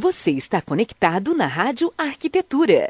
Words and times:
Você 0.00 0.30
está 0.30 0.62
conectado 0.62 1.34
na 1.34 1.46
Rádio 1.46 1.92
Arquitetura. 1.98 2.88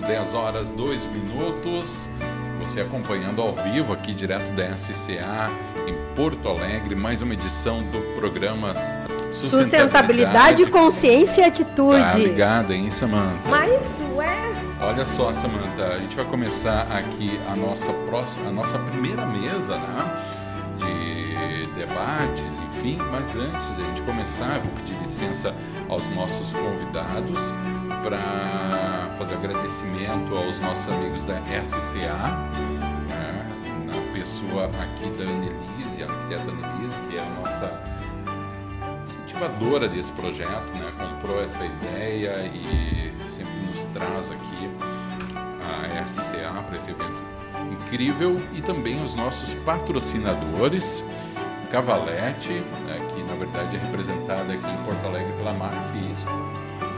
Dez 0.00 0.34
horas, 0.34 0.70
dois 0.70 1.06
minutos. 1.06 2.08
Você 2.58 2.80
acompanhando 2.80 3.40
ao 3.40 3.52
vivo 3.52 3.92
aqui 3.92 4.12
direto 4.12 4.50
da 4.56 4.76
SCA 4.76 5.52
em 5.86 6.16
Porto 6.16 6.48
Alegre, 6.48 6.96
mais 6.96 7.22
uma 7.22 7.32
edição 7.34 7.84
do 7.84 8.00
programa 8.16 8.74
Sustentabilidade, 8.74 9.36
Sustentabilidade 9.36 10.66
Consciência 10.66 11.42
e 11.42 11.44
Atitude. 11.44 12.10
Tá 12.10 12.18
ligada, 12.18 12.74
hein, 12.74 12.90
Samanta? 12.90 13.48
Mas, 13.48 14.02
ué, 14.16 14.63
Olha 14.80 15.04
só, 15.04 15.32
Samanta, 15.32 15.86
a 15.86 16.00
gente 16.00 16.16
vai 16.16 16.24
começar 16.24 16.82
aqui 16.82 17.40
a 17.50 17.56
nossa 17.56 17.92
próxima, 18.06 18.48
a 18.48 18.52
nossa 18.52 18.78
primeira 18.78 19.24
mesa, 19.24 19.76
né? 19.78 20.24
De 20.78 21.66
debates, 21.74 22.58
enfim. 22.68 22.98
Mas 23.10 23.36
antes 23.36 23.76
de 23.76 23.82
a 23.82 23.84
gente 23.86 24.02
começar, 24.02 24.58
vou 24.58 24.72
pedir 24.76 24.98
licença 24.98 25.54
aos 25.88 26.04
nossos 26.14 26.52
convidados 26.52 27.40
para 28.02 29.10
fazer 29.16 29.34
agradecimento 29.34 30.36
aos 30.36 30.60
nossos 30.60 30.92
amigos 30.92 31.24
da 31.24 31.36
SCA, 31.62 32.36
né? 33.08 33.46
na 33.86 34.12
pessoa 34.12 34.66
aqui 34.66 35.08
da 35.16 35.24
Annelise, 35.24 36.02
a 36.02 36.06
arquiteta 36.06 36.50
Annelise, 36.50 37.00
que 37.08 37.16
é 37.16 37.20
a 37.20 37.40
nossa 37.40 37.93
incentivadora 39.04 39.88
desse 39.88 40.12
projeto, 40.12 40.72
né? 40.74 40.92
comprou 40.98 41.42
essa 41.42 41.64
ideia 41.64 42.50
e 42.52 43.12
sempre 43.28 43.54
nos 43.66 43.84
traz 43.84 44.30
aqui 44.30 44.70
a 46.00 46.06
SCA 46.06 46.62
para 46.66 46.76
esse 46.76 46.90
evento 46.90 47.22
incrível 47.72 48.40
e 48.52 48.60
também 48.60 49.02
os 49.02 49.14
nossos 49.14 49.54
patrocinadores, 49.54 51.04
Cavalete, 51.70 52.52
né, 52.86 53.00
que 53.12 53.22
na 53.22 53.34
verdade 53.34 53.76
é 53.76 53.80
representada 53.80 54.52
aqui 54.52 54.66
em 54.66 54.84
Porto 54.84 55.06
Alegre 55.06 55.32
pela 55.32 55.52
Marf, 55.52 55.96
isso? 56.10 56.26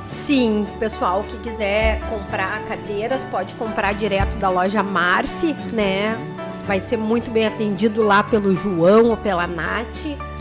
Sim, 0.03 0.67
pessoal 0.79 1.25
que 1.25 1.39
quiser 1.39 2.01
comprar 2.09 2.63
cadeiras 2.65 3.25
pode 3.25 3.55
comprar 3.55 3.93
direto 3.93 4.37
da 4.37 4.51
loja 4.51 4.83
Marf, 4.83 5.43
uhum. 5.43 5.55
né? 5.73 6.17
Vai 6.65 6.79
ser 6.79 6.97
muito 6.97 7.31
bem 7.31 7.47
atendido 7.47 8.03
lá 8.03 8.23
pelo 8.23 8.55
João 8.55 9.07
ou 9.07 9.17
pela 9.17 9.47
Nath, 9.47 10.05
uhum. 10.05 10.36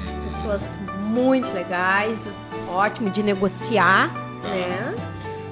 Pessoas 0.45 0.61
muito 1.09 1.51
legais, 1.51 2.27
ótimo 2.69 3.09
de 3.09 3.23
negociar, 3.23 4.13
tá. 4.41 4.49
né? 4.49 4.95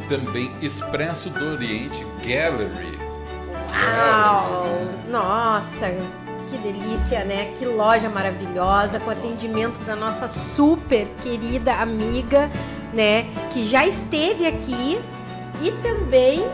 Também 0.07 0.51
Expresso 0.61 1.29
do 1.29 1.53
Oriente 1.53 2.05
Gallery. 2.21 2.99
Uau! 3.73 4.65
Nossa, 5.09 5.87
que 6.47 6.57
delícia, 6.57 7.23
né? 7.23 7.53
Que 7.57 7.65
loja 7.65 8.09
maravilhosa, 8.09 8.99
com 8.99 9.09
atendimento 9.09 9.79
da 9.81 9.95
nossa 9.95 10.27
super 10.27 11.07
querida 11.21 11.73
amiga, 11.75 12.49
né? 12.93 13.25
Que 13.49 13.63
já 13.63 13.87
esteve 13.87 14.45
aqui 14.45 15.01
e 15.61 15.71
também 15.81 16.45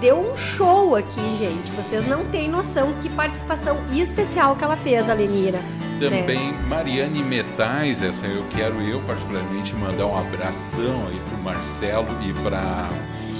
deu 0.00 0.18
um 0.18 0.36
show 0.36 0.96
aqui, 0.96 1.36
gente. 1.36 1.70
Vocês 1.72 2.06
não 2.06 2.24
têm 2.24 2.48
noção 2.48 2.94
que 2.94 3.10
participação 3.10 3.78
especial 3.92 4.56
que 4.56 4.64
ela 4.64 4.76
fez, 4.76 5.10
a 5.10 5.14
Lenira. 5.14 5.60
Também 5.98 6.52
né? 6.52 6.64
Mariane 6.68 7.22
Metais, 7.22 8.02
essa 8.02 8.26
eu 8.26 8.44
quero 8.50 8.80
eu 8.80 9.00
particularmente 9.02 9.74
mandar 9.74 10.06
um 10.06 10.16
abração 10.16 11.06
aí 11.08 11.20
pro 11.28 11.38
Marcelo 11.38 12.08
e 12.22 12.32
para 12.32 12.88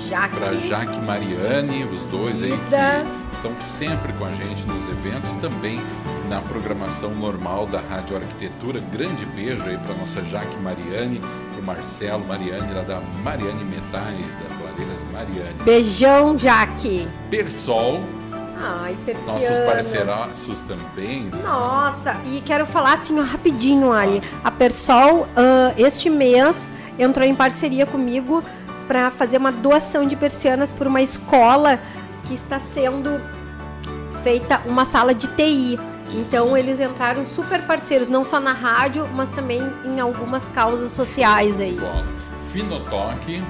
Jaque. 0.08 0.36
Para 0.36 0.54
Jaque 0.54 0.98
Mariane, 1.00 1.84
os 1.84 2.06
dois 2.06 2.42
aí 2.42 2.50
que 2.50 3.34
estão 3.34 3.52
sempre 3.60 4.12
com 4.14 4.24
a 4.24 4.32
gente 4.32 4.64
nos 4.66 4.88
eventos 4.88 5.30
e 5.30 5.34
também 5.36 5.80
na 6.28 6.40
programação 6.40 7.10
normal 7.14 7.66
da 7.66 7.80
Rádio 7.80 8.16
Arquitetura. 8.16 8.80
Grande 8.92 9.24
beijo 9.26 9.62
aí 9.64 9.76
para 9.76 9.94
nossa 9.94 10.22
Jaque 10.24 10.56
Mariane, 10.58 11.18
para 11.18 11.60
o 11.60 11.64
Marcelo 11.64 12.24
Mariane, 12.24 12.72
lá 12.72 12.82
da 12.82 13.00
Mariane 13.22 13.64
Metais, 13.64 14.34
das 14.42 14.60
Lareiras 14.60 15.02
Mariane. 15.12 15.62
Beijão, 15.64 16.38
Jaque. 16.38 17.08
Persol. 17.30 18.02
Ai, 18.56 18.96
persianas. 19.04 19.48
Nossos 19.48 19.58
parceiraços 19.58 20.60
também. 20.62 21.30
Nossa, 21.42 22.20
e 22.26 22.40
quero 22.40 22.66
falar 22.66 22.94
assim 22.94 23.20
rapidinho, 23.20 23.92
Ali. 23.92 24.22
A 24.42 24.50
Persol, 24.50 25.22
uh, 25.22 25.26
este 25.76 26.08
mês, 26.08 26.72
entrou 26.98 27.26
em 27.26 27.34
parceria 27.34 27.86
comigo 27.86 28.42
para 28.86 29.10
fazer 29.10 29.38
uma 29.38 29.50
doação 29.50 30.06
de 30.06 30.16
persianas 30.16 30.70
por 30.70 30.86
uma 30.86 31.02
escola 31.02 31.78
que 32.24 32.34
está 32.34 32.60
sendo 32.60 33.20
feita 34.22 34.60
uma 34.66 34.84
sala 34.84 35.14
de 35.14 35.26
TI. 35.28 35.78
Então 36.10 36.56
eles 36.56 36.80
entraram 36.80 37.26
super 37.26 37.62
parceiros, 37.62 38.08
não 38.08 38.24
só 38.24 38.38
na 38.38 38.52
rádio, 38.52 39.08
mas 39.14 39.30
também 39.30 39.60
em 39.84 40.00
algumas 40.00 40.48
causas 40.48 40.92
sociais 40.92 41.60
aí. 41.60 41.76
Bom, 41.78 42.04
Finotoque 42.52 43.42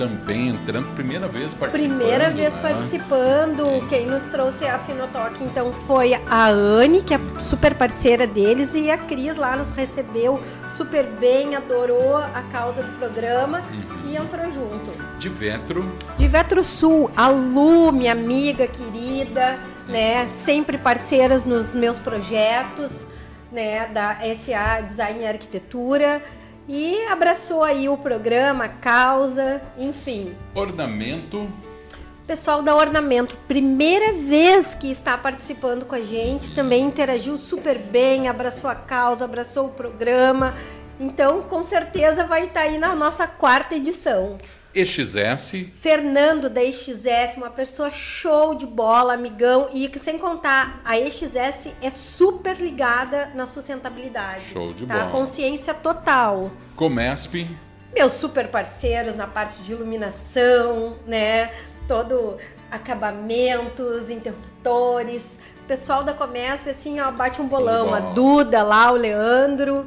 também 0.00 0.48
entrando, 0.48 0.86
primeira 0.94 1.28
vez 1.28 1.52
participando. 1.52 1.98
Primeira 1.98 2.30
vez 2.30 2.54
né? 2.54 2.62
participando. 2.62 3.80
Sim. 3.80 3.86
Quem 3.86 4.06
nos 4.06 4.24
trouxe 4.24 4.64
a 4.64 4.78
Finotoque 4.78 5.44
então 5.44 5.74
foi 5.74 6.14
a 6.14 6.48
Anne, 6.48 7.02
que 7.02 7.12
é 7.12 7.20
super 7.42 7.74
parceira 7.74 8.26
deles, 8.26 8.74
e 8.74 8.90
a 8.90 8.96
Cris 8.96 9.36
lá 9.36 9.54
nos 9.56 9.72
recebeu 9.72 10.40
super 10.72 11.04
bem, 11.04 11.54
adorou 11.54 12.16
a 12.16 12.42
causa 12.50 12.82
do 12.82 12.98
programa 12.98 13.60
uhum. 13.60 14.10
e 14.10 14.16
entrou 14.16 14.50
junto. 14.50 14.90
De 15.18 15.28
Vetro. 15.28 15.84
De 16.16 16.26
Vetro 16.26 16.64
Sul, 16.64 17.10
a 17.14 17.28
Lu, 17.28 17.92
minha 17.92 18.12
amiga 18.12 18.66
querida, 18.66 19.58
né? 19.86 20.26
Sempre 20.28 20.78
parceiras 20.78 21.44
nos 21.44 21.74
meus 21.74 21.98
projetos, 21.98 22.90
né? 23.52 23.86
Da 23.88 24.16
SA 24.34 24.80
Design 24.80 25.20
e 25.20 25.26
Arquitetura 25.26 26.22
e 26.72 27.04
abraçou 27.08 27.64
aí 27.64 27.88
o 27.88 27.96
programa, 27.96 28.66
a 28.66 28.68
causa, 28.68 29.60
enfim. 29.76 30.36
Ornamento. 30.54 31.50
Pessoal 32.28 32.62
da 32.62 32.76
Ornamento, 32.76 33.36
primeira 33.48 34.12
vez 34.12 34.72
que 34.72 34.88
está 34.88 35.18
participando 35.18 35.84
com 35.84 35.96
a 35.96 36.00
gente, 36.00 36.52
também 36.52 36.84
interagiu 36.84 37.36
super 37.36 37.76
bem, 37.76 38.28
abraçou 38.28 38.70
a 38.70 38.76
causa, 38.76 39.24
abraçou 39.24 39.66
o 39.66 39.70
programa. 39.70 40.54
Então, 41.00 41.42
com 41.42 41.64
certeza 41.64 42.24
vai 42.24 42.44
estar 42.44 42.60
aí 42.60 42.78
na 42.78 42.94
nossa 42.94 43.26
quarta 43.26 43.74
edição. 43.74 44.38
EXS. 44.74 45.66
Fernando 45.74 46.48
da 46.48 46.62
EXS, 46.62 47.36
uma 47.36 47.50
pessoa 47.50 47.90
show 47.90 48.54
de 48.54 48.66
bola, 48.66 49.14
amigão. 49.14 49.68
E 49.72 49.90
sem 49.98 50.18
contar, 50.18 50.80
a 50.84 50.98
EXS 50.98 51.74
é 51.82 51.90
super 51.90 52.56
ligada 52.56 53.32
na 53.34 53.46
sustentabilidade. 53.46 54.46
Show 54.52 54.72
de 54.72 54.86
tá? 54.86 54.98
bola. 54.98 55.10
Consciência 55.10 55.74
total. 55.74 56.50
Comesp. 56.76 57.46
Meus 57.92 58.12
super 58.12 58.48
parceiros 58.48 59.16
na 59.16 59.26
parte 59.26 59.62
de 59.62 59.72
iluminação, 59.72 60.96
né? 61.06 61.50
Todo 61.88 62.36
acabamentos, 62.70 64.10
interruptores. 64.10 65.40
O 65.64 65.66
pessoal 65.66 66.04
da 66.04 66.12
Comesp, 66.12 66.68
assim, 66.68 67.00
ó, 67.00 67.10
bate 67.10 67.42
um 67.42 67.48
bolão. 67.48 67.92
A 67.92 68.00
Duda 68.00 68.62
lá, 68.62 68.92
o 68.92 68.94
Leandro. 68.94 69.86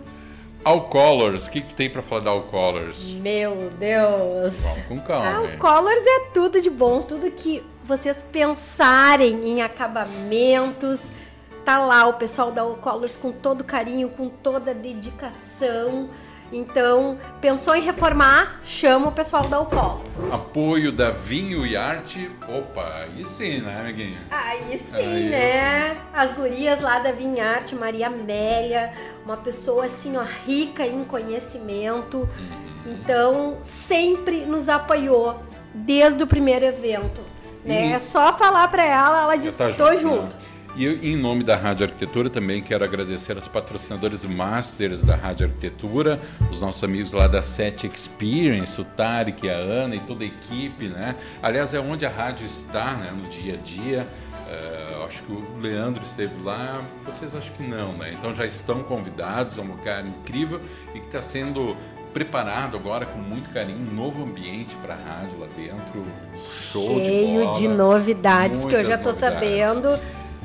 Alcolors, 0.63 1.47
o 1.47 1.51
que, 1.51 1.61
que 1.61 1.73
tem 1.73 1.89
para 1.89 2.01
falar 2.01 2.21
da 2.21 2.29
Alcolors? 2.29 3.09
Meu 3.09 3.69
Deus! 3.77 4.61
Vamos 4.61 4.85
com 4.87 5.01
calma. 5.01 5.51
Alcolors 5.51 6.03
é 6.05 6.19
tudo 6.33 6.61
de 6.61 6.69
bom, 6.69 7.01
tudo 7.01 7.29
que 7.31 7.63
vocês 7.83 8.23
pensarem 8.31 9.49
em 9.49 9.61
acabamentos. 9.61 11.11
Tá 11.65 11.77
lá 11.77 12.07
o 12.07 12.13
pessoal 12.13 12.51
da 12.51 12.61
Alcolors 12.61 13.17
com 13.17 13.31
todo 13.31 13.63
carinho, 13.63 14.09
com 14.09 14.29
toda 14.29 14.73
dedicação. 14.73 16.09
Então, 16.51 17.17
pensou 17.41 17.75
em 17.75 17.81
reformar? 17.81 18.59
Chama 18.63 19.07
o 19.07 19.11
pessoal 19.11 19.43
da 19.43 19.59
UPOL. 19.59 20.03
Apoio 20.31 20.91
da 20.91 21.09
Vinho 21.09 21.65
e 21.65 21.75
Arte. 21.75 22.29
Opa, 22.47 22.83
aí 23.01 23.25
sim, 23.25 23.61
né, 23.61 23.79
amiguinha? 23.79 24.21
Aí 24.29 24.77
sim, 24.77 24.95
aí 24.95 25.29
né? 25.29 25.89
Sim. 25.89 25.97
As 26.13 26.31
gurias 26.31 26.79
lá 26.81 26.99
da 26.99 27.11
Vinho 27.11 27.37
e 27.37 27.41
Arte, 27.41 27.75
Maria 27.75 28.07
Amélia, 28.07 28.93
uma 29.25 29.37
pessoa 29.37 29.85
assim, 29.85 30.15
ó, 30.15 30.23
rica 30.45 30.85
em 30.85 31.03
conhecimento. 31.03 32.19
Uhum. 32.19 32.93
Então, 32.93 33.57
sempre 33.61 34.45
nos 34.45 34.69
apoiou 34.69 35.41
desde 35.73 36.21
o 36.21 36.27
primeiro 36.27 36.65
evento. 36.65 37.21
Né? 37.65 37.93
É 37.93 37.99
só 37.99 38.33
falar 38.33 38.67
para 38.67 38.85
ela, 38.85 39.21
ela 39.23 39.35
disse: 39.37 39.57
tá 39.57 39.71
tô 39.71 39.97
junto. 39.97 40.35
Né? 40.35 40.41
E 40.75 40.85
eu, 40.85 41.03
em 41.03 41.15
nome 41.15 41.43
da 41.43 41.55
Rádio 41.55 41.85
Arquitetura, 41.85 42.31
também 42.31 42.59
quero 42.61 42.83
agradecer 42.83 43.35
aos 43.35 43.47
patrocinadores 43.47 44.25
masters 44.25 45.03
da 45.03 45.15
Rádio 45.15 45.45
Arquitetura, 45.45 46.19
os 46.49 46.61
nossos 46.61 46.83
amigos 46.83 47.11
lá 47.11 47.27
da 47.27 47.43
Set 47.43 47.85
Experience, 47.85 48.81
o 48.81 48.83
Tarek, 48.83 49.47
a 49.47 49.53
Ana 49.53 49.95
e 49.95 49.99
toda 49.99 50.23
a 50.23 50.27
equipe, 50.27 50.87
né? 50.87 51.15
Aliás, 51.43 51.75
é 51.75 51.79
onde 51.79 52.07
a 52.07 52.09
rádio 52.09 52.45
está, 52.45 52.95
né, 52.95 53.11
no 53.11 53.29
dia 53.29 53.53
a 53.53 53.57
dia. 53.57 54.07
Uh, 54.33 55.05
acho 55.05 55.21
que 55.23 55.31
o 55.31 55.59
Leandro 55.61 56.03
esteve 56.03 56.41
lá, 56.43 56.81
vocês 57.05 57.35
acham 57.35 57.53
que 57.55 57.63
não, 57.63 57.93
né? 57.93 58.11
Então 58.17 58.33
já 58.33 58.45
estão 58.45 58.81
convidados, 58.81 59.59
é 59.59 59.61
um 59.61 59.67
lugar 59.67 60.03
incrível 60.05 60.59
e 60.95 60.99
que 60.99 61.05
está 61.05 61.21
sendo 61.21 61.77
preparado 62.13 62.77
agora 62.77 63.05
com 63.05 63.17
muito 63.17 63.49
carinho, 63.49 63.79
um 63.91 63.95
novo 63.95 64.23
ambiente 64.23 64.75
para 64.75 64.93
a 64.93 64.97
rádio 64.97 65.39
lá 65.39 65.47
dentro, 65.55 66.05
show 66.71 67.03
Cheio 67.03 67.39
de 67.39 67.45
bola. 67.45 67.59
de 67.59 67.67
novidades 67.67 68.65
que 68.65 68.75
eu 68.75 68.83
já 68.83 68.95
estou 68.95 69.13
sabendo. 69.13 69.99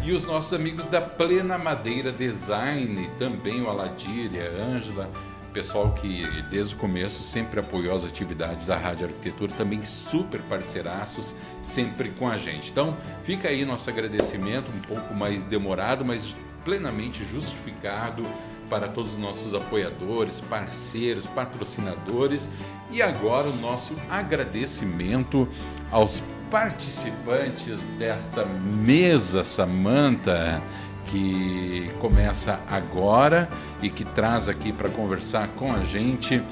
E 0.08 0.12
os 0.14 0.24
nossos 0.24 0.54
amigos 0.54 0.86
da 0.86 1.02
Plena 1.02 1.58
Madeira 1.58 2.10
Design, 2.10 3.10
também 3.18 3.60
o 3.60 3.68
Aladir 3.68 4.32
e 4.32 4.40
a 4.40 4.64
Ângela, 4.64 5.10
pessoal 5.52 5.92
que 5.92 6.24
desde 6.48 6.74
o 6.74 6.78
começo 6.78 7.22
sempre 7.22 7.60
apoiou 7.60 7.94
as 7.94 8.06
atividades 8.06 8.68
da 8.68 8.78
Rádio 8.78 9.08
Arquitetura, 9.08 9.52
também 9.52 9.84
super 9.84 10.40
parceiraços, 10.44 11.36
sempre 11.62 12.08
com 12.08 12.26
a 12.26 12.38
gente. 12.38 12.70
Então, 12.70 12.96
fica 13.22 13.48
aí 13.48 13.66
nosso 13.66 13.90
agradecimento, 13.90 14.70
um 14.74 14.80
pouco 14.80 15.12
mais 15.12 15.44
demorado, 15.44 16.06
mas 16.06 16.34
plenamente 16.64 17.22
justificado 17.24 18.24
para 18.70 18.88
todos 18.88 19.12
os 19.12 19.20
nossos 19.20 19.54
apoiadores, 19.54 20.40
parceiros, 20.40 21.26
patrocinadores 21.26 22.54
e 22.90 23.02
agora 23.02 23.46
o 23.46 23.56
nosso 23.56 23.94
agradecimento 24.08 25.46
aos 25.90 26.22
participantes 26.50 27.82
desta 27.98 28.44
mesa 28.44 29.44
Samanta 29.44 30.62
que 31.06 31.90
começa 31.98 32.60
agora 32.68 33.48
e 33.82 33.90
que 33.90 34.04
traz 34.04 34.48
aqui 34.48 34.72
para 34.72 34.88
conversar 34.90 35.48
com 35.56 35.72
a 35.72 35.82
gente 35.82 36.42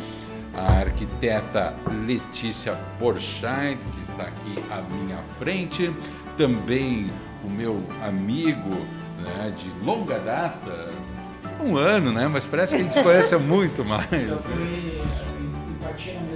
a 0.55 0.79
arquiteta 0.79 1.75
Letícia 2.07 2.75
Borchardt, 2.99 3.77
que 3.77 4.11
está 4.11 4.23
aqui 4.23 4.55
à 4.71 4.81
minha 4.81 5.19
frente, 5.39 5.93
também 6.39 7.11
o 7.45 7.51
meu 7.51 7.83
amigo 8.03 8.71
né, 9.23 9.53
de 9.55 9.85
longa 9.85 10.19
data, 10.19 10.89
um 11.61 11.77
ano, 11.77 12.13
né? 12.13 12.29
Mas 12.29 12.45
parece 12.45 12.77
que 12.77 12.83
a 12.83 12.85
gente 12.85 13.03
conhece 13.03 13.37
muito 13.37 13.85
mais. 13.85 14.29
Já 14.29 14.37
foi 14.37 15.01
empatia 15.71 16.15
na 16.15 16.21
mesma 16.21 16.31
hora. 16.31 16.36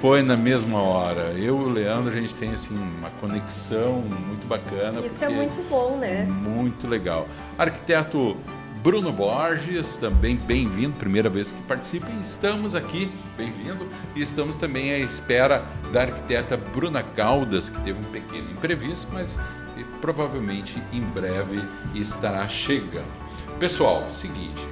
Foi 0.00 0.22
na 0.22 0.36
mesma 0.36 0.80
hora. 0.80 1.32
Eu 1.32 1.60
e 1.60 1.64
o 1.64 1.68
Leandro, 1.68 2.12
a 2.16 2.20
gente 2.20 2.36
tem 2.36 2.52
assim 2.52 2.72
uma 2.76 3.10
conexão 3.20 3.94
muito 4.00 4.46
bacana. 4.46 5.00
Isso 5.04 5.24
é 5.24 5.28
muito 5.28 5.68
bom, 5.68 5.96
né? 5.96 6.24
Muito 6.24 6.86
legal. 6.86 7.26
Arquiteto 7.58 8.36
Bruno 8.80 9.12
Borges, 9.12 9.96
também 9.96 10.36
bem-vindo, 10.36 10.96
primeira 10.96 11.28
vez 11.28 11.50
que 11.50 11.60
participa. 11.62 12.06
E 12.10 12.22
estamos 12.22 12.76
aqui, 12.76 13.10
bem-vindo, 13.36 13.88
e 14.14 14.20
estamos 14.20 14.56
também 14.56 14.92
à 14.92 14.98
espera 14.98 15.64
da 15.92 16.02
arquiteta 16.02 16.56
Bruna 16.56 17.02
Caldas, 17.02 17.68
que 17.68 17.80
teve 17.80 17.98
um 17.98 18.12
pequeno 18.12 18.52
imprevisto, 18.52 19.08
mas 19.12 19.36
provavelmente 20.00 20.80
em 20.92 21.00
breve 21.00 21.60
estará 21.92 22.46
chegando. 22.46 23.28
Pessoal, 23.58 24.06
seguinte, 24.12 24.64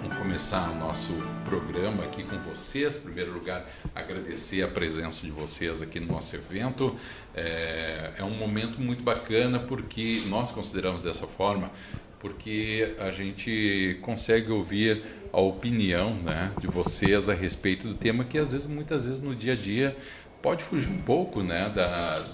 vamos 0.00 0.16
começar 0.16 0.70
o 0.70 0.78
nosso 0.78 1.12
programa 1.46 2.02
aqui 2.02 2.24
com 2.24 2.36
vocês. 2.38 2.96
Em 2.96 3.00
primeiro 3.02 3.32
lugar, 3.32 3.64
agradecer 3.94 4.62
a 4.62 4.68
presença 4.68 5.24
de 5.24 5.30
vocês 5.30 5.80
aqui 5.80 6.00
no 6.00 6.08
nosso 6.08 6.34
evento. 6.34 6.96
É, 7.34 8.12
é 8.18 8.24
um 8.24 8.36
momento 8.36 8.80
muito 8.80 9.02
bacana 9.02 9.60
porque 9.60 10.22
nós 10.26 10.50
consideramos 10.50 11.02
dessa 11.02 11.26
forma, 11.26 11.70
porque 12.18 12.94
a 12.98 13.10
gente 13.12 13.98
consegue 14.02 14.50
ouvir 14.50 15.02
a 15.32 15.40
opinião 15.40 16.14
né, 16.14 16.52
de 16.60 16.66
vocês 16.66 17.28
a 17.28 17.34
respeito 17.34 17.86
do 17.86 17.94
tema 17.94 18.24
que 18.24 18.38
às 18.38 18.52
vezes, 18.52 18.66
muitas 18.66 19.04
vezes 19.04 19.20
no 19.20 19.34
dia 19.34 19.52
a 19.52 19.56
dia 19.56 19.96
pode 20.42 20.64
fugir 20.64 20.88
um 20.88 21.02
pouco 21.02 21.42
né, 21.42 21.70
da, 21.74 22.26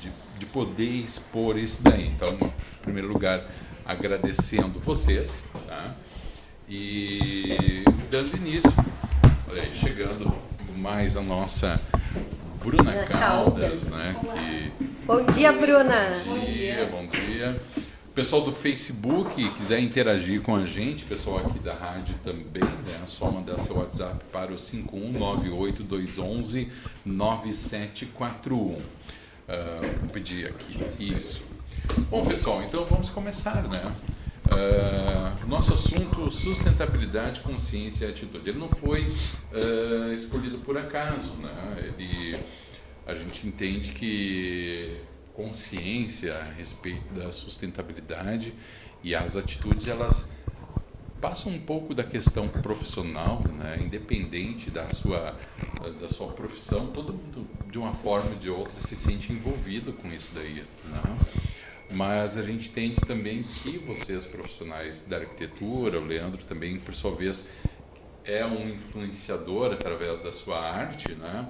de, 0.00 0.12
de 0.38 0.46
poder 0.46 0.84
expor 0.84 1.58
isso 1.58 1.82
daí. 1.82 2.06
Então, 2.06 2.28
em 2.30 2.82
primeiro 2.82 3.08
lugar, 3.08 3.44
agradecendo 3.84 4.78
vocês 4.78 5.48
tá? 5.66 5.96
E 6.70 7.84
dando 8.08 8.34
início, 8.36 8.72
olha 9.48 9.62
aí, 9.62 9.74
chegando 9.74 10.32
mais 10.76 11.16
a 11.16 11.20
nossa 11.20 11.80
Bruna 12.64 13.04
Caldas, 13.06 13.88
né? 13.88 14.14
Que... 14.20 14.70
Bom 15.04 15.26
dia, 15.26 15.52
Bruna. 15.52 16.14
Bom 16.24 16.38
dia, 16.38 16.86
bom 16.86 17.08
dia. 17.08 17.60
Pessoal 18.14 18.42
do 18.42 18.52
Facebook, 18.52 19.50
quiser 19.50 19.80
interagir 19.80 20.40
com 20.42 20.54
a 20.54 20.64
gente, 20.64 21.04
pessoal 21.04 21.38
aqui 21.38 21.58
da 21.58 21.74
rádio 21.74 22.14
também, 22.22 22.62
né? 22.62 23.00
é 23.02 23.06
só 23.06 23.32
mandar 23.32 23.58
seu 23.58 23.76
WhatsApp 23.76 24.24
para 24.32 24.52
o 24.52 24.56
5198211 24.56 26.68
9741. 27.04 28.58
Uh, 28.58 28.80
vou 30.00 30.10
pedir 30.10 30.46
aqui, 30.46 30.78
isso. 31.00 31.42
Bom, 32.08 32.24
pessoal, 32.24 32.62
então 32.62 32.84
vamos 32.84 33.08
começar, 33.08 33.64
né? 33.64 33.92
Uh, 34.50 35.46
nosso 35.48 35.74
assunto 35.74 36.30
sustentabilidade, 36.30 37.40
consciência 37.40 38.06
e 38.06 38.10
atitude. 38.10 38.50
Ele 38.50 38.58
não 38.58 38.68
foi 38.68 39.06
uh, 39.06 40.12
escolhido 40.12 40.58
por 40.58 40.76
acaso, 40.76 41.34
né? 41.36 41.92
Ele, 41.98 42.38
a 43.06 43.14
gente 43.14 43.46
entende 43.46 43.92
que 43.92 45.00
consciência 45.34 46.36
a 46.36 46.44
respeito 46.52 47.14
da 47.14 47.32
sustentabilidade 47.32 48.52
e 49.02 49.14
as 49.14 49.36
atitudes 49.36 49.88
elas 49.88 50.30
passam 51.20 51.52
um 51.52 51.58
pouco 51.58 51.94
da 51.94 52.02
questão 52.02 52.48
profissional, 52.48 53.42
né? 53.56 53.78
independente 53.80 54.70
da 54.70 54.88
sua 54.88 55.36
da 56.00 56.08
sua 56.08 56.28
profissão, 56.28 56.86
todo 56.88 57.12
mundo 57.12 57.46
de 57.70 57.78
uma 57.78 57.92
forma 57.92 58.30
ou 58.30 58.36
de 58.36 58.50
outra 58.50 58.80
se 58.80 58.96
sente 58.96 59.32
envolvido 59.32 59.92
com 59.92 60.12
isso 60.12 60.34
daí, 60.34 60.62
né? 60.84 61.18
Mas 61.90 62.36
a 62.36 62.42
gente 62.42 62.68
entende 62.70 62.96
também 63.06 63.42
que 63.42 63.78
vocês, 63.78 64.26
profissionais 64.26 65.04
da 65.06 65.16
arquitetura, 65.18 66.00
o 66.00 66.04
Leandro 66.04 66.42
também, 66.44 66.78
por 66.78 66.94
sua 66.94 67.14
vez, 67.14 67.50
é 68.24 68.44
um 68.44 68.68
influenciador 68.68 69.72
através 69.72 70.22
da 70.22 70.32
sua 70.32 70.60
arte, 70.60 71.12
né? 71.14 71.48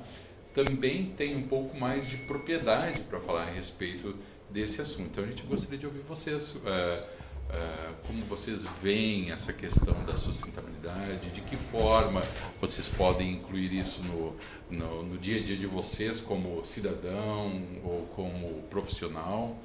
também 0.55 1.07
tem 1.07 1.37
um 1.37 1.43
pouco 1.43 1.77
mais 1.79 2.09
de 2.09 2.17
propriedade 2.19 3.01
para 3.01 3.21
falar 3.21 3.43
a 3.43 3.51
respeito 3.51 4.17
desse 4.51 4.81
assunto. 4.81 5.11
Então 5.11 5.25
a 5.25 5.27
gente 5.27 5.43
gostaria 5.45 5.79
de 5.79 5.87
ouvir 5.87 6.01
vocês, 6.01 6.57
uh, 6.57 6.59
uh, 6.59 7.95
como 8.07 8.25
vocês 8.25 8.65
veem 8.83 9.31
essa 9.31 9.53
questão 9.53 9.95
da 10.05 10.17
sustentabilidade, 10.17 11.31
de 11.31 11.41
que 11.43 11.57
forma 11.57 12.23
vocês 12.61 12.89
podem 12.89 13.35
incluir 13.35 13.73
isso 13.73 14.03
no, 14.03 14.37
no, 14.69 15.03
no 15.05 15.19
dia 15.19 15.39
a 15.39 15.43
dia 15.43 15.57
de 15.57 15.67
vocês 15.67 16.21
como 16.21 16.65
cidadão 16.65 17.63
ou 17.85 18.07
como 18.15 18.63
profissional. 18.63 19.57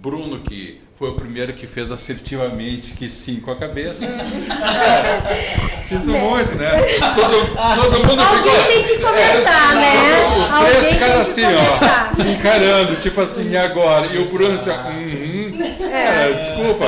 Bruno, 0.00 0.40
que 0.40 0.80
foi 0.98 1.10
o 1.10 1.14
primeiro 1.14 1.52
que 1.52 1.66
fez 1.66 1.92
assertivamente 1.92 2.92
que 2.92 3.08
sim 3.08 3.40
com 3.40 3.50
a 3.50 3.56
cabeça. 3.56 4.04
É, 4.04 5.78
sinto 5.80 6.10
muito, 6.10 6.54
né? 6.56 6.70
Todo, 7.14 7.82
todo 7.82 8.08
mundo 8.08 8.20
Alguém 8.20 8.42
ficou, 8.42 8.64
tem 8.64 8.82
que 8.82 8.98
começar, 8.98 9.72
é, 9.72 9.74
né? 9.76 10.38
Os 10.38 10.50
Alguém 10.52 10.74
três 10.74 10.92
ficaram 10.92 11.20
assim, 11.20 11.42
ó, 11.44 12.22
encarando, 12.22 12.96
tipo 12.96 13.20
assim, 13.20 13.48
e 13.50 13.56
agora? 13.56 14.06
E 14.06 14.18
o 14.18 14.28
Bruno 14.28 14.56
assim, 14.56 14.70
uhum. 14.70 15.58
é. 15.92 16.30
é, 16.30 16.32
desculpa, 16.32 16.86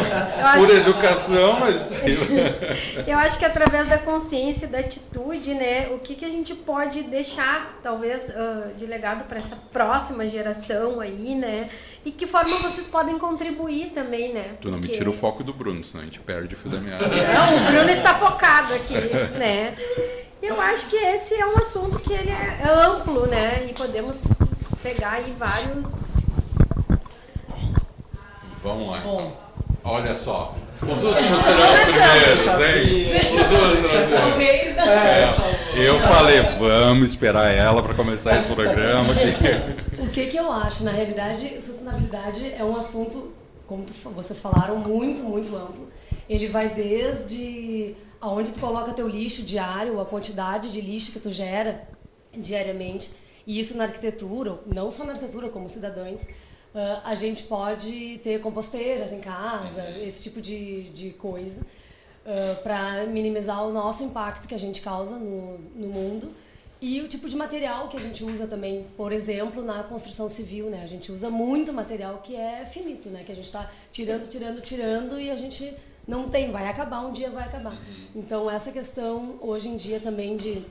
por 0.57 0.71
educação, 0.71 1.61
mas. 1.61 2.01
Eu 3.07 3.19
acho 3.19 3.39
que 3.39 3.45
através 3.45 3.89
da 3.89 3.99
consciência, 3.99 4.67
da 4.67 4.79
atitude, 4.79 5.55
né? 5.55 5.89
O 5.93 5.99
que, 5.99 6.15
que 6.15 6.25
a 6.25 6.31
gente 6.31 6.55
pode 6.55 7.03
deixar, 7.03 7.79
talvez, 7.83 8.29
uh, 8.29 8.75
de 8.77 8.87
legado 8.87 9.25
para 9.25 9.39
essa 9.39 9.57
próxima 9.73 10.27
geração 10.27 11.01
aí, 11.01 11.35
né? 11.35 11.69
E 12.05 12.11
que 12.11 12.27
forma 12.27 12.57
vocês 12.59 12.87
podem 12.87 13.19
contribuir 13.19 13.91
também, 13.91 14.33
né? 14.33 14.57
Tu 14.61 14.71
não 14.71 14.79
Porque... 14.79 14.93
me 14.93 14.99
tira 14.99 15.11
o 15.11 15.13
foco 15.13 15.45
do 15.45 15.53
Bruno, 15.53 15.85
senão 15.85 16.03
a 16.03 16.05
gente 16.07 16.21
perde 16.21 16.55
o 16.55 16.59
fio 16.59 16.71
da 16.71 16.79
meada. 16.79 17.07
Não, 17.07 17.57
o 17.57 17.71
Bruno 17.71 17.91
está 17.91 18.15
focado 18.15 18.73
aqui, 18.75 18.95
né? 19.39 19.77
Eu 20.43 20.59
acho 20.61 20.87
que 20.87 20.97
esse 20.97 21.35
é 21.35 21.47
um 21.47 21.59
assunto 21.59 21.99
que 21.99 22.13
ele 22.13 22.31
é 22.31 22.69
amplo, 22.69 23.27
né? 23.27 23.67
E 23.69 23.75
podemos 23.75 24.25
pegar 24.83 25.13
aí 25.13 25.35
vários. 25.39 26.13
Vamos 28.63 28.91
lá. 28.91 29.01
Bom. 29.01 29.51
Olha 29.83 30.15
só, 30.15 30.55
os 30.83 31.05
últimos 31.05 31.43
serão 31.43 31.73
os 31.73 31.81
primeiros, 31.81 32.47
hein? 32.47 33.13
Os 33.35 33.53
últimos 33.63 34.09
serão 34.09 35.25
os 35.25 35.77
Eu 35.77 36.01
falei, 36.01 36.41
vamos 36.59 37.11
esperar 37.11 37.51
ela 37.55 37.83
para 37.83 37.95
começar 37.95 38.37
esse 38.39 38.49
programa. 38.49 39.13
O 39.13 39.90
que, 40.11 40.27
que 40.27 40.37
eu 40.37 40.51
acho? 40.51 40.85
Na 40.85 40.91
realidade, 40.91 41.63
sustentabilidade 41.63 42.53
é 42.53 42.65
um 42.65 42.77
assunto, 42.77 43.33
como 43.67 43.85
tu, 43.85 43.93
vocês 44.11 44.41
falaram, 44.41 44.77
muito, 44.79 45.23
muito 45.23 45.55
amplo. 45.57 45.89
Ele 46.29 46.49
vai 46.49 46.73
desde 46.73 47.95
aonde 48.21 48.53
tu 48.53 48.61
coloca 48.61 48.93
teu 48.93 49.09
lixo 49.09 49.43
diário, 49.43 50.01
a 50.01 50.05
quantidade 50.05 50.71
de 50.71 50.81
lixo 50.81 51.13
que 51.13 51.21
tu 51.21 51.31
gera 51.31 51.89
diariamente. 52.33 53.11
E 53.47 53.59
isso 53.59 53.77
na 53.77 53.85
arquitetura, 53.85 54.61
não 54.67 54.91
só 54.91 55.05
na 55.05 55.13
arquitetura, 55.13 55.49
como 55.49 55.69
cidadãos, 55.69 56.23
uh, 56.23 57.01
a 57.05 57.15
gente 57.15 57.45
pode 57.45 58.21
ter 58.23 58.41
composteiras 58.41 59.13
em 59.13 59.21
casa, 59.21 59.83
uhum. 59.83 60.07
esse 60.07 60.23
tipo 60.23 60.41
de, 60.41 60.91
de 60.91 61.11
coisa, 61.11 61.63
uh, 61.63 62.63
para 62.63 63.07
minimizar 63.07 63.67
o 63.67 63.73
nosso 63.73 64.05
impacto 64.05 64.47
que 64.47 64.55
a 64.55 64.59
gente 64.59 64.83
causa 64.83 65.17
no, 65.17 65.59
no 65.75 65.89
mundo. 65.89 66.31
E 66.81 67.01
o 67.03 67.09
tipo 67.09 67.29
de 67.29 67.37
material 67.37 67.89
que 67.89 67.97
a 67.97 68.01
gente 68.01 68.25
usa 68.25 68.47
também, 68.47 68.87
por 68.97 69.13
exemplo, 69.13 69.63
na 69.63 69.83
construção 69.83 70.31
civil, 70.31 70.71
né? 70.71 70.83
A 70.83 70.87
gente 70.87 71.13
usa 71.13 71.29
muito 71.29 71.73
material 71.73 72.19
que 72.19 72.35
é 72.35 72.65
finito, 72.65 73.11
né? 73.11 73.23
Que 73.23 73.33
a 73.33 73.35
gente 73.35 73.45
está 73.45 73.71
tirando, 73.93 74.27
tirando, 74.27 74.63
tirando 74.63 75.21
e 75.21 75.31
a 75.31 75.37
gente 75.37 75.77
não 76.09 76.29
tem, 76.29 76.51
vai 76.51 76.67
acabar, 76.67 77.01
um 77.01 77.13
dia 77.13 77.31
vai 77.31 77.45
acabar. 77.45 77.79
Então, 78.15 78.51
essa 78.51 78.73
questão, 78.73 79.39
hoje 79.43 79.69
em 79.69 79.77
dia, 79.77 80.01
também 80.01 80.37
de, 80.39 80.65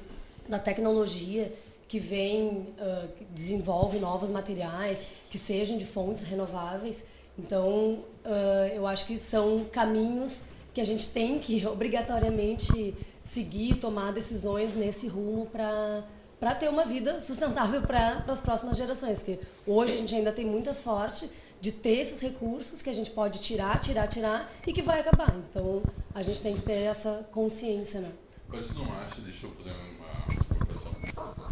da 0.47 0.57
tecnologia 0.57 1.53
que 1.87 1.99
vem, 1.99 2.67
uh, 2.79 3.09
desenvolve 3.31 3.99
novos 3.99 4.31
materiais 4.31 5.05
que 5.29 5.37
sejam 5.37 5.77
de 5.77 5.85
fontes 5.85 6.23
renováveis. 6.23 7.05
Então, 7.37 7.99
uh, 8.25 8.75
eu 8.75 8.85
acho 8.85 9.05
que 9.05 9.17
são 9.17 9.65
caminhos 9.71 10.41
que 10.73 10.81
a 10.81 10.83
gente 10.83 11.09
tem 11.09 11.39
que 11.39 11.65
obrigatoriamente 11.67 12.95
seguir, 13.29 13.75
tomar 13.75 14.11
decisões 14.11 14.73
nesse 14.73 15.07
rumo 15.07 15.45
para 15.45 16.03
para 16.39 16.55
ter 16.55 16.69
uma 16.69 16.85
vida 16.85 17.19
sustentável 17.19 17.81
para 17.81 18.23
as 18.29 18.39
próximas 18.39 18.77
gerações. 18.77 19.21
Que 19.21 19.37
hoje 19.67 19.93
a 19.93 19.97
gente 19.97 20.15
ainda 20.15 20.31
tem 20.31 20.45
muita 20.45 20.73
sorte 20.73 21.29
de 21.59 21.73
ter 21.73 21.97
esses 21.97 22.21
recursos 22.21 22.81
que 22.81 22.89
a 22.89 22.93
gente 22.93 23.11
pode 23.11 23.41
tirar, 23.41 23.77
tirar, 23.81 24.07
tirar 24.07 24.49
e 24.65 24.71
que 24.71 24.81
vai 24.81 25.01
acabar. 25.01 25.35
Então 25.35 25.83
a 26.15 26.23
gente 26.23 26.41
tem 26.41 26.55
que 26.55 26.61
ter 26.61 26.83
essa 26.83 27.27
consciência, 27.29 27.99
né? 27.99 28.11
Mas 28.47 28.67
você 28.67 28.79
não 28.79 28.91
acha, 28.93 29.21
deixa 29.21 29.45
eu 29.47 29.51
fazer 29.51 29.71
uma 29.71 30.45
provocação, 30.47 30.93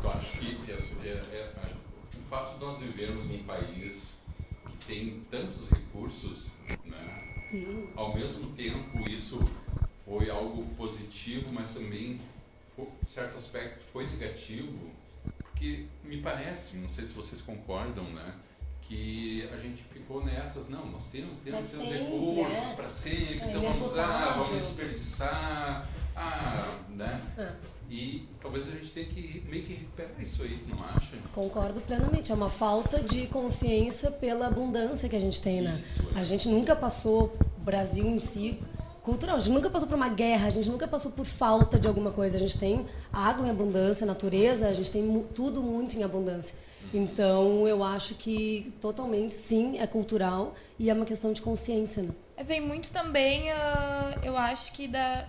tu 0.02 0.08
acha 0.08 0.38
que 0.38 0.72
essa, 0.72 1.06
é, 1.06 1.12
é, 1.12 1.74
o 2.18 2.30
fato 2.30 2.58
de 2.58 2.66
nós 2.66 2.80
vivermos 2.80 3.28
num 3.28 3.44
país 3.44 4.18
que 4.66 4.86
tem 4.86 5.22
tantos 5.30 5.70
recursos, 5.70 6.54
né, 6.86 7.94
ao 7.96 8.16
mesmo 8.16 8.52
tempo 8.54 9.10
isso 9.10 9.48
foi 10.08 10.30
algo 10.30 10.64
positivo, 10.78 11.52
mas 11.52 11.74
também, 11.74 12.22
em 12.78 13.08
certo 13.08 13.38
aspecto, 13.38 13.84
foi 13.92 14.08
negativo, 14.08 14.74
porque 15.40 15.86
me 16.04 16.22
parece, 16.22 16.78
não 16.78 16.88
sei 16.88 17.06
se 17.06 17.14
vocês 17.14 17.42
concordam, 17.42 18.06
né, 18.06 18.34
que 18.82 19.48
a 19.54 19.58
gente 19.58 19.84
ficou 19.84 20.24
nessas, 20.24 20.70
não, 20.70 20.86
nós 20.90 21.08
temos, 21.08 21.42
temos, 21.42 21.68
temos 21.68 21.90
recursos 21.90 22.70
né? 22.70 22.74
para 22.76 22.90
sempre, 22.90 23.42
é, 23.42 23.50
então 23.50 23.62
vamos 23.62 23.92
usar, 23.92 24.38
vamos 24.38 24.64
desperdiçar, 24.64 25.86
ah, 26.16 26.80
né? 26.90 27.22
Ah. 27.38 27.56
E 27.90 28.28
talvez 28.42 28.68
a 28.68 28.72
gente 28.72 28.92
tenha 28.92 29.06
que 29.06 29.44
meio 29.50 29.64
que 29.64 29.74
recuperar 29.74 30.22
isso 30.22 30.44
aí, 30.44 30.62
não 30.68 30.84
acha? 30.84 31.16
Concordo 31.34 31.80
plenamente. 31.80 32.34
É 32.34 32.36
uma 32.36 32.50
falta 32.50 33.02
de 33.02 33.28
consciência 33.28 34.12
pela 34.12 34.48
abundância 34.48 35.08
que 35.08 35.16
a 35.16 35.22
gente 35.22 35.42
tem, 35.42 35.62
né? 35.62 35.80
Isso, 35.82 36.06
é. 36.14 36.20
A 36.20 36.24
gente 36.26 36.50
nunca 36.50 36.76
passou, 36.76 37.38
o 37.58 37.62
Brasil 37.62 38.06
em 38.06 38.20
si, 38.20 38.58
cultural. 39.08 39.38
A 39.38 39.40
gente 39.40 39.54
nunca 39.54 39.70
passou 39.70 39.88
por 39.88 39.96
uma 39.96 40.10
guerra, 40.10 40.48
a 40.48 40.50
gente 40.50 40.70
nunca 40.70 40.86
passou 40.86 41.12
por 41.14 41.26
falta 41.26 41.80
de 41.80 41.88
alguma 41.88 42.12
coisa. 42.12 42.36
A 42.36 42.40
gente 42.40 42.58
tem 42.58 42.86
água 43.12 43.48
em 43.48 43.50
abundância, 43.50 44.06
natureza, 44.06 44.68
a 44.68 44.74
gente 44.74 44.92
tem 44.92 45.26
tudo 45.34 45.64
muito 45.64 45.98
em 45.98 46.04
abundância. 46.04 46.54
Então, 46.94 47.66
eu 47.68 47.84
acho 47.84 48.16
que 48.16 48.74
totalmente, 48.82 49.34
sim, 49.34 49.80
é 49.80 49.88
cultural 49.88 50.56
e 50.78 50.90
é 50.90 50.94
uma 50.94 51.06
questão 51.06 51.32
de 51.32 51.42
consciência. 51.42 52.04
Né? 52.04 52.10
É, 52.36 52.44
vem 52.44 52.62
muito 52.62 52.92
também, 52.92 53.50
uh, 53.52 54.20
eu 54.24 54.38
acho 54.38 54.74
que 54.74 54.88
da, 54.88 55.28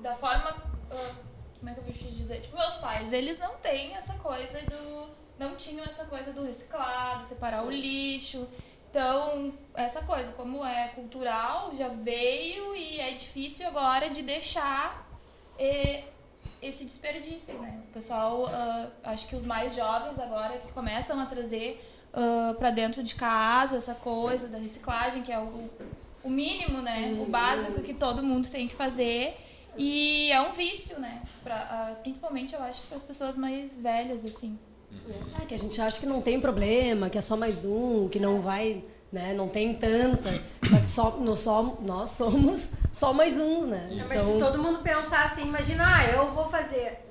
da 0.00 0.14
forma. 0.14 0.50
Uh, 0.90 1.24
como 1.58 1.70
é 1.70 1.74
que 1.74 1.80
eu 1.80 1.84
vou 1.84 1.92
te 1.92 2.04
dizer? 2.04 2.40
Tipo, 2.42 2.56
meus 2.56 2.74
pais, 2.74 3.12
eles 3.12 3.38
não 3.38 3.54
têm 3.56 3.94
essa 3.96 4.14
coisa 4.14 4.58
do. 4.70 5.14
Não 5.36 5.56
tinham 5.56 5.84
essa 5.84 6.04
coisa 6.04 6.32
do 6.32 6.44
reciclado, 6.44 7.24
separar 7.28 7.62
sim. 7.62 7.66
o 7.66 7.70
lixo. 7.70 8.46
Então, 8.94 9.52
essa 9.74 10.02
coisa, 10.02 10.32
como 10.34 10.64
é 10.64 10.86
cultural, 10.94 11.72
já 11.76 11.88
veio 11.88 12.76
e 12.76 13.00
é 13.00 13.10
difícil 13.10 13.66
agora 13.66 14.08
de 14.08 14.22
deixar 14.22 15.10
eh, 15.58 16.04
esse 16.62 16.84
desperdício, 16.84 17.58
né? 17.58 17.82
O 17.88 17.92
pessoal, 17.92 18.44
uh, 18.44 18.92
acho 19.02 19.26
que 19.26 19.34
os 19.34 19.44
mais 19.44 19.74
jovens 19.74 20.16
agora 20.20 20.58
que 20.58 20.70
começam 20.70 21.18
a 21.18 21.26
trazer 21.26 21.84
uh, 22.12 22.50
ah, 22.52 22.54
para 22.56 22.70
dentro 22.70 23.02
de 23.02 23.16
casa 23.16 23.78
essa 23.78 23.96
coisa 23.96 24.46
da 24.46 24.58
reciclagem, 24.58 25.24
que 25.24 25.32
é 25.32 25.40
o, 25.40 25.68
o 26.22 26.30
mínimo, 26.30 26.80
né? 26.80 27.14
Uhum. 27.14 27.24
O 27.24 27.26
básico 27.26 27.82
que 27.82 27.94
todo 27.94 28.22
mundo 28.22 28.48
tem 28.48 28.68
que 28.68 28.76
fazer. 28.76 29.36
E 29.76 30.30
é 30.30 30.40
um 30.40 30.52
vício, 30.52 31.00
né? 31.00 31.20
Pra, 31.42 31.90
uh, 31.98 32.02
principalmente, 32.02 32.54
eu 32.54 32.62
acho, 32.62 32.82
para 32.82 32.98
as 32.98 33.02
pessoas 33.02 33.36
mais 33.36 33.72
velhas, 33.72 34.24
assim. 34.24 34.56
É, 35.40 35.44
que 35.44 35.54
a 35.54 35.58
gente 35.58 35.80
acha 35.80 35.98
que 36.00 36.06
não 36.06 36.20
tem 36.20 36.40
problema, 36.40 37.10
que 37.10 37.18
é 37.18 37.20
só 37.20 37.36
mais 37.36 37.64
um, 37.64 38.08
que 38.08 38.18
não 38.18 38.40
vai, 38.40 38.82
né? 39.12 39.34
Não 39.34 39.48
tem 39.48 39.74
tanta. 39.74 40.40
Só 40.68 40.78
que 40.78 40.88
só, 40.88 41.18
nós, 41.20 41.40
só, 41.40 41.78
nós 41.86 42.10
somos 42.10 42.70
só 42.90 43.12
mais 43.12 43.38
uns, 43.38 43.66
né? 43.66 43.88
Então... 43.90 44.06
Mas 44.08 44.24
se 44.24 44.30
então 44.30 44.52
todo 44.52 44.62
mundo 44.62 44.78
pensar 44.78 45.24
assim, 45.24 45.42
imagina, 45.42 45.84
ah, 45.86 46.04
eu 46.12 46.32
vou 46.32 46.48
fazer. 46.48 47.04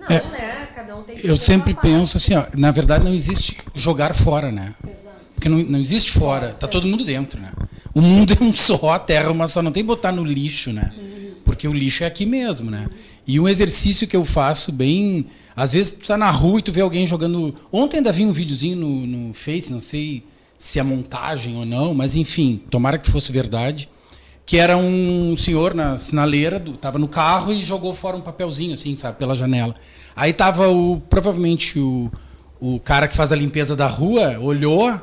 Não, 0.00 0.08
é, 0.08 0.22
né? 0.24 0.68
Cada 0.74 0.96
um 0.96 1.02
tem 1.02 1.16
que 1.16 1.26
Eu 1.26 1.36
sempre 1.36 1.74
penso 1.74 2.16
assim, 2.16 2.34
ó, 2.34 2.44
na 2.54 2.70
verdade 2.70 3.04
não 3.04 3.14
existe 3.14 3.58
jogar 3.74 4.14
fora, 4.14 4.50
né? 4.50 4.74
Exato. 4.84 5.16
Porque 5.34 5.48
não, 5.48 5.58
não 5.58 5.78
existe 5.78 6.12
fora, 6.12 6.52
tá 6.54 6.66
todo 6.66 6.88
mundo 6.88 7.04
dentro, 7.04 7.40
né? 7.40 7.52
O 7.94 8.00
mundo 8.00 8.36
é 8.38 8.44
um 8.44 8.52
só, 8.52 8.90
a 8.90 8.98
terra 8.98 9.26
é 9.26 9.30
uma 9.30 9.48
só, 9.48 9.62
não 9.62 9.72
tem 9.72 9.82
que 9.82 9.86
botar 9.86 10.12
no 10.12 10.24
lixo, 10.24 10.72
né? 10.72 10.92
Uhum. 10.96 11.34
Porque 11.44 11.68
o 11.68 11.72
lixo 11.72 12.04
é 12.04 12.06
aqui 12.06 12.26
mesmo, 12.26 12.70
né? 12.70 12.88
E 13.26 13.40
um 13.40 13.48
exercício 13.48 14.06
que 14.06 14.16
eu 14.16 14.24
faço 14.24 14.72
bem 14.72 15.26
às 15.56 15.72
vezes 15.72 15.92
tu 15.92 16.06
tá 16.06 16.18
na 16.18 16.30
rua 16.30 16.58
e 16.58 16.62
tu 16.62 16.70
vê 16.70 16.82
alguém 16.82 17.06
jogando. 17.06 17.54
Ontem 17.72 17.96
ainda 17.96 18.12
vi 18.12 18.26
um 18.26 18.32
videozinho 18.32 18.76
no, 18.76 19.06
no 19.06 19.34
Face, 19.34 19.72
não 19.72 19.80
sei 19.80 20.22
se 20.58 20.78
é 20.78 20.82
montagem 20.82 21.56
ou 21.56 21.64
não, 21.64 21.94
mas 21.94 22.14
enfim, 22.14 22.60
tomara 22.70 22.98
que 22.98 23.10
fosse 23.10 23.32
verdade. 23.32 23.88
Que 24.44 24.58
era 24.58 24.76
um 24.76 25.34
senhor 25.36 25.74
na 25.74 25.98
sinaleira, 25.98 26.60
do, 26.60 26.74
tava 26.74 26.98
no 26.98 27.08
carro 27.08 27.52
e 27.52 27.64
jogou 27.64 27.94
fora 27.94 28.16
um 28.16 28.20
papelzinho, 28.20 28.74
assim, 28.74 28.94
sabe, 28.94 29.18
pela 29.18 29.34
janela. 29.34 29.74
Aí 30.14 30.32
tava 30.32 30.68
o. 30.68 31.00
Provavelmente 31.10 31.80
o, 31.80 32.12
o 32.60 32.78
cara 32.78 33.08
que 33.08 33.16
faz 33.16 33.32
a 33.32 33.36
limpeza 33.36 33.74
da 33.74 33.88
rua 33.88 34.38
olhou 34.38 35.00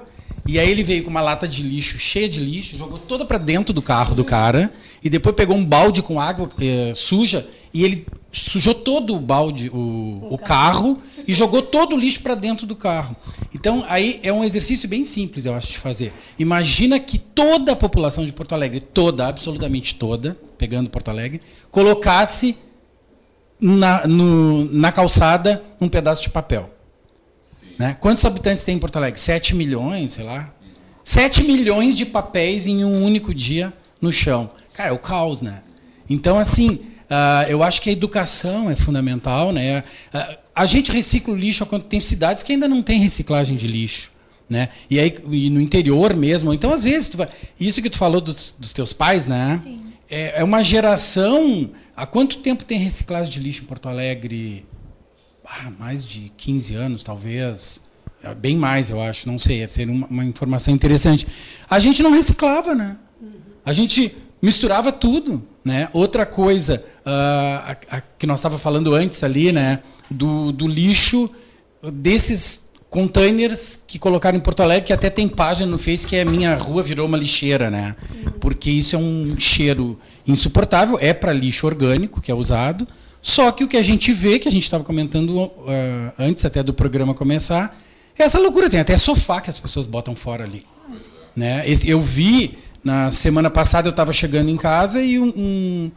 e 0.47 0.59
aí 0.59 0.69
ele 0.69 0.83
veio 0.83 1.03
com 1.03 1.09
uma 1.09 1.21
lata 1.21 1.47
de 1.47 1.63
lixo 1.63 1.97
cheia 1.97 2.29
de 2.29 2.39
lixo, 2.39 2.77
jogou 2.77 2.99
toda 2.99 3.25
para 3.25 3.37
dentro 3.37 3.73
do 3.73 3.81
carro 3.81 4.13
do 4.13 4.23
cara 4.23 4.71
e 5.03 5.09
depois 5.09 5.35
pegou 5.35 5.55
um 5.55 5.65
balde 5.65 6.01
com 6.01 6.19
água 6.19 6.49
eh, 6.61 6.91
suja 6.93 7.47
e 7.73 7.83
ele 7.83 8.05
sujou 8.41 8.73
todo 8.73 9.15
o 9.15 9.19
balde, 9.19 9.69
o, 9.69 9.77
o, 9.77 10.33
o 10.33 10.37
carro, 10.37 10.97
e 11.27 11.33
jogou 11.33 11.61
todo 11.61 11.95
o 11.95 11.99
lixo 11.99 12.21
para 12.21 12.35
dentro 12.35 12.65
do 12.65 12.75
carro. 12.75 13.15
Então 13.53 13.85
aí 13.87 14.19
é 14.23 14.33
um 14.33 14.43
exercício 14.43 14.89
bem 14.89 15.05
simples, 15.05 15.45
eu 15.45 15.53
acho, 15.53 15.67
de 15.67 15.77
fazer. 15.77 16.11
Imagina 16.37 16.99
que 16.99 17.17
toda 17.17 17.73
a 17.73 17.75
população 17.75 18.25
de 18.25 18.33
Porto 18.33 18.53
Alegre, 18.53 18.79
toda, 18.79 19.27
absolutamente 19.27 19.95
toda, 19.95 20.37
pegando 20.57 20.89
Porto 20.89 21.09
Alegre, 21.09 21.41
colocasse 21.69 22.57
na, 23.59 24.07
no, 24.07 24.65
na 24.73 24.91
calçada 24.91 25.63
um 25.79 25.87
pedaço 25.87 26.23
de 26.23 26.29
papel. 26.29 26.69
Né? 27.77 27.95
Quantos 27.99 28.25
habitantes 28.25 28.63
tem 28.63 28.75
em 28.75 28.79
Porto 28.79 28.97
Alegre? 28.97 29.19
7 29.19 29.55
milhões, 29.55 30.13
sei 30.13 30.23
lá. 30.23 30.53
7 31.03 31.43
milhões 31.43 31.95
de 31.95 32.05
papéis 32.05 32.65
em 32.65 32.83
um 32.83 33.03
único 33.03 33.33
dia 33.33 33.73
no 34.01 34.11
chão. 34.11 34.49
Cara, 34.73 34.89
é 34.89 34.93
o 34.93 34.99
caos, 34.99 35.41
né? 35.41 35.61
Então, 36.09 36.37
assim, 36.37 36.79
uh, 37.13 37.49
eu 37.49 37.63
acho 37.63 37.81
que 37.81 37.89
a 37.89 37.93
educação 37.93 38.69
é 38.69 38.75
fundamental, 38.75 39.51
né? 39.51 39.83
Uh, 40.13 40.37
a 40.55 40.65
gente 40.65 40.91
recicla 40.91 41.33
o 41.33 41.37
lixo 41.37 41.65
quando 41.65 41.83
tem 41.83 42.01
cidades 42.01 42.43
que 42.43 42.53
ainda 42.53 42.67
não 42.67 42.81
tem 42.81 42.99
reciclagem 42.99 43.55
de 43.55 43.67
lixo. 43.67 44.11
Né? 44.49 44.69
E 44.89 44.99
aí 44.99 45.15
e 45.31 45.49
no 45.49 45.59
interior 45.61 46.13
mesmo. 46.15 46.53
Então, 46.53 46.71
às 46.73 46.83
vezes, 46.83 47.15
vai, 47.15 47.27
isso 47.59 47.81
que 47.81 47.89
tu 47.89 47.97
falou 47.97 48.21
dos, 48.21 48.53
dos 48.59 48.73
teus 48.73 48.93
pais, 48.93 49.25
né? 49.25 49.59
É, 50.09 50.41
é, 50.41 50.43
uma 50.43 50.63
geração. 50.63 51.71
Há 51.95 52.05
quanto 52.05 52.37
tempo 52.37 52.63
tem 52.63 52.77
reciclagem 52.77 53.31
de 53.31 53.39
lixo 53.39 53.63
em 53.63 53.65
Porto 53.65 53.87
Alegre? 53.87 54.65
ah, 55.45 55.71
mais 55.77 56.05
de 56.05 56.31
15 56.37 56.75
anos, 56.75 57.03
talvez. 57.03 57.81
É, 58.21 58.33
bem 58.33 58.57
mais, 58.57 58.89
eu 58.89 59.01
acho, 59.01 59.27
não 59.27 59.37
sei, 59.37 59.67
seria 59.67 59.93
uma, 59.93 60.07
uma 60.07 60.25
informação 60.25 60.73
interessante. 60.73 61.27
A 61.69 61.79
gente 61.79 62.01
não 62.01 62.11
reciclava, 62.11 62.73
né? 62.73 62.97
A 63.65 63.73
gente 63.73 64.15
misturava 64.41 64.91
tudo, 64.91 65.45
né? 65.63 65.89
Outra 65.93 66.25
coisa 66.25 66.83
uh, 67.05 67.09
a, 67.09 67.77
a, 67.89 68.01
que 68.01 68.27
nós 68.27 68.39
estava 68.39 68.59
falando 68.59 68.93
antes 68.93 69.23
ali, 69.23 69.51
né? 69.51 69.79
Do, 70.09 70.51
do 70.51 70.67
lixo 70.67 71.29
desses 71.91 72.63
containers 72.89 73.79
que 73.87 73.97
colocaram 73.97 74.37
em 74.37 74.41
Porto 74.41 74.61
Alegre, 74.61 74.85
que 74.85 74.93
até 74.93 75.09
tem 75.09 75.27
página 75.27 75.71
no 75.71 75.79
Face 75.79 76.05
que 76.05 76.15
é 76.15 76.23
minha 76.23 76.53
rua 76.53 76.83
virou 76.83 77.07
uma 77.07 77.17
lixeira, 77.17 77.71
né? 77.71 77.95
Porque 78.39 78.69
isso 78.69 78.95
é 78.95 78.99
um 78.99 79.35
cheiro 79.39 79.99
insuportável, 80.27 80.99
é 81.01 81.11
para 81.11 81.33
lixo 81.33 81.65
orgânico 81.65 82.21
que 82.21 82.31
é 82.31 82.35
usado, 82.35 82.87
só 83.19 83.51
que 83.51 83.63
o 83.63 83.67
que 83.67 83.77
a 83.77 83.83
gente 83.83 84.13
vê, 84.13 84.37
que 84.37 84.47
a 84.47 84.51
gente 84.51 84.63
estava 84.63 84.83
comentando 84.83 85.29
uh, 85.29 85.51
antes 86.19 86.45
até 86.45 86.61
do 86.61 86.73
programa 86.73 87.13
começar, 87.13 87.75
é 88.19 88.23
essa 88.23 88.37
loucura. 88.37 88.69
Tem 88.69 88.79
até 88.79 88.97
sofá 88.97 89.41
que 89.41 89.49
as 89.49 89.57
pessoas 89.57 89.85
botam 89.85 90.15
fora 90.15 90.43
ali. 90.43 90.65
Né? 91.35 91.63
Eu 91.85 91.99
vi, 91.99 92.57
na 92.83 93.11
semana 93.11 93.49
passada, 93.49 93.87
eu 93.87 93.91
estava 93.91 94.11
chegando 94.11 94.49
em 94.49 94.57
casa 94.57 95.01
e 95.01 95.17
um, 95.17 95.33
um, 95.35 95.91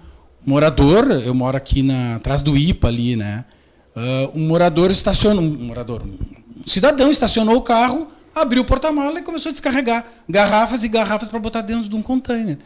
morador, 0.45 1.11
eu 1.11 1.35
moro 1.35 1.57
aqui 1.57 1.83
na, 1.83 2.17
atrás 2.17 2.43
do 2.43 2.57
IPA 2.57 2.89
ali, 2.89 3.17
né? 3.17 3.45
Uh, 3.97 4.39
um 4.39 4.47
morador 4.47 4.91
estacionou, 4.91 5.43
um 5.43 5.65
morador, 5.65 6.03
um 6.03 6.67
cidadão 6.67 7.11
estacionou 7.11 7.57
o 7.57 7.63
carro, 7.63 8.09
abriu 8.35 8.63
o 8.63 8.65
porta-mala 8.65 9.19
e 9.19 9.23
começou 9.23 9.51
a 9.51 9.53
descarregar 9.53 10.07
garrafas 10.29 10.85
e 10.85 10.89
garrafas 10.89 11.29
para 11.29 11.39
botar 11.39 11.63
dentro 11.63 11.89
de 11.89 11.97
um 11.97 12.03
container. 12.03 12.59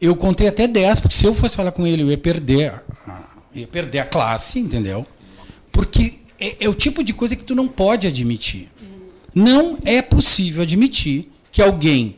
Eu 0.00 0.14
contei 0.14 0.46
até 0.46 0.66
10, 0.66 1.00
porque 1.00 1.16
se 1.16 1.24
eu 1.24 1.34
fosse 1.34 1.56
falar 1.56 1.72
com 1.72 1.86
ele, 1.86 2.02
eu 2.02 2.10
ia 2.10 2.18
perder 2.18 2.82
a, 3.06 3.24
ia 3.54 3.66
perder 3.66 3.98
a 3.98 4.04
classe, 4.04 4.60
entendeu? 4.60 5.06
Porque 5.72 6.20
é, 6.38 6.64
é, 6.64 6.68
o 6.68 6.74
tipo 6.74 7.02
de 7.02 7.12
coisa 7.12 7.34
que 7.34 7.44
tu 7.44 7.54
não 7.54 7.66
pode 7.66 8.06
admitir. 8.06 8.70
Não 9.34 9.78
é 9.84 10.00
possível 10.00 10.62
admitir 10.62 11.30
que 11.52 11.60
alguém 11.60 12.16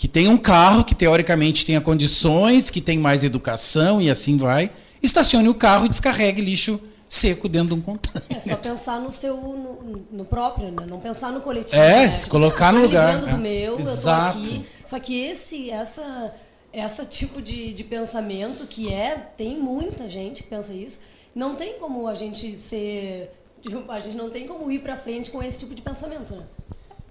que 0.00 0.08
tem 0.08 0.28
um 0.28 0.38
carro, 0.38 0.82
que 0.82 0.94
teoricamente 0.94 1.66
tenha 1.66 1.78
condições, 1.78 2.70
que 2.70 2.80
tem 2.80 2.98
mais 2.98 3.22
educação 3.22 4.00
e 4.00 4.08
assim 4.08 4.38
vai, 4.38 4.70
estacione 5.02 5.46
o 5.46 5.54
carro 5.54 5.84
e 5.84 5.90
descarregue 5.90 6.40
lixo 6.40 6.80
seco 7.06 7.46
dentro 7.50 7.68
de 7.68 7.74
um 7.74 7.82
container. 7.82 8.22
É 8.30 8.40
só 8.40 8.56
pensar 8.56 8.98
no 8.98 9.10
seu, 9.10 9.36
no, 9.36 10.06
no 10.10 10.24
próprio, 10.24 10.70
né? 10.70 10.86
Não 10.86 10.98
pensar 10.98 11.30
no 11.30 11.42
coletivo. 11.42 11.78
É, 11.78 12.06
né? 12.06 12.16
se 12.16 12.26
colocar 12.26 12.68
tô 12.68 12.76
no 12.76 12.80
me 12.80 12.86
lugar, 12.86 13.16
é. 13.22 13.26
do 13.26 13.36
meu, 13.36 13.78
Exato. 13.78 14.38
eu 14.38 14.42
tô 14.42 14.50
aqui. 14.50 14.66
Só 14.86 14.98
que 14.98 15.20
esse, 15.20 15.70
essa, 15.70 16.34
essa 16.72 17.04
tipo 17.04 17.42
de, 17.42 17.74
de 17.74 17.84
pensamento 17.84 18.66
que 18.66 18.90
é, 18.90 19.16
tem 19.36 19.60
muita 19.60 20.08
gente 20.08 20.42
que 20.42 20.48
pensa 20.48 20.72
isso, 20.72 20.98
não 21.34 21.56
tem 21.56 21.74
como 21.74 22.08
a 22.08 22.14
gente 22.14 22.54
ser, 22.54 23.34
a 23.86 24.00
gente 24.00 24.16
não 24.16 24.30
tem 24.30 24.46
como 24.46 24.72
ir 24.72 24.78
pra 24.78 24.96
frente 24.96 25.30
com 25.30 25.42
esse 25.42 25.58
tipo 25.58 25.74
de 25.74 25.82
pensamento, 25.82 26.34
né? 26.34 26.44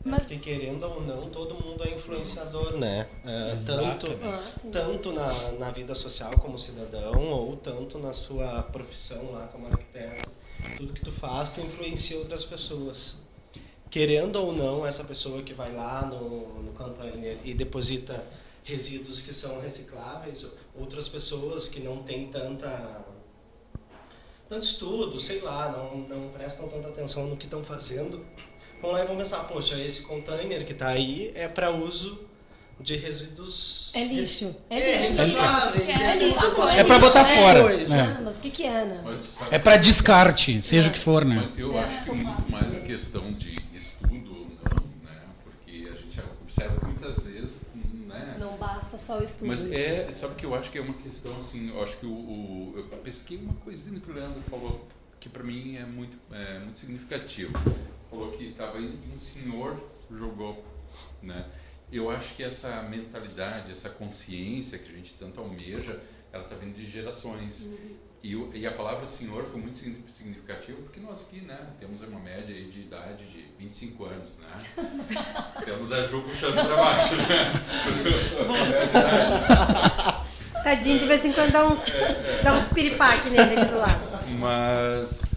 Mas- 0.04 0.20
Porque 0.20 0.38
querendo 0.38 0.84
ou 0.84 1.02
não, 1.02 1.30
todo 1.30 1.56
mundo 1.56 1.84
é 1.84 1.92
influenciador, 1.94 2.78
né? 2.78 3.08
É, 3.26 3.56
tanto 3.66 4.08
Ah, 4.24 4.52
tanto 4.72 5.12
na, 5.12 5.52
na 5.54 5.72
vida 5.72 5.94
social 5.94 6.32
como 6.40 6.58
cidadão, 6.58 7.20
ou 7.32 7.58
tanto 7.58 7.98
na 8.00 8.14
sua 8.14 8.64
profissão 8.64 9.32
lá 9.32 9.48
como 9.48 9.68
arquiteto. 9.68 10.30
Tudo 10.78 10.94
que 10.94 11.02
tu 11.02 11.12
faz, 11.12 11.52
tu 11.52 11.60
influencia 11.62 12.18
outras 12.18 12.46
pessoas. 12.46 13.18
Querendo 13.90 14.38
ou 14.38 14.54
não, 14.54 14.86
essa 14.86 15.04
pessoa 15.04 15.42
que 15.42 15.54
vai 15.54 15.74
lá 15.76 16.06
no, 16.06 16.64
no 16.64 16.72
container 16.74 17.38
e 17.44 17.54
deposita 17.54 18.24
resíduos 18.64 19.20
que 19.22 19.34
são 19.34 19.60
recicláveis, 19.60 20.46
outras 20.80 21.10
pessoas 21.10 21.68
que 21.68 21.80
não 21.82 22.04
têm 22.04 22.28
tanta 22.30 23.04
tanto 24.48 24.64
estudo, 24.64 25.20
sei 25.20 25.42
lá, 25.42 25.72
não, 25.72 25.98
não 26.08 26.30
prestam 26.30 26.68
tanta 26.68 26.88
atenção 26.88 27.28
no 27.28 27.38
que 27.38 27.46
estão 27.46 27.64
fazendo, 27.64 28.26
vão 28.82 28.92
lá 28.92 29.04
e 29.04 29.08
vão 29.08 29.18
pensar, 29.18 29.40
poxa, 29.46 29.78
esse 29.80 30.02
container 30.04 30.66
que 30.66 30.72
está 30.74 30.90
aí 30.90 31.32
é 31.36 31.48
para 31.48 31.72
uso 31.72 32.20
de 32.80 32.96
resíduos... 32.96 33.92
É 33.94 34.04
lixo. 34.06 34.56
É 34.70 34.80
É, 34.80 34.98
lixo. 34.98 35.22
É 35.22 35.26
lixo. 35.26 36.40
tudo 36.40 36.62
Ah, 36.62 36.76
É 36.78 36.84
pra 36.86 36.98
botar 37.00 37.24
lixo, 37.24 37.36
fora. 37.36 37.62
coisa. 37.64 37.98
É. 37.98 38.02
Ah, 38.02 38.22
mas 38.24 38.38
o 38.38 38.42
que 38.42 38.50
que 38.50 38.64
é, 38.64 38.86
né? 38.86 39.04
É 39.52 39.60
para 39.60 39.76
descarte, 39.78 40.62
seja 40.62 40.90
o 40.90 40.94
que 40.94 41.00
for, 41.00 41.26
né? 41.26 41.50
Mas 41.52 41.60
eu 41.60 41.74
É. 41.78 41.84
acho 41.84 42.04
que 42.06 42.12
muito 42.12 42.50
mais 42.52 42.78
a 42.78 42.80
questão 42.82 43.34
de 43.34 43.58
estudo 43.74 44.30
ou 44.32 44.48
não, 44.48 44.84
né? 45.04 45.18
Porque 45.44 45.90
a 45.90 45.96
gente 45.96 46.22
observa 46.42 46.80
muitas 46.88 47.26
vezes, 47.28 47.64
né? 48.08 48.38
Não 48.40 48.56
basta 48.58 48.98
só 48.98 49.20
o 49.20 49.24
estudo. 49.24 49.48
Mas 49.48 49.70
é, 49.70 50.10
sabe 50.12 50.36
que 50.36 50.46
eu 50.46 50.56
acho 50.56 50.72
que 50.72 50.78
é 50.78 50.82
uma 50.82 50.94
questão 50.94 51.36
assim, 51.38 51.68
eu 51.70 51.84
acho 51.84 51.98
que 51.98 52.06
o, 52.06 52.10
o- 52.12 52.74
eu 52.78 52.84
pesquei 53.00 53.38
uma 53.40 53.56
coisinha 53.56 54.00
que 54.00 54.10
o 54.10 54.14
Leandro 54.14 54.42
falou 54.50 54.88
que 55.20 55.28
para 55.28 55.44
mim 55.44 55.76
é 55.76 55.84
muito, 55.86 56.18
é 56.32 56.60
muito 56.60 56.80
significativo. 56.80 57.52
Falou 58.10 58.32
que 58.32 58.46
estava 58.50 58.80
indo 58.80 58.98
e 59.10 59.14
um 59.14 59.20
senhor 59.20 59.78
jogou, 60.12 60.64
né? 61.22 61.46
Eu 61.92 62.10
acho 62.10 62.36
que 62.36 62.44
essa 62.44 62.82
mentalidade, 62.84 63.72
essa 63.72 63.90
consciência 63.90 64.78
que 64.80 64.92
a 64.92 64.96
gente 64.96 65.14
tanto 65.16 65.40
almeja, 65.40 66.00
ela 66.32 66.44
está 66.44 66.56
vindo 66.56 66.76
de 66.76 66.88
gerações. 66.90 67.70
E, 68.22 68.36
o- 68.36 68.50
e 68.54 68.68
a 68.68 68.72
palavra 68.72 69.08
senhor 69.08 69.46
foi 69.46 69.62
muito 69.62 69.78
signi- 69.78 70.04
significativa 70.12 70.78
porque 70.82 71.00
nós 71.00 71.22
aqui, 71.22 71.40
né, 71.42 71.58
temos 71.80 72.02
uma 72.02 72.20
média 72.20 72.54
de 72.54 72.82
idade 72.82 73.24
de 73.26 73.46
25 73.58 74.04
anos, 74.06 74.38
né? 74.38 74.60
temos 75.64 75.92
a 75.94 76.04
Ju 76.06 76.22
puxando 76.24 76.56
para 76.56 76.76
baixo, 76.76 77.16
né? 77.16 77.54
Tadinho, 80.64 81.00
de 81.00 81.08
vez 81.08 81.24
em 81.26 81.32
quando 81.32 81.52
dá 81.52 81.66
uns, 81.66 81.86
dá 82.44 82.54
uns 82.54 82.68
piripaque 82.68 83.30
nele 83.30 83.54
aqui 83.62 83.66
do 83.72 83.78
lado. 83.78 84.28
Mas 84.38 85.34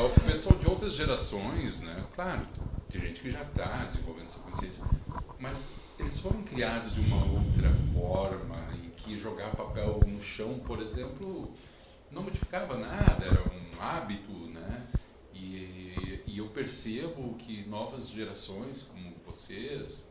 o 0.00 0.10
pessoal 0.20 0.58
de 0.58 0.68
outras 0.68 0.94
gerações, 0.94 1.80
né? 1.80 2.04
Claro, 2.14 2.46
tem 2.90 3.00
gente 3.00 3.20
que 3.20 3.30
já 3.30 3.42
está 3.42 3.84
desenvolvendo 3.84 4.26
essa 4.26 4.40
consciência, 4.40 4.84
mas 5.38 5.76
eles 5.98 6.18
foram 6.20 6.42
criados 6.42 6.94
de 6.94 7.00
uma 7.00 7.24
outra 7.24 7.70
forma 7.94 8.74
em 8.74 8.90
que 8.90 9.16
jogar 9.16 9.50
papel 9.56 10.00
no 10.06 10.22
chão, 10.22 10.60
por 10.66 10.80
exemplo, 10.80 11.54
não 12.10 12.22
modificava 12.22 12.76
nada, 12.76 13.24
era 13.24 13.42
um 13.42 13.82
hábito, 13.82 14.32
né? 14.32 14.86
E, 15.34 16.22
e 16.26 16.38
eu 16.38 16.46
percebo 16.48 17.34
que 17.38 17.66
novas 17.68 18.08
gerações 18.08 18.82
como 18.82 19.14
vocês, 19.26 20.06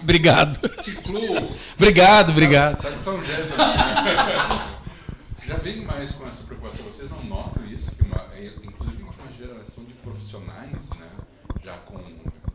Obrigado. 0.00 0.58
te 0.82 0.90
incluo, 0.90 1.48
Obrigado, 1.76 2.30
obrigado. 2.30 2.82
Sabe 2.82 3.26
gêmeos, 3.26 3.50
né? 3.50 4.78
Já 5.46 5.56
vem 5.56 5.82
mais 5.82 6.12
com 6.12 6.28
essa 6.28 6.44
preocupação. 6.44 6.84
Vocês 6.84 7.08
não 7.08 7.24
notam 7.24 7.64
isso? 7.66 7.94
Que 7.96 8.02
uma, 8.02 8.28
é, 8.34 8.52
inclusive 8.62 8.97
uma 9.18 9.32
geração 9.32 9.84
de 9.84 9.92
profissionais, 9.94 10.90
né? 10.98 11.10
Já 11.62 11.76
com, 11.78 11.98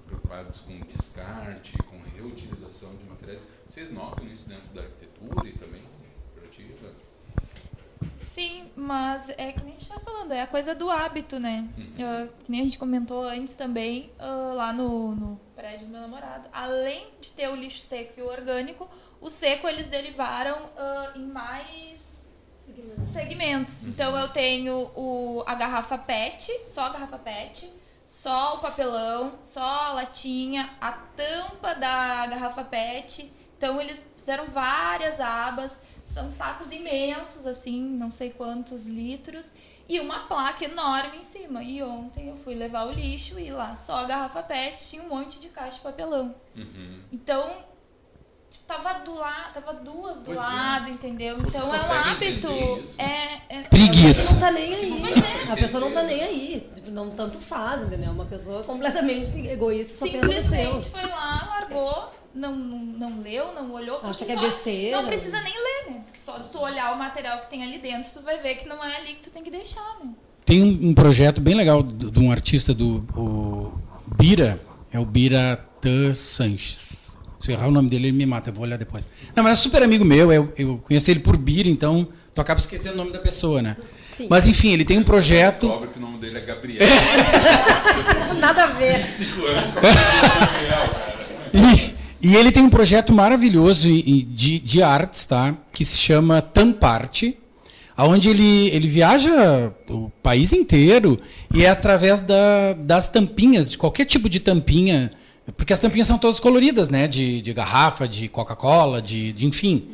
preocupados 0.06 0.60
com 0.60 0.80
descarte, 0.82 1.78
com 1.84 2.00
reutilização 2.16 2.96
de 2.96 3.04
materiais. 3.04 3.48
Vocês 3.68 3.92
notam 3.92 4.26
isso 4.28 4.48
dentro 4.48 4.68
da 4.74 4.82
arquitetura 4.82 5.48
e 5.48 5.54
também 5.54 5.84
criativa? 6.36 6.92
Sim, 8.32 8.72
mas 8.76 9.30
é 9.38 9.52
que 9.52 9.64
nem 9.64 9.76
a 9.76 9.80
gente 9.80 9.90
tá 9.90 10.00
falando, 10.00 10.32
é 10.32 10.42
a 10.42 10.48
coisa 10.48 10.74
do 10.74 10.90
hábito, 10.90 11.40
né? 11.40 11.68
Ah, 12.00 12.28
que 12.44 12.52
nem 12.52 12.62
a 12.62 12.64
gente 12.64 12.80
comentou 12.80 13.24
antes 13.24 13.56
também, 13.56 14.12
ah, 14.18 14.54
lá 14.56 14.74
no, 14.74 15.14
no 15.14 15.40
prédio 15.56 15.86
do 15.86 15.92
meu 15.92 16.02
namorado. 16.02 16.50
Além 16.52 17.10
de 17.22 17.32
ter 17.32 17.48
o 17.50 17.56
lixo 17.56 17.86
seco 17.88 18.20
e 18.20 18.24
o 18.24 18.28
orgânico, 18.28 18.90
o 19.22 19.30
seco 19.30 19.68
eles 19.68 19.88
derivaram 19.88 20.72
ah, 20.76 21.12
em 21.16 21.28
mais 21.28 22.13
segmentos. 23.08 23.84
Então 23.84 24.18
eu 24.18 24.30
tenho 24.30 24.92
o, 24.96 25.44
a 25.46 25.56
garrafa 25.56 25.98
PET, 25.98 26.52
só 26.72 26.86
a 26.86 26.90
garrafa 26.90 27.18
PET, 27.18 27.72
só 28.08 28.56
o 28.56 28.60
papelão, 28.60 29.40
só 29.44 29.62
a 29.62 29.94
latinha, 29.94 30.70
a 30.80 30.92
tampa 30.92 31.74
da 31.74 32.28
garrafa 32.28 32.64
PET. 32.64 33.32
Então 33.58 33.80
eles 33.80 34.12
fizeram 34.16 34.46
várias 34.48 35.20
abas, 35.20 35.80
são 36.06 36.30
sacos 36.30 36.72
imensos, 36.72 37.46
assim, 37.46 37.82
não 37.82 38.12
sei 38.12 38.30
quantos 38.30 38.86
litros, 38.86 39.48
e 39.88 40.00
uma 40.00 40.28
placa 40.28 40.66
enorme 40.66 41.20
em 41.20 41.24
cima. 41.24 41.64
E 41.64 41.82
ontem 41.82 42.30
eu 42.30 42.38
fui 42.38 42.56
levar 42.56 42.88
o 42.88 42.92
lixo 42.92 43.40
e 43.40 43.52
lá 43.52 43.76
só 43.76 43.98
a 43.98 44.06
garrafa 44.06 44.44
PET 44.44 44.90
tinha 44.90 45.04
um 45.04 45.10
monte 45.10 45.40
de 45.40 45.50
caixa 45.50 45.78
de 45.78 45.84
papelão. 45.84 46.36
Uhum. 46.56 47.02
Então, 47.12 47.66
tava 48.68 49.00
do 49.00 49.14
lado, 49.16 49.54
tava 49.54 49.74
duas 49.74 50.18
do 50.18 50.24
Pois 50.26 50.38
é. 50.38 50.42
lado, 50.42 50.90
entendeu? 50.90 51.38
Vocês 51.38 51.56
Então 51.56 51.74
é 51.74 51.78
um 51.78 51.80
conseguem 51.80 52.12
hábito. 52.12 52.48
entender 52.48 52.82
isso? 52.82 53.02
É, 53.02 53.42
é, 53.50 53.62
Preguiça. 53.64 54.34
não 54.34 54.40
tá 54.40 54.52
nem 54.52 54.74
aí. 54.74 55.04
É. 55.48 55.52
A 55.52 55.56
pessoa 55.56 55.82
não 55.82 55.92
tá 55.92 56.04
nem 56.04 56.22
aí. 56.24 56.68
Tipo, 56.76 56.92
não 56.92 57.10
tanto 57.10 57.38
faz, 57.40 57.82
entendeu? 57.84 58.12
Uma 58.12 58.26
pessoa 58.26 58.64
completamente 58.64 59.48
egoísta, 59.48 59.94
só 59.94 60.06
pensa 60.12 60.26
no 60.28 60.34
seu. 60.34 60.42
Simplesmente 60.42 60.90
foi 60.90 61.02
lá, 61.10 61.48
largou, 61.60 62.12
não, 62.34 62.56
não, 62.56 62.80
não 62.80 63.22
leu, 63.22 63.54
não 63.54 63.72
olhou. 63.74 64.00
Acha 64.04 64.26
que 64.26 64.32
é 64.32 64.38
besteira. 64.40 64.98
Não 65.02 65.08
precisa 65.08 65.40
nem 65.42 65.54
ler, 65.54 65.92
né? 65.92 66.02
Porque 66.06 66.20
só 66.20 66.38
de 66.38 66.48
tu 66.50 66.60
olhar 66.60 66.94
o 66.96 66.98
material 66.98 67.42
que 67.42 67.50
tem 67.50 67.64
ali 67.64 67.80
dentro, 67.80 68.10
tu 68.12 68.22
vai 68.22 68.40
ver 68.40 68.56
que 68.56 68.68
não 68.68 68.84
é 68.84 68.96
ali 68.98 69.16
que 69.16 69.22
tu 69.22 69.32
tem 69.32 69.44
que 69.44 69.52
deixar, 69.52 69.98
né? 70.04 70.12
Tem 70.46 70.62
um, 70.64 70.90
um 70.90 70.94
projeto 70.94 71.40
bem 71.40 71.54
legal 71.56 71.82
de, 71.84 72.12
de 72.12 72.20
um 72.20 72.32
artista 72.32 72.74
do 72.74 72.98
o 73.16 73.72
Bira, 74.18 74.60
é 74.92 75.00
o 75.00 75.06
Bira 75.06 75.64
Tan 75.80 76.14
Sanches. 76.14 77.03
Se 77.44 77.52
eu 77.52 77.56
errar 77.58 77.68
o 77.68 77.72
nome 77.72 77.90
dele, 77.90 78.08
ele 78.08 78.16
me 78.18 78.26
mata, 78.26 78.50
eu 78.52 78.54
vou 78.54 78.64
olhar 78.64 78.78
depois. 78.78 79.06
Não, 79.36 79.44
mas 79.44 79.60
é 79.60 79.62
super 79.62 79.84
amigo 79.84 80.06
meu, 80.06 80.32
eu, 80.32 80.54
eu 80.58 80.78
conheci 80.78 81.12
ele 81.12 81.20
por 81.20 81.36
Bira, 81.36 81.68
então 81.68 82.08
tu 82.34 82.40
acaba 82.40 82.58
esquecendo 82.58 82.94
o 82.94 82.98
nome 82.98 83.12
da 83.12 83.20
pessoa, 83.20 83.62
né? 83.62 83.76
Sim. 84.16 84.28
Mas 84.30 84.48
enfim, 84.48 84.72
ele 84.72 84.86
tem 84.86 84.98
um 84.98 85.04
projeto. 85.04 85.68
Descobre 85.68 85.90
que 85.90 85.98
o 86.00 86.02
nome 86.02 86.20
dele 86.20 86.38
é 86.38 86.42
Gabriel. 86.42 86.80
Nada 88.40 88.64
a 88.64 88.68
ver. 88.68 88.98
25 89.04 89.46
anos, 89.46 89.64
como 89.72 89.82
Gabriel, 89.82 90.90
cara. 90.90 91.94
E, 92.22 92.30
e 92.30 92.36
ele 92.38 92.50
tem 92.50 92.64
um 92.64 92.70
projeto 92.70 93.14
maravilhoso 93.14 93.90
de, 93.90 94.60
de 94.60 94.82
artes, 94.82 95.26
tá? 95.26 95.54
Que 95.74 95.84
se 95.84 95.98
chama 95.98 96.42
Tamparte, 96.42 97.38
onde 97.98 98.30
ele, 98.30 98.70
ele 98.70 98.88
viaja 98.88 99.70
o 99.90 100.10
país 100.24 100.54
inteiro 100.54 101.20
e 101.54 101.66
é 101.66 101.70
através 101.70 102.22
da- 102.22 102.72
das 102.72 103.10
tampinhas, 103.10 103.70
de 103.72 103.78
qualquer 103.78 104.06
tipo 104.06 104.30
de 104.30 104.40
tampinha, 104.40 105.12
porque 105.52 105.74
as 105.74 105.80
tampinhas 105.80 106.08
são 106.08 106.18
todas 106.18 106.40
coloridas, 106.40 106.90
né? 106.90 107.08
De, 107.08 107.42
de 107.42 107.54
garrafa, 107.54 108.08
de 108.08 108.30
Coca-Cola, 108.30 109.02
de, 109.02 109.34
de 109.34 109.46
enfim. 109.46 109.88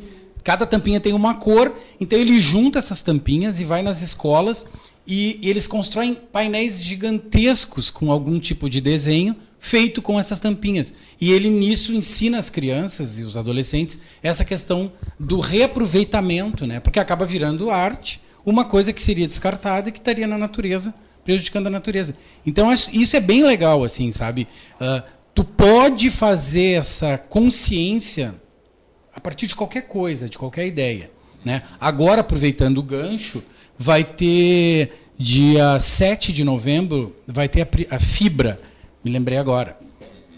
Cada 0.44 0.64
tampinha 0.64 1.00
tem 1.00 1.12
uma 1.12 1.34
cor, 1.34 1.74
então 2.00 2.18
ele 2.18 2.40
junta 2.40 2.78
essas 2.78 3.02
tampinhas 3.02 3.60
e 3.60 3.64
vai 3.64 3.82
nas 3.82 4.00
escolas 4.00 4.64
e, 5.06 5.38
e 5.42 5.50
eles 5.50 5.66
constroem 5.66 6.14
painéis 6.14 6.82
gigantescos 6.82 7.90
com 7.90 8.10
algum 8.10 8.38
tipo 8.38 8.68
de 8.70 8.80
desenho 8.80 9.36
feito 9.58 10.00
com 10.00 10.18
essas 10.18 10.38
tampinhas. 10.40 10.94
E 11.20 11.30
ele 11.30 11.50
nisso 11.50 11.92
ensina 11.92 12.38
as 12.38 12.48
crianças 12.48 13.18
e 13.18 13.22
os 13.22 13.36
adolescentes 13.36 13.98
essa 14.22 14.44
questão 14.44 14.90
do 15.18 15.38
reaproveitamento, 15.38 16.66
né? 16.66 16.80
Porque 16.80 16.98
acaba 16.98 17.26
virando 17.26 17.70
arte, 17.70 18.22
uma 18.44 18.64
coisa 18.64 18.92
que 18.92 19.02
seria 19.02 19.28
descartada 19.28 19.90
e 19.90 19.92
que 19.92 19.98
estaria 19.98 20.26
na 20.26 20.38
natureza, 20.38 20.94
prejudicando 21.22 21.66
a 21.66 21.70
natureza. 21.70 22.16
Então 22.46 22.72
isso 22.72 23.14
é 23.14 23.20
bem 23.20 23.44
legal, 23.44 23.84
assim, 23.84 24.10
sabe? 24.10 24.48
Ah, 24.80 25.04
tu 25.34 25.44
pode 25.44 26.10
fazer 26.10 26.72
essa 26.78 27.16
consciência 27.18 28.34
a 29.14 29.20
partir 29.20 29.46
de 29.46 29.54
qualquer 29.54 29.82
coisa, 29.82 30.28
de 30.28 30.38
qualquer 30.38 30.66
ideia. 30.66 31.10
Né? 31.44 31.62
Agora, 31.80 32.20
aproveitando 32.20 32.78
o 32.78 32.82
gancho, 32.82 33.42
vai 33.78 34.04
ter 34.04 34.92
dia 35.18 35.78
7 35.78 36.32
de 36.32 36.44
novembro, 36.44 37.14
vai 37.26 37.48
ter 37.48 37.62
a, 37.62 37.96
a 37.96 37.98
Fibra, 37.98 38.60
me 39.04 39.10
lembrei 39.10 39.38
agora, 39.38 39.76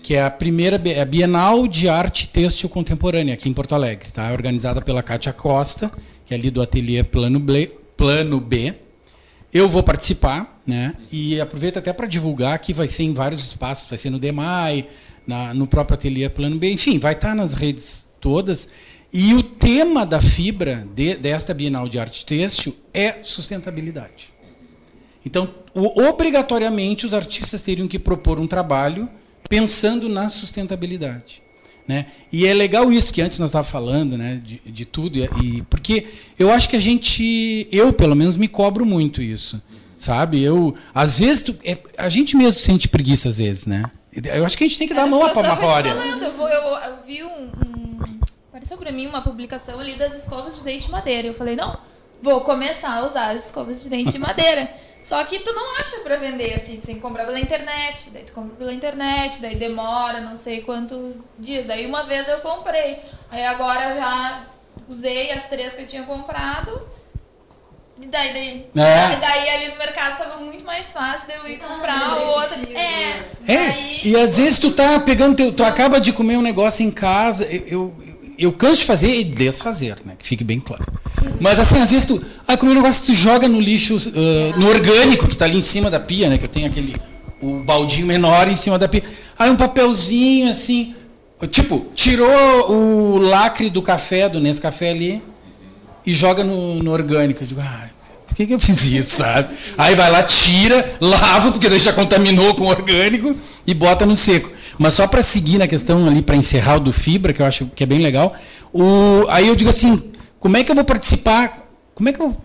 que 0.03 0.15
é 0.15 0.23
a 0.23 0.31
primeira 0.31 0.79
bi- 0.79 0.99
a 0.99 1.05
Bienal 1.05 1.67
de 1.69 1.89
Arte 1.89 2.27
Têxtil 2.29 2.69
Contemporânea 2.69 3.35
aqui 3.35 3.49
em 3.49 3.53
Porto 3.53 3.75
Alegre, 3.75 4.11
tá? 4.11 4.33
organizada 4.33 4.81
pela 4.81 5.03
Kátia 5.03 5.33
Costa, 5.33 5.91
que 6.27 6.35
é 6.35 6.37
ali 6.37 6.51
do 6.51 6.61
ateliê 6.63 7.03
Plano 7.05 7.39
B. 7.39 7.71
Plano 7.97 8.41
B. 8.41 8.75
Eu 9.53 9.69
vou 9.69 9.83
participar, 9.83 10.52
né? 10.67 10.95
E 11.11 11.41
aproveita 11.41 11.79
até 11.79 11.93
para 11.93 12.07
divulgar 12.07 12.59
que 12.59 12.73
vai 12.73 12.89
ser 12.89 13.03
em 13.03 13.13
vários 13.13 13.45
espaços, 13.45 13.89
vai 13.89 13.99
ser 13.99 14.11
no 14.11 14.19
DEMAI, 14.19 14.87
na, 15.27 15.55
no 15.55 15.67
próprio 15.67 15.95
Ateliê 15.95 16.29
Plano 16.29 16.59
B, 16.59 16.73
enfim, 16.73 16.99
vai 16.99 17.15
estar 17.15 17.35
nas 17.35 17.55
redes 17.55 18.07
todas. 18.21 18.69
E 19.13 19.35
o 19.35 19.43
tema 19.43 20.07
da 20.07 20.23
fibra 20.23 20.87
de, 20.95 21.17
desta 21.17 21.53
Bienal 21.53 21.89
de 21.89 21.99
Arte 21.99 22.25
Têxtil 22.25 22.75
é 22.95 23.17
sustentabilidade. 23.23 24.33
Então, 25.25 25.53
o, 25.75 26.03
obrigatoriamente, 26.09 27.05
os 27.05 27.15
artistas 27.15 27.63
teriam 27.63 27.87
que 27.87 27.99
propor 27.99 28.39
um 28.39 28.47
trabalho 28.47 29.09
pensando 29.49 30.09
na 30.09 30.29
sustentabilidade. 30.29 31.43
Né? 31.87 32.07
E 32.33 32.47
é 32.47 32.55
legal 32.55 32.93
isso 32.93 33.13
que 33.13 33.21
antes 33.21 33.39
nós 33.39 33.51
estávamos 33.51 33.71
falando, 33.71 34.17
né? 34.17 34.41
de, 34.43 34.63
de 34.65 34.85
tudo, 34.85 35.19
e, 35.19 35.29
e, 35.43 35.63
porque 35.63 36.07
eu 36.39 36.51
acho 36.51 36.69
que 36.69 36.77
a 36.77 36.81
gente, 36.81 37.67
eu 37.71 37.93
pelo 37.93 38.15
menos 38.15 38.37
me 38.37 38.49
cobro 38.49 38.87
muito 38.87 39.21
isso, 39.21 39.61
sabe? 40.03 40.43
Eu, 40.43 40.75
às 40.93 41.19
vezes, 41.21 41.43
tu, 41.43 41.57
é, 41.65 41.79
a 41.97 42.09
gente 42.09 42.37
mesmo 42.37 42.61
sente 42.61 42.89
preguiça 42.89 43.29
às 43.29 43.39
vezes, 43.39 43.67
né? 43.67 43.85
Eu 44.35 44.45
acho 44.45 44.59
que 44.59 44.65
a 44.65 44.67
gente 44.67 44.79
tem 44.79 44.89
que 44.89 44.95
dar 44.95 45.05
a 45.05 45.07
mão 45.07 45.25
à 45.25 45.31
palmatória. 45.31 45.91
Eu, 45.91 46.33
vou, 46.35 46.49
eu, 46.49 46.63
eu 46.63 47.03
vi 47.07 47.23
um, 47.23 47.45
um, 47.45 48.21
apareceu 48.49 48.77
para 48.77 48.91
mim 48.91 49.07
uma 49.07 49.23
publicação 49.23 49.79
ali 49.79 49.97
das 49.97 50.15
escovas 50.15 50.59
de 50.59 50.65
dente 50.65 50.87
de 50.87 50.91
madeira. 50.91 51.29
Eu 51.29 51.35
falei, 51.35 51.55
não, 51.55 51.79
vou 52.21 52.41
começar 52.41 52.95
a 52.95 53.07
usar 53.07 53.31
as 53.31 53.47
escovas 53.47 53.83
de 53.83 53.89
dente 53.89 54.11
de 54.11 54.19
madeira. 54.21 54.69
Só 55.03 55.23
que 55.25 55.39
tu 55.39 55.53
não 55.53 55.77
acha 55.77 55.99
pra 56.01 56.17
vender 56.17 56.55
assim, 56.55 56.77
tu 56.77 56.87
tem 56.87 56.95
que 56.97 57.01
comprar 57.01 57.25
pela 57.25 57.41
internet, 57.41 58.11
daí 58.11 58.23
tu 58.23 58.33
compra 58.33 58.55
pela 58.55 58.73
internet, 58.73 59.41
daí 59.41 59.57
demora 59.57 60.21
não 60.21 60.37
sei 60.37 60.63
quantos 60.63 61.17
dias. 61.39 61.65
Daí 61.67 61.87
uma 61.87 62.03
vez 62.05 62.29
eu 62.29 62.41
comprei. 62.41 62.99
Aí 63.31 63.45
agora 63.45 63.97
já 63.97 64.47
usei 64.89 65.31
as 65.31 65.45
três 65.49 65.75
que 65.75 65.83
eu 65.83 65.87
tinha 65.87 66.03
comprado. 66.03 66.87
E 68.01 68.07
daí, 68.07 68.33
daí, 68.33 68.67
é. 68.85 69.17
daí 69.21 69.49
ali 69.51 69.69
no 69.73 69.79
mercado 69.79 70.13
estava 70.13 70.39
muito 70.39 70.65
mais 70.65 70.91
fácil 70.91 71.29
de 71.29 71.35
eu 71.35 71.49
ir 71.49 71.59
comprar 71.59 72.01
ah, 72.01 72.19
outra. 72.19 72.59
É, 72.75 73.23
é. 73.47 73.57
Daí... 73.69 74.01
E 74.05 74.17
às 74.17 74.37
vezes 74.37 74.59
tu 74.59 74.71
tá 74.73 74.99
pegando 75.01 75.37
teu, 75.37 75.53
tu 75.53 75.63
acaba 75.63 76.01
de 76.01 76.13
comer 76.13 76.37
um 76.37 76.43
negócio 76.43 76.85
em 76.85 76.91
casa. 76.91 77.45
Eu, 77.45 77.63
eu, 77.67 77.95
eu 78.39 78.53
canso 78.53 78.81
de 78.81 78.87
fazer 78.87 79.21
e 79.21 79.25
desfazer, 79.25 79.99
né? 80.05 80.15
Que 80.19 80.27
fique 80.27 80.43
bem 80.43 80.59
claro. 80.59 80.85
Mas 81.41 81.61
assim, 81.61 81.81
às 81.81 81.91
vezes 81.91 82.05
tu. 82.05 82.23
Ah, 82.47 82.57
como 82.57 82.73
um 82.73 82.75
negócio 82.75 83.07
tu 83.07 83.15
joga 83.15 83.47
no 83.47 83.61
lixo, 83.61 83.97
uh, 83.97 84.59
no 84.59 84.69
orgânico, 84.69 85.27
que 85.27 85.35
está 85.35 85.45
ali 85.45 85.59
em 85.59 85.63
cima 85.63 85.91
da 85.91 86.01
pia, 86.01 86.29
né? 86.29 86.39
Que 86.39 86.45
eu 86.45 86.49
tenho 86.49 86.67
aquele. 86.67 86.97
O 87.41 87.65
baldinho 87.65 88.07
menor 88.07 88.49
em 88.49 88.57
cima 88.57 88.79
da 88.79 88.89
pia. 88.89 89.05
Aí 89.39 89.51
um 89.51 89.57
papelzinho 89.57 90.51
assim. 90.51 90.95
Tipo, 91.51 91.87
tirou 91.95 92.71
o 92.71 93.19
lacre 93.19 93.69
do 93.69 93.83
café, 93.83 94.29
do 94.29 94.41
Nescafé 94.41 94.91
ali, 94.91 95.23
e 96.05 96.13
joga 96.13 96.45
no, 96.45 96.83
no 96.83 96.91
orgânico. 96.91 97.43
Eu 97.43 97.47
digo, 97.47 97.61
ah, 97.61 97.89
por 98.27 98.35
que, 98.35 98.47
que 98.47 98.55
eu 98.55 98.61
fiz 98.61 98.85
isso, 98.85 99.17
sabe? 99.17 99.55
Aí 99.77 99.95
vai 99.95 100.11
lá, 100.11 100.23
tira, 100.23 100.97
lava, 101.01 101.53
porque 101.53 101.69
daí 101.69 101.79
já 101.79 101.93
contaminou 101.93 102.55
com 102.55 102.65
orgânico, 102.67 103.37
e 103.67 103.75
bota 103.75 104.07
no 104.07 104.17
seco. 104.17 104.51
Mas 104.79 104.95
só 104.95 105.07
para 105.07 105.23
seguir 105.23 105.59
na 105.59 105.69
questão 105.69 106.07
ali, 106.07 106.23
para 106.23 106.37
encerrar 106.37 106.77
o 106.77 106.81
do 106.81 106.93
Fibra, 106.93 107.33
que 107.33 107.43
eu 107.43 107.47
acho 107.47 107.67
que 107.75 107.85
é 107.85 107.87
bem 107.87 108.01
legal, 108.01 108.35
o, 108.73 109.27
aí 109.29 109.47
eu 109.47 109.55
digo 109.55 109.71
assim, 109.71 110.03
como 110.41 110.57
é 110.57 110.65
que 110.65 110.71
eu 110.71 110.75
vou 110.75 110.85
participar? 110.85 111.69
Como 111.95 112.09
é 112.09 112.13
que 112.13 112.21
eu. 112.21 112.37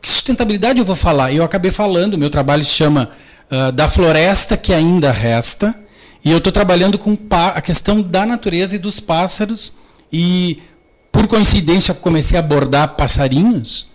Que 0.00 0.08
sustentabilidade 0.08 0.78
eu 0.78 0.84
vou 0.84 0.96
falar? 0.96 1.32
Eu 1.32 1.44
acabei 1.44 1.70
falando, 1.70 2.18
meu 2.18 2.30
trabalho 2.30 2.64
se 2.64 2.72
chama 2.72 3.10
uh, 3.50 3.70
Da 3.70 3.88
Floresta 3.88 4.56
que 4.56 4.72
Ainda 4.72 5.12
Resta. 5.12 5.74
E 6.24 6.30
eu 6.30 6.38
estou 6.38 6.52
trabalhando 6.52 6.98
com 6.98 7.16
a 7.30 7.60
questão 7.60 8.00
da 8.00 8.24
natureza 8.24 8.74
e 8.74 8.78
dos 8.78 8.98
pássaros. 9.00 9.74
E, 10.12 10.60
por 11.12 11.28
coincidência, 11.28 11.94
comecei 11.94 12.36
a 12.36 12.40
abordar 12.40 12.96
passarinhos 12.96 13.86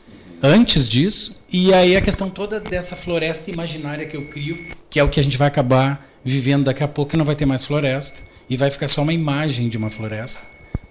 antes 0.41 0.87
disso. 0.87 1.35
E 1.51 1.73
aí 1.73 1.97
a 1.97 2.01
questão 2.01 2.29
toda 2.29 2.59
dessa 2.59 2.95
floresta 2.95 3.49
imaginária 3.51 4.05
que 4.05 4.15
eu 4.15 4.29
crio, 4.29 4.55
que 4.89 4.99
é 4.99 5.03
o 5.03 5.09
que 5.09 5.19
a 5.19 5.23
gente 5.23 5.37
vai 5.37 5.47
acabar 5.47 6.07
vivendo 6.23 6.65
daqui 6.65 6.83
a 6.83 6.87
pouco, 6.87 7.11
que 7.11 7.17
não 7.17 7.25
vai 7.25 7.35
ter 7.35 7.45
mais 7.45 7.65
floresta. 7.65 8.21
E 8.49 8.55
vai 8.55 8.71
ficar 8.71 8.87
só 8.87 9.01
uma 9.01 9.13
imagem 9.13 9.67
de 9.67 9.77
uma 9.77 9.89
floresta. 9.89 10.39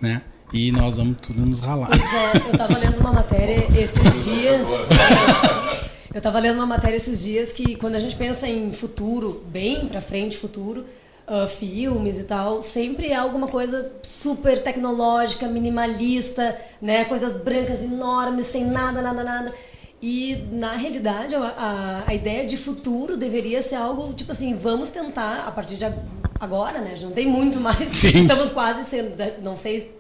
Né? 0.03 0.21
e 0.53 0.71
nós 0.73 0.97
vamos 0.97 1.19
tudo 1.21 1.45
nos 1.45 1.61
ralar. 1.61 1.91
É, 1.93 2.37
eu 2.39 2.53
estava 2.53 2.79
lendo 2.79 2.99
uma 2.99 3.13
matéria 3.13 3.67
esses 3.79 4.25
dias. 4.25 4.67
eu 6.13 6.19
estava 6.19 6.39
lendo 6.39 6.57
uma 6.57 6.67
matéria 6.67 6.97
esses 6.97 7.23
dias 7.23 7.53
que 7.53 7.77
quando 7.77 7.97
a 7.97 8.01
gente 8.01 8.17
pensa 8.17 8.49
em 8.49 8.73
futuro, 8.73 9.45
bem 9.49 9.87
para 9.87 10.01
frente, 10.01 10.37
futuro, 10.37 10.85
uh, 11.29 11.49
filmes 11.49 12.19
e 12.19 12.25
tal, 12.25 12.63
sempre 12.63 13.09
é 13.09 13.15
alguma 13.15 13.49
coisa 13.49 13.93
super 14.03 14.63
tecnológica, 14.63 15.49
minimalista, 15.49 16.59
né, 16.81 17.05
coisas 17.05 17.33
brancas 17.33 17.83
enormes, 17.83 18.47
sem 18.47 18.65
nada, 18.65 19.03
nada, 19.03 19.25
nada. 19.25 19.55
E, 20.01 20.47
na 20.53 20.77
realidade, 20.77 21.35
a, 21.35 21.41
a, 21.41 22.11
a, 22.11 22.15
ideia 22.15 22.47
de 22.47 22.57
futuro 22.57 23.17
deveria 23.17 23.63
ser 23.63 23.77
algo 23.77 24.13
tipo 24.13 24.31
assim: 24.31 24.55
vamos 24.55 24.91
tentar, 24.91 25.47
a 25.47 25.51
partir 25.51 25.77
de 25.77 25.87
agora, 26.39 26.81
né? 26.81 26.97
Já 26.97 27.07
não 27.07 27.15
tem 27.15 27.27
muito 27.27 27.59
mais. 27.59 27.97
Sim. 27.97 28.09
Estamos 28.09 28.51
quase 28.51 28.85
sendo, 28.85 29.17
não 29.43 29.57
sei 29.57 29.97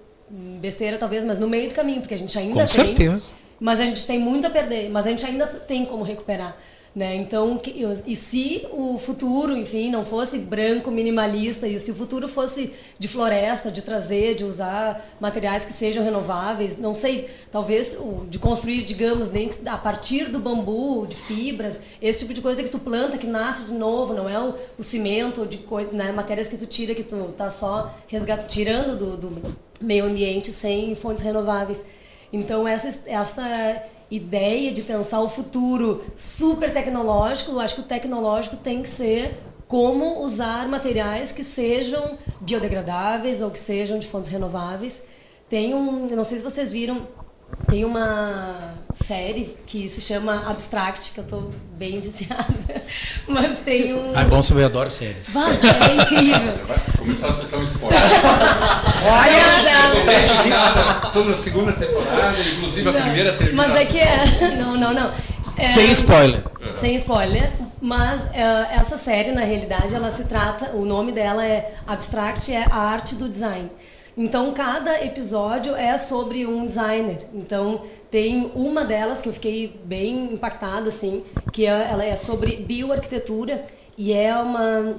besteira 0.60 0.98
talvez, 0.98 1.24
mas 1.24 1.38
no 1.38 1.48
meio 1.48 1.68
do 1.68 1.74
caminho, 1.74 2.00
porque 2.00 2.14
a 2.14 2.18
gente 2.18 2.36
ainda 2.38 2.66
Com 2.66 2.66
tem. 2.66 2.86
certeza. 2.86 3.32
Mas 3.58 3.80
a 3.80 3.84
gente 3.84 4.04
tem 4.04 4.18
muito 4.18 4.46
a 4.46 4.50
perder, 4.50 4.90
mas 4.90 5.06
a 5.06 5.10
gente 5.10 5.24
ainda 5.24 5.46
tem 5.46 5.84
como 5.86 6.02
recuperar. 6.02 6.56
Né? 6.96 7.14
Então, 7.16 7.58
que, 7.58 7.84
e 8.06 8.16
se 8.16 8.66
o 8.72 8.98
futuro, 8.98 9.54
enfim, 9.54 9.90
não 9.90 10.02
fosse 10.02 10.38
branco, 10.38 10.90
minimalista, 10.90 11.68
e 11.68 11.78
se 11.78 11.90
o 11.90 11.94
futuro 11.94 12.26
fosse 12.26 12.72
de 12.98 13.06
floresta, 13.06 13.70
de 13.70 13.82
trazer, 13.82 14.34
de 14.34 14.44
usar 14.44 15.06
materiais 15.20 15.62
que 15.62 15.74
sejam 15.74 16.02
renováveis, 16.02 16.78
não 16.78 16.94
sei, 16.94 17.28
talvez 17.52 17.98
de 18.30 18.38
construir, 18.38 18.82
digamos, 18.82 19.30
a 19.66 19.76
partir 19.76 20.30
do 20.30 20.38
bambu, 20.38 21.06
de 21.06 21.16
fibras, 21.16 21.78
esse 22.00 22.20
tipo 22.20 22.32
de 22.32 22.40
coisa 22.40 22.62
que 22.62 22.70
tu 22.70 22.78
planta, 22.78 23.18
que 23.18 23.26
nasce 23.26 23.66
de 23.66 23.74
novo, 23.74 24.14
não 24.14 24.26
é 24.26 24.40
o, 24.40 24.54
o 24.78 24.82
cimento, 24.82 25.44
de 25.44 25.58
coisa, 25.58 25.92
né? 25.92 26.10
matérias 26.12 26.48
que 26.48 26.56
tu 26.56 26.64
tira, 26.64 26.94
que 26.94 27.02
tu 27.02 27.34
tá 27.36 27.50
só 27.50 27.94
tirando 28.48 28.96
do, 28.96 29.16
do 29.18 29.56
meio 29.82 30.06
ambiente 30.06 30.50
sem 30.50 30.94
fontes 30.94 31.22
renováveis. 31.22 31.84
Então, 32.32 32.66
essa, 32.66 33.02
essa 33.06 33.84
ideia 34.10 34.72
de 34.72 34.82
pensar 34.82 35.20
o 35.20 35.28
futuro 35.28 36.04
super 36.14 36.72
tecnológico, 36.72 37.52
eu 37.52 37.60
acho 37.60 37.74
que 37.76 37.80
o 37.80 37.84
tecnológico 37.84 38.56
tem 38.56 38.82
que 38.82 38.88
ser 38.88 39.38
como 39.66 40.20
usar 40.20 40.68
materiais 40.68 41.32
que 41.32 41.42
sejam 41.42 42.16
biodegradáveis 42.40 43.42
ou 43.42 43.50
que 43.50 43.58
sejam 43.58 43.98
de 43.98 44.06
fontes 44.06 44.30
renováveis. 44.30 45.02
Tem 45.48 45.74
um, 45.74 46.06
não 46.06 46.24
sei 46.24 46.38
se 46.38 46.44
vocês 46.44 46.70
viram, 46.70 47.06
tem 47.68 47.84
uma 47.84 48.74
série 48.94 49.56
que 49.66 49.88
se 49.88 50.00
chama 50.00 50.48
Abstract, 50.48 51.12
que 51.12 51.18
eu 51.18 51.24
tô 51.24 51.50
bem 51.76 51.98
viciada. 52.00 52.82
Mas 53.26 53.58
tem 53.58 53.94
um. 53.94 54.12
Ah, 54.14 54.22
é 54.22 54.24
bom 54.24 54.40
saber, 54.42 54.62
eu 54.62 54.66
adoro 54.66 54.90
séries. 54.90 55.34
Vai, 55.34 55.52
é 55.52 55.94
incrível. 55.94 56.54
Vai 56.66 56.78
começar 56.98 57.28
a 57.28 57.32
sessão 57.32 57.62
spoiler. 57.62 57.98
Olha! 59.04 61.06
Estou 61.06 61.24
na 61.24 61.36
segunda 61.36 61.72
temporada, 61.72 62.36
inclusive 62.40 62.82
não, 62.82 62.98
a 62.98 63.02
primeira 63.02 63.32
terminação. 63.32 63.74
Mas 63.74 63.80
é 63.80 63.84
que 63.90 63.98
é. 63.98 64.56
Não, 64.56 64.76
não, 64.76 64.92
não. 64.92 65.10
É, 65.58 65.72
Sem 65.72 65.90
spoiler. 65.90 66.42
Sem 66.78 66.94
spoiler. 66.96 67.50
Mas 67.80 68.22
é, 68.34 68.74
essa 68.74 68.96
série, 68.96 69.32
na 69.32 69.42
realidade, 69.42 69.94
ela 69.94 70.10
se 70.10 70.24
trata. 70.24 70.70
O 70.72 70.84
nome 70.84 71.12
dela 71.12 71.44
é 71.44 71.74
Abstract, 71.86 72.52
é 72.52 72.64
a 72.70 72.76
arte 72.76 73.14
do 73.14 73.28
design. 73.28 73.70
Então, 74.16 74.50
cada 74.54 75.04
episódio 75.04 75.76
é 75.76 75.98
sobre 75.98 76.46
um 76.46 76.64
designer. 76.64 77.18
Então, 77.34 77.82
tem 78.10 78.50
uma 78.54 78.82
delas 78.82 79.20
que 79.20 79.28
eu 79.28 79.32
fiquei 79.32 79.78
bem 79.84 80.32
impactada, 80.32 80.88
assim, 80.88 81.22
que 81.52 81.66
é, 81.66 81.88
ela 81.90 82.02
é 82.02 82.16
sobre 82.16 82.56
bioarquitetura 82.56 83.66
e 83.96 84.14
é 84.14 84.34
uma 84.34 84.96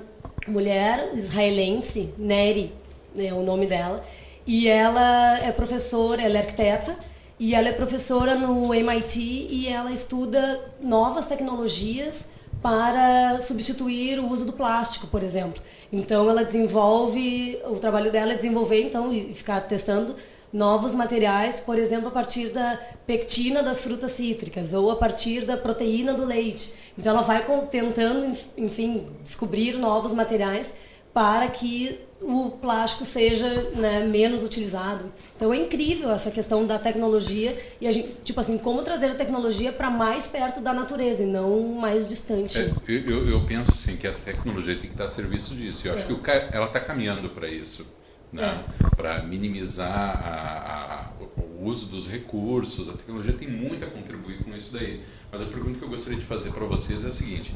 mulher 0.48 1.10
israelense, 1.16 2.14
Neri, 2.16 2.72
é 3.18 3.34
o 3.34 3.42
nome 3.42 3.66
dela, 3.66 4.04
e 4.46 4.68
ela 4.68 5.40
é 5.40 5.52
professora, 5.52 6.22
ela 6.22 6.38
é 6.38 6.42
arquiteta, 6.42 6.96
e 7.40 7.56
ela 7.56 7.70
é 7.70 7.72
professora 7.72 8.36
no 8.36 8.72
MIT 8.72 9.20
e 9.20 9.68
ela 9.68 9.92
estuda 9.92 10.74
novas 10.80 11.26
tecnologias 11.26 12.26
para 12.68 13.40
substituir 13.40 14.20
o 14.20 14.30
uso 14.30 14.46
do 14.46 14.52
plástico, 14.52 15.08
por 15.08 15.24
exemplo. 15.24 15.64
Então 15.90 16.30
ela 16.30 16.44
desenvolve, 16.44 17.58
o 17.64 17.80
trabalho 17.80 18.12
dela 18.12 18.34
é 18.34 18.36
desenvolver 18.36 18.84
então 18.84 19.14
e 19.14 19.34
ficar 19.34 19.62
testando 19.62 20.18
novos 20.52 20.94
materiais, 20.94 21.62
por 21.62 21.80
exemplo, 21.80 22.10
a 22.10 22.12
partir 22.12 22.50
da 22.50 22.78
pectina 23.06 23.64
das 23.64 23.80
frutas 23.80 24.12
cítricas 24.12 24.74
ou 24.74 24.92
a 24.92 24.98
partir 24.98 25.46
da 25.46 25.56
proteína 25.56 26.14
do 26.14 26.26
leite. 26.26 26.74
Então 26.98 27.14
ela 27.14 27.22
vai 27.22 27.42
tentando, 27.72 28.38
enfim, 28.58 29.06
descobrir 29.24 29.78
novos 29.78 30.14
materiais 30.14 30.74
para 31.14 31.48
que 31.48 32.02
o 32.22 32.50
plástico 32.50 33.06
seja 33.06 33.70
né, 33.76 34.06
menos 34.06 34.44
utilizado. 34.44 35.12
Então 35.36 35.54
é 35.54 35.58
incrível 35.58 36.10
essa 36.12 36.32
questão 36.32 36.66
da 36.66 36.80
tecnologia 36.80 37.58
e 37.80 37.88
a 37.88 37.92
gente, 37.92 38.18
tipo 38.24 38.40
assim, 38.40 38.58
como 38.58 38.82
trazer 38.82 39.08
a 39.08 39.16
tecnologia 39.16 39.72
para 39.72 39.90
mais 39.90 40.26
perto 40.26 40.60
da 40.60 40.74
natureza 40.74 41.24
e 41.24 41.28
não 41.28 41.76
mais 41.76 42.10
distante. 42.10 42.60
É, 42.60 42.74
eu, 42.88 43.28
eu, 43.30 43.42
penso 43.42 43.72
assim 43.72 43.96
que 43.98 44.08
a 44.08 44.14
tecnologia 44.14 44.76
tem 44.76 44.88
que 44.88 44.94
estar 44.94 45.06
a 45.06 45.10
serviço 45.10 45.56
disso. 45.56 45.88
Eu 45.88 45.94
acho 45.94 46.04
é. 46.04 46.08
que 46.08 46.14
o, 46.14 46.22
ela 46.52 46.66
está 46.66 46.80
caminhando 46.80 47.30
para 47.30 47.48
isso, 47.48 47.88
né? 48.32 48.64
É. 48.84 48.96
para 48.96 49.22
minimizar 49.24 49.92
a, 49.92 51.12
a, 51.22 51.42
o 51.42 51.66
uso 51.66 51.88
dos 51.88 52.08
recursos. 52.08 52.90
A 52.90 52.94
tecnologia 52.94 53.34
tem 53.34 53.48
muito 53.48 53.86
a 53.86 53.88
contribuir 53.88 54.44
com 54.44 54.56
isso 54.56 54.74
daí. 54.74 55.04
Mas 55.32 55.44
a 55.44 55.46
pergunta 55.46 55.78
que 55.78 55.86
eu 55.86 55.90
gostaria 55.90 56.18
de 56.18 56.26
fazer 56.26 56.52
para 56.52 56.66
vocês 56.66 57.04
é 57.04 57.08
a 57.08 57.12
seguinte. 57.12 57.54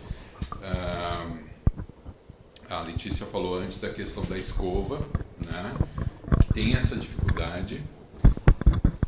Ah, 0.62 1.26
a 2.72 2.80
Letícia 2.80 3.26
falou 3.26 3.60
antes 3.60 3.80
da 3.80 3.90
questão 3.90 4.24
da 4.24 4.38
escova, 4.38 5.00
né? 5.46 5.76
Que 6.42 6.54
tem 6.54 6.76
essa 6.76 6.96
dificuldade. 6.96 7.84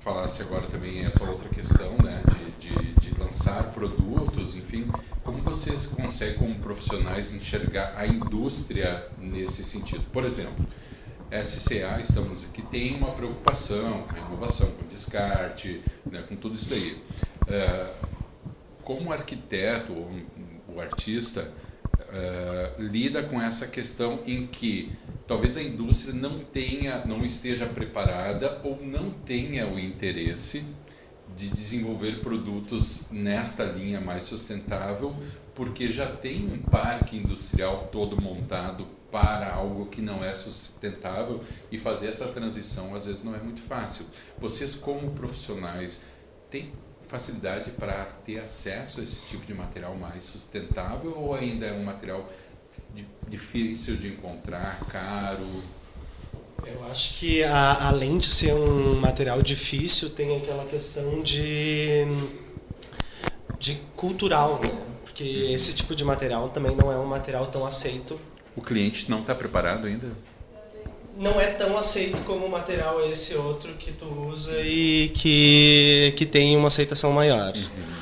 Falasse 0.01 0.41
agora 0.41 0.67
também 0.67 1.05
essa 1.05 1.23
outra 1.23 1.47
questão, 1.47 1.95
né? 2.03 2.21
De, 2.59 2.69
de, 2.69 2.93
de 2.95 3.19
lançar 3.19 3.63
produtos, 3.71 4.57
enfim. 4.57 4.91
Como 5.23 5.37
vocês 5.37 5.85
conseguem, 5.85 6.37
como 6.37 6.55
profissionais, 6.59 7.33
enxergar 7.33 7.93
a 7.95 8.05
indústria 8.05 9.07
nesse 9.17 9.63
sentido? 9.63 10.03
Por 10.11 10.25
exemplo, 10.25 10.65
SCA, 11.41 12.01
estamos 12.01 12.43
aqui, 12.43 12.61
tem 12.63 12.97
uma 12.97 13.11
preocupação 13.11 14.03
com 14.03 14.15
a 14.15 14.19
inovação, 14.19 14.69
com 14.71 14.85
descarte, 14.87 15.81
né, 16.05 16.21
com 16.27 16.35
tudo 16.35 16.55
isso 16.55 16.73
aí. 16.73 17.01
É, 17.47 17.93
como 18.83 19.13
arquiteto, 19.13 19.93
ou 19.93 20.11
o 20.67 20.81
artista, 20.81 21.49
é, 22.13 22.73
lida 22.77 23.23
com 23.23 23.41
essa 23.41 23.67
questão 23.67 24.19
em 24.25 24.45
que 24.45 24.91
talvez 25.27 25.57
a 25.57 25.63
indústria 25.63 26.13
não 26.13 26.39
tenha, 26.39 27.03
não 27.05 27.25
esteja 27.25 27.65
preparada 27.65 28.61
ou 28.63 28.79
não 28.83 29.09
tenha 29.09 29.67
o 29.67 29.79
interesse 29.79 30.63
de 31.35 31.49
desenvolver 31.49 32.21
produtos 32.21 33.09
nesta 33.09 33.63
linha 33.63 33.99
mais 33.99 34.25
sustentável, 34.25 35.15
porque 35.55 35.91
já 35.91 36.05
tem 36.05 36.45
um 36.45 36.59
parque 36.59 37.17
industrial 37.17 37.89
todo 37.91 38.21
montado 38.21 38.87
para 39.11 39.53
algo 39.53 39.87
que 39.87 40.01
não 40.01 40.23
é 40.23 40.33
sustentável 40.35 41.43
e 41.71 41.77
fazer 41.77 42.07
essa 42.07 42.27
transição 42.27 42.95
às 42.95 43.05
vezes 43.05 43.23
não 43.23 43.35
é 43.35 43.39
muito 43.39 43.61
fácil. 43.61 44.05
Vocês 44.39 44.75
como 44.75 45.11
profissionais 45.11 46.03
têm 46.49 46.71
facilidade 47.13 47.69
para 47.69 48.05
ter 48.25 48.39
acesso 48.39 48.99
a 48.99 49.03
esse 49.03 49.21
tipo 49.27 49.45
de 49.45 49.53
material 49.53 49.93
mais 49.93 50.23
sustentável 50.23 51.15
ou 51.15 51.35
ainda 51.35 51.67
é 51.67 51.71
um 51.71 51.83
material 51.83 52.27
difícil 53.27 53.97
de 53.97 54.07
encontrar, 54.07 54.79
caro? 54.87 55.45
Eu 56.65 56.83
acho 56.89 57.19
que 57.19 57.43
a, 57.43 57.87
além 57.87 58.17
de 58.17 58.25
ser 58.25 58.55
um 58.55 58.95
material 58.99 59.43
difícil, 59.43 60.09
tem 60.09 60.37
aquela 60.37 60.65
questão 60.65 61.21
de, 61.21 62.03
de 63.59 63.75
cultural, 63.95 64.59
né? 64.63 64.71
Porque 65.03 65.23
esse 65.23 65.75
tipo 65.75 65.95
de 65.95 66.03
material 66.03 66.49
também 66.49 66.75
não 66.75 66.91
é 66.91 66.97
um 66.97 67.05
material 67.05 67.45
tão 67.45 67.63
aceito. 67.63 68.19
O 68.55 68.61
cliente 68.61 69.07
não 69.11 69.21
está 69.21 69.35
preparado 69.35 69.85
ainda? 69.85 70.07
Não 71.15 71.39
é 71.39 71.47
tão 71.47 71.77
aceito 71.77 72.21
como 72.23 72.45
o 72.45 72.49
material 72.49 73.07
esse 73.09 73.35
outro 73.35 73.73
que 73.73 73.91
tu 73.91 74.05
usa 74.05 74.59
e 74.61 75.11
que, 75.13 76.13
que 76.17 76.25
tem 76.25 76.57
uma 76.57 76.69
aceitação 76.69 77.11
maior. 77.11 77.53
Uhum. 77.55 77.93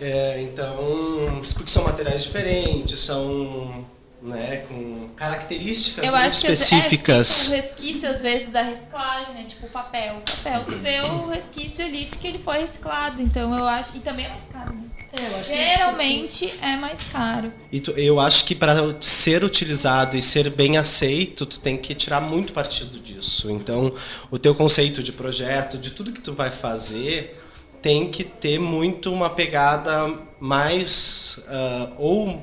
É, 0.00 0.40
então, 0.40 1.42
porque 1.54 1.70
são 1.70 1.84
materiais 1.84 2.22
diferentes, 2.22 2.98
são 3.00 3.84
né, 4.22 4.64
com 4.68 5.08
características 5.16 6.06
eu 6.06 6.14
acho 6.14 6.46
específicas. 6.46 7.48
Que 7.48 7.54
é, 7.54 7.56
um 7.56 7.62
resquício 7.62 8.10
às 8.10 8.20
vezes 8.20 8.50
da 8.50 8.62
reciclagem, 8.62 9.34
né? 9.34 9.44
Tipo 9.48 9.66
o 9.66 9.70
papel. 9.70 10.18
O 10.18 10.20
papel, 10.20 10.64
tu 10.64 10.76
vê 10.76 11.00
o 11.00 11.28
resquício 11.28 11.84
ali 11.84 12.04
de 12.04 12.18
que 12.18 12.26
ele 12.26 12.38
foi 12.38 12.58
reciclado. 12.58 13.22
Então 13.22 13.56
eu 13.56 13.66
acho. 13.66 13.96
E 13.96 14.00
também 14.00 14.26
é 14.26 14.28
mais 14.28 14.44
caro, 14.44 14.74
né? 14.74 14.90
É, 15.12 15.42
Geralmente 15.42 16.54
é 16.62 16.76
mais 16.76 17.00
caro. 17.10 17.52
E 17.72 17.80
tu, 17.80 17.90
eu 17.92 18.20
acho 18.20 18.44
que 18.44 18.54
para 18.54 18.94
ser 19.00 19.42
utilizado 19.42 20.16
e 20.16 20.22
ser 20.22 20.50
bem 20.50 20.76
aceito, 20.76 21.44
tu 21.44 21.58
tem 21.58 21.76
que 21.76 21.94
tirar 21.94 22.20
muito 22.20 22.52
partido 22.52 23.00
disso. 23.00 23.50
Então, 23.50 23.92
o 24.30 24.38
teu 24.38 24.54
conceito 24.54 25.02
de 25.02 25.12
projeto, 25.12 25.76
de 25.78 25.90
tudo 25.90 26.12
que 26.12 26.20
tu 26.20 26.32
vai 26.32 26.50
fazer, 26.50 27.42
tem 27.82 28.08
que 28.08 28.22
ter 28.22 28.60
muito 28.60 29.12
uma 29.12 29.30
pegada 29.30 30.14
mais 30.38 31.42
uh, 31.48 31.94
ou 31.98 32.42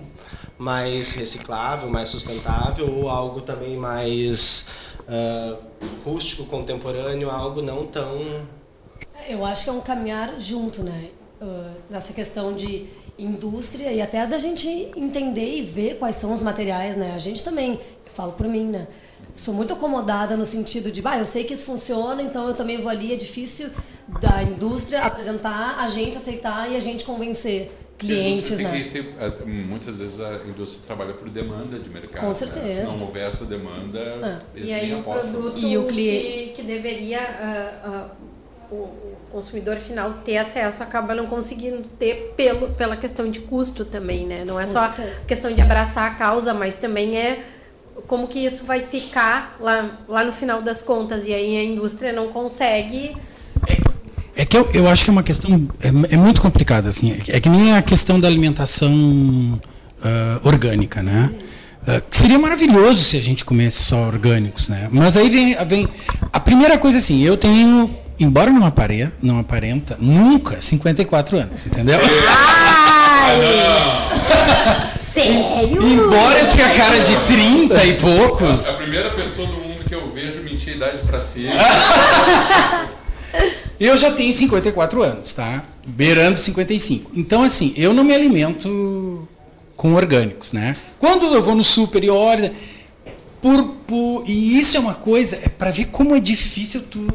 mais 0.58 1.14
reciclável, 1.14 1.90
mais 1.90 2.10
sustentável, 2.10 2.92
ou 2.92 3.10
algo 3.10 3.42
também 3.42 3.78
mais 3.78 4.68
uh, 5.08 5.58
rústico, 6.04 6.46
contemporâneo, 6.46 7.30
algo 7.30 7.62
não 7.62 7.86
tão. 7.86 8.46
Eu 9.28 9.46
acho 9.46 9.66
que 9.66 9.70
é 9.70 9.74
um 9.74 9.82
caminhar 9.82 10.40
junto, 10.40 10.84
né? 10.84 11.10
Uh, 11.42 11.76
nessa 11.90 12.14
questão 12.14 12.54
de 12.54 12.88
indústria 13.18 13.92
e 13.92 14.02
até 14.02 14.26
da 14.26 14.38
gente 14.38 14.68
entender 14.96 15.58
e 15.58 15.62
ver 15.62 15.98
quais 15.98 16.16
são 16.16 16.32
os 16.32 16.42
materiais, 16.42 16.96
né? 16.96 17.14
A 17.16 17.20
gente 17.20 17.44
também, 17.44 17.80
falo 18.14 18.34
por 18.34 18.48
mim, 18.48 18.66
né? 18.66 18.88
Sou 19.36 19.54
muito 19.54 19.74
acomodada 19.74 20.36
no 20.36 20.46
sentido 20.46 20.92
de, 20.92 21.02
bah, 21.02 21.18
eu 21.18 21.26
sei 21.26 21.44
que 21.44 21.54
isso 21.54 21.66
funciona, 21.66 22.22
então 22.22 22.48
eu 22.48 22.56
também 22.56 22.80
vou 22.80 22.90
ali, 22.90 23.14
é 23.14 23.16
difícil 23.16 23.70
da 24.20 24.42
indústria 24.42 25.04
apresentar, 25.04 25.78
a 25.80 25.90
gente 25.90 26.18
aceitar 26.18 26.72
e 26.72 26.76
a 26.76 26.80
gente 26.80 27.06
convencer 27.06 27.72
clientes, 27.98 28.60
né? 28.60 28.90
Ter, 28.92 29.16
eh, 29.20 29.46
muitas 29.46 30.00
vezes 30.00 30.20
a 30.20 30.42
indústria 30.46 30.86
trabalha 30.86 31.14
por 31.14 31.30
demanda 31.30 31.80
de 31.80 31.90
mercado. 31.90 32.26
Com 32.26 32.34
certeza. 32.34 32.82
Né? 32.82 32.86
Se 32.86 32.98
não 32.98 33.02
houver 33.02 33.28
essa 33.28 33.46
demanda, 33.46 34.20
ah. 34.24 34.40
eles 34.56 34.70
e 34.70 34.74
aí 34.74 34.94
o 34.94 35.04
produto 35.04 35.58
e 35.58 35.78
o 35.78 35.88
cliente 35.88 36.28
que, 36.28 36.52
que 36.56 36.64
deveria 36.64 37.20
uh, 37.20 37.90
uh, 37.90 38.76
o, 38.76 38.76
o, 38.76 39.18
consumidor 39.32 39.78
final 39.78 40.14
ter 40.24 40.38
acesso 40.38 40.84
acaba 40.84 41.14
não 41.14 41.26
conseguindo 41.26 41.82
ter 42.00 42.34
pelo 42.38 42.70
pela 42.76 42.96
questão 42.96 43.30
de 43.30 43.42
custo 43.42 43.84
também, 43.84 44.26
né? 44.26 44.46
Não 44.46 44.60
é 44.60 44.66
Com 44.66 44.72
só 44.72 44.94
certeza. 44.94 45.26
questão 45.26 45.52
de 45.52 45.62
abraçar 45.62 46.12
a 46.12 46.16
causa, 46.16 46.54
mas 46.54 46.78
também 46.78 47.18
é 47.18 47.44
como 48.06 48.28
que 48.28 48.40
isso 48.40 48.64
vai 48.64 48.80
ficar 48.80 49.58
lá, 49.60 49.98
lá 50.08 50.24
no 50.24 50.32
final 50.32 50.62
das 50.62 50.82
contas 50.82 51.28
e 51.28 51.34
aí 51.34 51.58
a 51.58 51.64
indústria 51.64 52.14
não 52.14 52.28
consegue 52.28 53.16
é 54.38 54.46
que 54.46 54.56
eu, 54.56 54.70
eu 54.72 54.88
acho 54.88 55.04
que 55.04 55.10
é 55.10 55.14
uma 55.14 55.24
questão 55.24 55.68
é, 55.82 55.88
é 55.88 56.18
muito 56.18 56.42
complicada 56.42 56.88
assim. 56.88 57.20
É, 57.28 57.40
que 57.40 57.50
nem 57.50 57.76
a 57.76 57.82
questão 57.82 58.20
da 58.20 58.28
alimentação 58.28 58.94
uh, 58.94 60.48
orgânica, 60.48 61.02
né? 61.02 61.32
Uh, 61.82 62.04
seria 62.12 62.38
maravilhoso 62.38 63.04
se 63.04 63.18
a 63.18 63.24
gente 63.24 63.44
comesse 63.44 63.84
só 63.84 64.04
orgânicos, 64.04 64.70
né? 64.70 64.88
Mas 64.92 65.18
aí 65.18 65.28
vem, 65.28 65.58
vem 65.68 65.88
a 66.32 66.40
primeira 66.40 66.78
coisa 66.78 67.00
assim. 67.00 67.24
Eu 67.24 67.36
tenho, 67.36 67.90
embora 68.20 68.52
não 68.52 68.64
apareça, 68.64 69.12
não 69.24 69.40
aparenta, 69.40 69.98
nunca 70.00 70.62
54 70.62 71.40
anos, 71.40 71.66
entendeu? 71.66 72.00
Ai! 72.30 73.38
Sério? 75.00 75.82
Embora 75.82 76.40
eu 76.40 76.52
tenha 76.52 76.70
cara 76.76 77.00
de 77.00 77.16
30 77.26 77.86
e 77.86 77.94
poucos. 77.96 78.68
A, 78.68 78.72
a 78.72 78.74
primeira 78.76 79.10
pessoa 79.12 79.48
do 79.48 79.56
mundo 79.56 79.84
que 79.84 79.96
eu 79.96 80.12
vejo 80.12 80.44
mentir 80.44 80.74
a 80.74 80.76
idade 80.76 80.98
para 81.08 81.20
si. 81.20 81.48
Eu 83.80 83.96
já 83.96 84.12
tenho 84.12 84.34
54 84.34 85.04
anos, 85.04 85.34
tá? 85.34 85.64
Beirando 85.86 86.38
55. 86.38 87.12
Então, 87.16 87.44
assim, 87.44 87.74
eu 87.78 87.94
não 87.94 88.04
me 88.04 88.14
alimento 88.14 89.28
com 89.76 89.94
orgânicos, 89.94 90.52
né? 90.52 90.76
Quando 91.00 91.26
eu 91.28 91.44
vou 91.44 91.56
no 91.56 91.64
super 91.64 92.04
e 92.04 92.10
olho. 92.10 92.52
Por, 93.40 93.64
por, 93.86 94.24
e 94.26 94.58
isso 94.58 94.76
é 94.76 94.80
uma 94.80 94.96
coisa, 94.96 95.36
é 95.36 95.48
para 95.48 95.70
ver 95.70 95.86
como 95.86 96.16
é 96.16 96.20
difícil 96.20 96.82
tu 96.82 97.08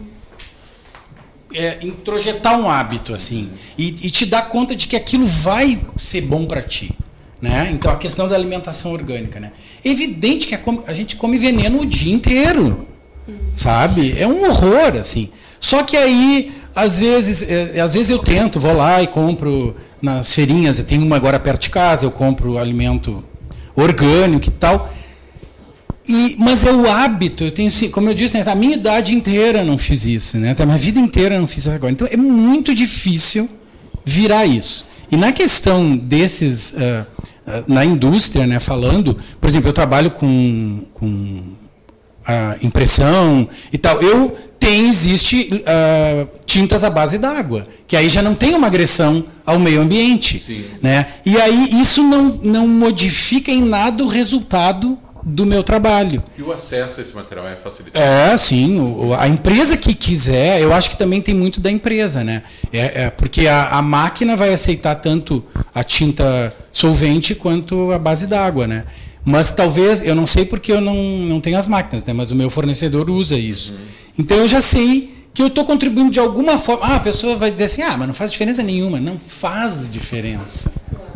é, 1.52 1.78
introjetar 1.82 2.58
um 2.58 2.70
hábito, 2.70 3.12
assim, 3.12 3.50
e, 3.76 3.88
e 3.88 4.10
te 4.10 4.24
dar 4.24 4.48
conta 4.48 4.74
de 4.74 4.86
que 4.86 4.96
aquilo 4.96 5.26
vai 5.26 5.80
ser 5.96 6.20
bom 6.22 6.46
para 6.46 6.62
ti. 6.62 6.92
Né? 7.40 7.70
Então, 7.72 7.90
a 7.90 7.96
questão 7.96 8.28
da 8.28 8.36
alimentação 8.36 8.92
orgânica. 8.92 9.40
Né? 9.40 9.50
Evidente 9.84 10.46
que 10.46 10.54
a, 10.54 10.60
a 10.86 10.94
gente 10.94 11.16
come 11.16 11.36
veneno 11.38 11.80
o 11.80 11.86
dia 11.86 12.14
inteiro, 12.14 12.86
sabe? 13.54 14.14
É 14.16 14.26
um 14.26 14.44
horror, 14.48 14.96
assim. 14.96 15.28
Só 15.62 15.84
que 15.84 15.96
aí, 15.96 16.52
às 16.74 16.98
vezes, 16.98 17.46
é, 17.48 17.80
às 17.80 17.94
vezes 17.94 18.10
eu 18.10 18.18
tento, 18.18 18.58
vou 18.58 18.74
lá 18.74 19.00
e 19.00 19.06
compro 19.06 19.74
nas 20.02 20.34
feirinhas, 20.34 20.82
tenho 20.82 21.06
uma 21.06 21.14
agora 21.14 21.38
perto 21.38 21.62
de 21.62 21.70
casa, 21.70 22.04
eu 22.04 22.10
compro 22.10 22.58
alimento 22.58 23.24
orgânico 23.76 24.48
e 24.48 24.50
tal. 24.50 24.92
E, 26.06 26.34
mas 26.36 26.64
é 26.64 26.72
o 26.72 26.90
hábito, 26.90 27.44
eu 27.44 27.52
tenho, 27.52 27.70
como 27.92 28.08
eu 28.08 28.14
disse, 28.14 28.34
né, 28.34 28.42
a 28.44 28.56
minha 28.56 28.74
idade 28.74 29.14
inteira 29.14 29.62
não 29.62 29.78
fiz 29.78 30.04
isso, 30.04 30.36
né, 30.36 30.56
a 30.58 30.66
minha 30.66 30.76
vida 30.76 30.98
inteira 30.98 31.38
não 31.38 31.46
fiz 31.46 31.58
isso 31.58 31.70
agora. 31.70 31.92
Então 31.92 32.08
é 32.10 32.16
muito 32.16 32.74
difícil 32.74 33.48
virar 34.04 34.44
isso. 34.44 34.84
E 35.12 35.16
na 35.16 35.30
questão 35.30 35.96
desses, 35.96 36.72
uh, 36.72 37.06
uh, 37.46 37.64
na 37.68 37.84
indústria, 37.84 38.48
né, 38.48 38.58
falando, 38.58 39.16
por 39.40 39.48
exemplo, 39.48 39.68
eu 39.68 39.72
trabalho 39.72 40.10
com, 40.10 40.82
com 40.92 41.40
a 42.26 42.56
impressão 42.62 43.48
e 43.72 43.78
tal. 43.78 44.00
Eu 44.02 44.36
tem, 44.62 44.88
existe 44.88 45.48
uh, 45.52 46.28
tintas 46.46 46.84
à 46.84 46.90
base 46.90 47.18
d'água, 47.18 47.66
que 47.86 47.96
aí 47.96 48.08
já 48.08 48.22
não 48.22 48.32
tem 48.32 48.54
uma 48.54 48.68
agressão 48.68 49.24
ao 49.44 49.58
meio 49.58 49.80
ambiente. 49.80 50.38
Sim. 50.38 50.64
Né? 50.80 51.14
E 51.26 51.36
aí 51.36 51.80
isso 51.80 52.00
não, 52.02 52.38
não 52.44 52.68
modifica 52.68 53.50
em 53.50 53.64
nada 53.64 54.04
o 54.04 54.06
resultado 54.06 54.96
do 55.24 55.46
meu 55.46 55.62
trabalho. 55.62 56.22
E 56.36 56.42
o 56.42 56.52
acesso 56.52 57.00
a 57.00 57.02
esse 57.02 57.14
material 57.14 57.48
é 57.48 57.56
facilitado? 57.56 58.04
É, 58.04 58.36
sim. 58.36 58.78
O, 58.78 59.14
a 59.14 59.28
empresa 59.28 59.76
que 59.76 59.94
quiser, 59.94 60.60
eu 60.60 60.72
acho 60.72 60.90
que 60.90 60.96
também 60.96 61.20
tem 61.20 61.34
muito 61.34 61.60
da 61.60 61.70
empresa, 61.70 62.24
né? 62.24 62.42
É, 62.72 63.04
é 63.04 63.10
porque 63.10 63.46
a, 63.46 63.68
a, 63.68 63.82
máquina 63.82 64.36
vai 64.36 64.52
aceitar 64.52 64.96
tanto 64.96 65.44
a 65.74 65.84
tinta 65.84 66.54
solvente 66.72 67.34
quanto 67.34 67.92
a 67.92 67.98
base 67.98 68.26
d'água, 68.26 68.66
né? 68.66 68.84
Mas 69.24 69.52
talvez, 69.52 70.02
eu 70.02 70.14
não 70.14 70.26
sei 70.26 70.44
porque 70.44 70.72
eu 70.72 70.80
não, 70.80 70.94
não 70.94 71.40
tenho 71.40 71.56
as 71.56 71.68
máquinas, 71.68 72.04
né? 72.04 72.12
mas 72.12 72.30
o 72.30 72.34
meu 72.34 72.50
fornecedor 72.50 73.08
usa 73.08 73.36
isso. 73.36 73.72
Uhum. 73.72 73.78
Então 74.18 74.36
eu 74.36 74.48
já 74.48 74.60
sei 74.60 75.12
que 75.32 75.42
eu 75.42 75.46
estou 75.46 75.64
contribuindo 75.64 76.10
de 76.10 76.18
alguma 76.18 76.58
forma. 76.58 76.84
Ah, 76.84 76.96
a 76.96 77.00
pessoa 77.00 77.36
vai 77.36 77.50
dizer 77.50 77.64
assim, 77.64 77.82
ah, 77.82 77.96
mas 77.96 78.06
não 78.06 78.14
faz 78.14 78.30
diferença 78.32 78.62
nenhuma. 78.62 79.00
Não 79.00 79.18
faz 79.18 79.90
diferença. 79.90 80.72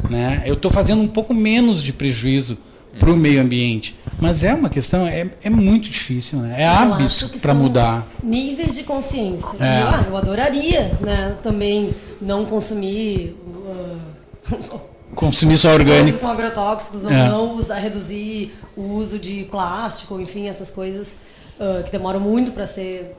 Né? 0.09 0.43
Eu 0.47 0.55
estou 0.55 0.71
fazendo 0.71 1.03
um 1.03 1.09
pouco 1.09 1.35
menos 1.35 1.83
de 1.83 1.93
prejuízo 1.93 2.59
para 2.99 3.11
o 3.11 3.17
meio 3.17 3.41
ambiente. 3.43 3.95
Mas 4.19 4.43
é 4.45 4.55
uma 4.55 4.71
questão, 4.71 5.07
é, 5.07 5.31
é 5.43 5.51
muito 5.51 5.91
difícil, 5.91 6.39
né? 6.39 6.63
É 6.63 6.67
hábito 6.67 7.39
para 7.41 7.53
mudar. 7.53 8.07
Níveis 8.23 8.75
de 8.75 8.85
consciência. 8.85 9.57
É. 9.61 9.83
Eu, 9.83 9.89
ah, 9.89 10.05
eu 10.09 10.17
adoraria 10.17 10.97
né, 11.01 11.37
também 11.43 11.95
não 12.21 12.47
consumir 12.47 13.37
uh, 13.47 14.81
Consumir 15.15 15.57
só 15.57 15.69
coisas 15.69 15.89
orgânico. 15.89 16.19
com 16.19 16.29
agrotóxicos 16.29 17.05
ou 17.05 17.11
É. 17.11 17.29
não 17.29 17.57
usar, 17.57 17.77
reduzir 17.79 18.55
o 18.77 18.83
uso 18.95 19.19
de 19.19 19.45
plástico, 19.45 20.21
enfim, 20.21 20.49
essas 20.49 20.71
coisas 20.71 21.19
uh, 21.59 21.83
que 21.85 21.91
demoram 21.93 22.21
muito 22.21 22.53
para 22.53 22.67
ser 22.67 23.17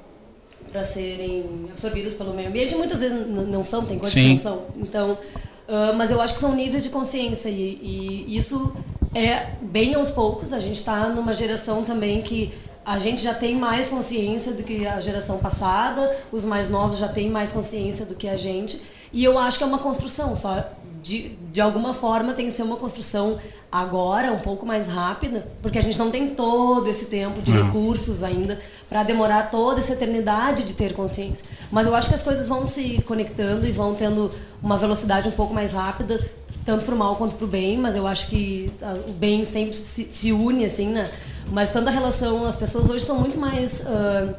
para 0.72 0.84
serem 0.84 1.46
absorvidas 1.72 2.14
pelo 2.14 2.34
meio 2.34 2.50
ambiente. 2.50 2.76
Muitas 2.76 3.00
vezes 3.00 3.26
não 3.28 3.64
são, 3.64 3.86
tem 3.86 3.98
coisas 3.98 4.14
Sim. 4.14 4.24
que 4.24 4.32
não 4.34 4.38
são. 4.40 4.66
Então, 4.76 5.12
uh, 5.14 5.96
mas 5.96 6.12
eu 6.12 6.20
acho 6.20 6.34
que 6.34 6.40
são 6.42 6.54
níveis 6.54 6.84
de 6.84 6.90
consciência 6.90 7.48
e, 7.48 8.26
e 8.28 8.38
isso 8.38 8.74
é 9.16 9.52
bem 9.62 9.96
aos 9.96 10.12
poucos. 10.12 10.52
A 10.52 10.60
gente 10.60 10.76
está 10.76 11.08
numa 11.08 11.34
geração 11.34 11.84
também 11.84 12.22
que 12.22 12.54
a 12.86 13.00
gente 13.00 13.22
já 13.22 13.34
tem 13.34 13.56
mais 13.56 13.90
consciência 13.90 14.54
do 14.54 14.64
que 14.64 14.86
a 14.86 15.00
geração 15.00 15.38
passada, 15.40 16.16
os 16.32 16.46
mais 16.46 16.70
novos 16.70 17.00
já 17.00 17.08
têm 17.08 17.30
mais 17.30 17.52
consciência 17.52 18.06
do 18.06 18.16
que 18.16 18.28
a 18.28 18.38
gente. 18.38 18.82
E 19.12 19.24
eu 19.24 19.38
acho 19.40 19.58
que 19.58 19.64
é 19.64 19.68
uma 19.68 19.80
construção, 19.80 20.36
só 20.36 20.70
de, 21.08 21.30
de 21.54 21.62
alguma 21.62 21.94
forma 21.94 22.34
tem 22.34 22.48
que 22.48 22.52
ser 22.52 22.64
uma 22.64 22.76
construção 22.76 23.40
agora, 23.72 24.32
um 24.34 24.40
pouco 24.40 24.66
mais 24.66 24.88
rápida, 24.88 25.48
porque 25.62 25.78
a 25.78 25.82
gente 25.82 25.98
não 25.98 26.12
tem 26.12 26.30
todo 26.30 26.90
esse 26.90 27.06
tempo 27.06 27.42
de 27.42 27.52
Não. 27.52 27.66
recursos 27.66 28.24
ainda 28.24 28.60
para 28.90 29.04
demorar 29.04 29.50
toda 29.50 29.80
essa 29.80 29.94
eternidade 29.94 30.64
de 30.64 30.74
ter 30.74 30.94
consciência. 30.94 31.46
Mas 31.72 31.88
eu 31.88 31.96
acho 31.96 32.10
que 32.10 32.16
as 32.16 32.24
coisas 32.24 32.48
vão 32.48 32.66
se 32.66 33.02
conectando 33.04 33.66
e 33.66 33.72
vão 33.72 33.96
tendo 33.96 34.32
uma 34.62 34.78
velocidade 34.78 35.28
um 35.30 35.32
pouco 35.32 35.54
mais 35.54 35.72
rápida, 35.74 36.30
tanto 36.66 36.84
para 36.84 36.94
o 36.94 36.98
mal 36.98 37.16
quanto 37.16 37.36
para 37.36 37.46
o 37.46 37.48
bem, 37.48 37.78
mas 37.78 37.96
eu 37.96 38.06
acho 38.06 38.28
que 38.28 38.72
ah, 38.82 39.00
o 39.08 39.14
bem 39.14 39.46
sempre 39.46 39.74
se, 39.74 40.08
se 40.10 40.34
une, 40.34 40.66
assim, 40.66 40.88
né? 40.90 41.10
Mas 41.50 41.72
tanto 41.72 41.88
a 41.88 41.92
relação, 41.92 42.44
as 42.46 42.58
pessoas 42.58 42.90
hoje 42.90 42.98
estão 42.98 43.18
muito 43.18 43.40
mais 43.40 43.82
ah, 43.86 44.34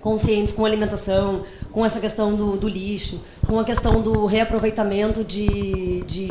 conscientes 0.00 0.52
com 0.52 0.64
alimentação, 0.64 1.44
com 1.70 1.84
essa 1.84 2.00
questão 2.00 2.34
do, 2.34 2.56
do 2.56 2.68
lixo, 2.68 3.20
com 3.46 3.58
a 3.58 3.64
questão 3.64 4.00
do 4.00 4.26
reaproveitamento 4.26 5.22
de, 5.22 6.02
de 6.02 6.28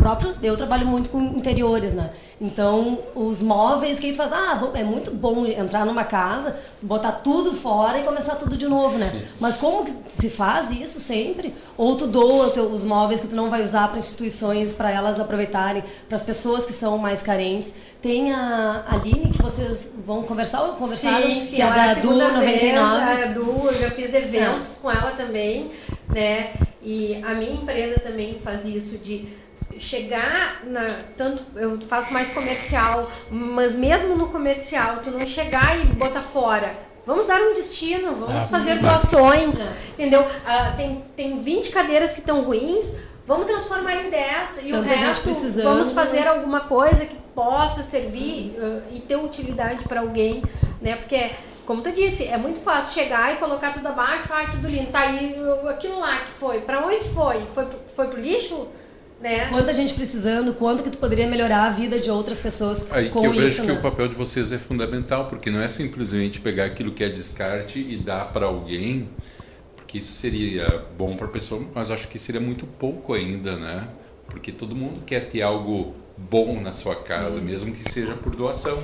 próprio. 0.00 0.34
Eu 0.42 0.56
trabalho 0.56 0.86
muito 0.86 1.10
com 1.10 1.20
interiores, 1.22 1.94
né? 1.94 2.10
Então, 2.40 2.98
os 3.14 3.42
móveis 3.42 4.00
que 4.00 4.06
a 4.06 4.08
gente 4.08 4.16
faz, 4.16 4.32
ah, 4.32 4.54
vou- 4.58 4.70
é 4.74 4.82
muito 4.82 5.10
bom 5.10 5.44
entrar 5.44 5.84
numa 5.84 6.04
casa, 6.04 6.56
botar 6.80 7.12
tudo 7.12 7.52
fora 7.52 7.98
e 7.98 8.02
começar 8.02 8.36
tudo 8.36 8.56
de 8.56 8.66
novo, 8.66 8.96
né? 8.96 9.26
Mas 9.38 9.58
como 9.58 9.84
que 9.84 9.92
se 10.08 10.30
faz 10.30 10.70
isso 10.70 10.98
sempre? 11.00 11.54
Ou 11.76 11.96
tu 11.96 12.06
doa 12.06 12.48
teu- 12.50 12.70
os 12.70 12.82
móveis 12.82 13.20
que 13.20 13.26
tu 13.28 13.36
não 13.36 13.50
vai 13.50 13.62
usar 13.62 13.88
para 13.88 13.98
instituições, 13.98 14.72
para 14.72 14.90
elas 14.90 15.20
aproveitarem, 15.20 15.84
para 16.08 16.16
as 16.16 16.22
pessoas 16.22 16.64
que 16.64 16.72
são 16.72 16.96
mais 16.96 17.22
carentes. 17.22 17.74
Tem 18.00 18.32
a 18.32 18.84
Aline, 18.88 19.30
que 19.32 19.42
vocês 19.42 19.86
vão 20.06 20.22
conversar 20.22 20.62
ou 20.62 20.72
conversaram, 20.74 21.22
Sim, 21.26 21.40
sim, 21.42 21.56
que 21.56 21.62
é 21.62 21.66
da 21.66 21.82
a 21.84 21.88
Du 21.88 22.00
segunda 22.00 22.28
99. 22.32 23.04
Vez, 23.04 23.18
a 23.18 23.26
Edu, 23.26 23.60
eu 23.66 23.74
já 23.78 23.90
fiz 23.90 24.14
eventos 24.14 24.76
com 24.80 24.90
ela 24.90 25.10
também, 25.10 25.70
né? 26.08 26.52
E 26.82 27.20
a 27.22 27.34
minha 27.34 27.52
empresa 27.52 28.00
também 28.00 28.38
faz 28.42 28.64
isso 28.64 28.96
de 28.96 29.28
chegar 29.78 30.62
na 30.64 30.86
tanto 31.16 31.44
eu 31.56 31.78
faço 31.82 32.12
mais 32.12 32.30
comercial, 32.30 33.10
mas 33.30 33.74
mesmo 33.74 34.16
no 34.16 34.28
comercial 34.28 34.98
tu 35.02 35.10
não 35.10 35.26
chegar 35.26 35.78
e 35.80 35.84
botar 35.86 36.22
fora. 36.22 36.74
Vamos 37.06 37.24
dar 37.26 37.40
um 37.40 37.52
destino, 37.54 38.14
vamos 38.14 38.44
Ah, 38.44 38.46
fazer 38.46 38.74
mas- 38.74 38.82
doações, 38.82 39.60
É. 39.60 39.68
entendeu? 39.94 40.24
Ah, 40.46 40.74
tem, 40.76 41.04
tem 41.16 41.40
20 41.40 41.70
cadeiras 41.70 42.12
que 42.12 42.20
estão 42.20 42.42
ruins, 42.42 42.94
vamos 43.26 43.46
transformar 43.46 43.94
em 43.96 44.10
10 44.10 44.60
e 44.64 44.68
o 44.72 44.76
Tanta 44.76 44.88
gente 44.90 45.06
resto 45.06 45.22
precisando. 45.22 45.64
vamos 45.64 45.92
fazer 45.92 46.26
alguma 46.28 46.60
coisa 46.60 47.06
que 47.06 47.16
possa 47.34 47.82
servir 47.82 48.54
uh, 48.58 48.82
e 48.92 49.00
ter 49.00 49.16
utilidade 49.16 49.84
para 49.86 50.00
alguém, 50.00 50.42
né? 50.80 50.96
Porque, 50.96 51.30
como 51.64 51.80
tu 51.80 51.90
disse, 51.90 52.24
é 52.26 52.36
muito 52.36 52.60
fácil 52.60 52.92
chegar 52.92 53.32
e 53.32 53.36
colocar 53.36 53.72
tudo 53.72 53.86
abaixo, 53.88 54.28
ai, 54.30 54.50
tudo 54.50 54.68
lindo, 54.68 54.90
tá 54.92 55.00
aí 55.00 55.34
aquilo 55.68 55.98
lá 56.00 56.18
que 56.18 56.32
foi. 56.32 56.60
Para 56.60 56.84
onde 56.84 57.02
foi? 57.08 57.46
Foi 57.54 57.66
foi 57.96 58.08
pro 58.08 58.20
lixo? 58.20 58.68
Né? 59.20 59.48
Quanta 59.50 59.72
gente 59.74 59.92
precisando, 59.92 60.54
quanto 60.54 60.82
que 60.82 60.88
tu 60.88 60.96
poderia 60.96 61.26
melhorar 61.26 61.64
a 61.64 61.70
vida 61.70 62.00
de 62.00 62.10
outras 62.10 62.40
pessoas 62.40 62.90
Aí 62.90 63.10
com 63.10 63.20
que 63.20 63.26
eu 63.26 63.32
vejo 63.32 63.44
isso, 63.44 63.60
que 63.60 63.66
né? 63.68 63.74
o 63.74 63.82
papel 63.82 64.08
de 64.08 64.14
vocês 64.14 64.50
é 64.50 64.58
fundamental, 64.58 65.28
porque 65.28 65.50
não 65.50 65.60
é 65.60 65.68
simplesmente 65.68 66.40
pegar 66.40 66.64
aquilo 66.64 66.90
que 66.90 67.04
é 67.04 67.08
descarte 67.10 67.78
e 67.78 67.98
dar 67.98 68.32
para 68.32 68.46
alguém, 68.46 69.10
porque 69.76 69.98
isso 69.98 70.12
seria 70.12 70.86
bom 70.96 71.16
para 71.16 71.26
a 71.26 71.30
pessoa, 71.30 71.62
mas 71.74 71.90
acho 71.90 72.08
que 72.08 72.18
seria 72.18 72.40
muito 72.40 72.64
pouco 72.64 73.12
ainda, 73.12 73.56
né? 73.56 73.88
Porque 74.26 74.50
todo 74.50 74.74
mundo 74.74 75.02
quer 75.04 75.28
ter 75.28 75.42
algo 75.42 75.94
bom 76.16 76.58
na 76.58 76.72
sua 76.72 76.96
casa, 76.96 77.40
mesmo 77.42 77.74
que 77.74 77.90
seja 77.90 78.14
por 78.14 78.34
doação. 78.34 78.82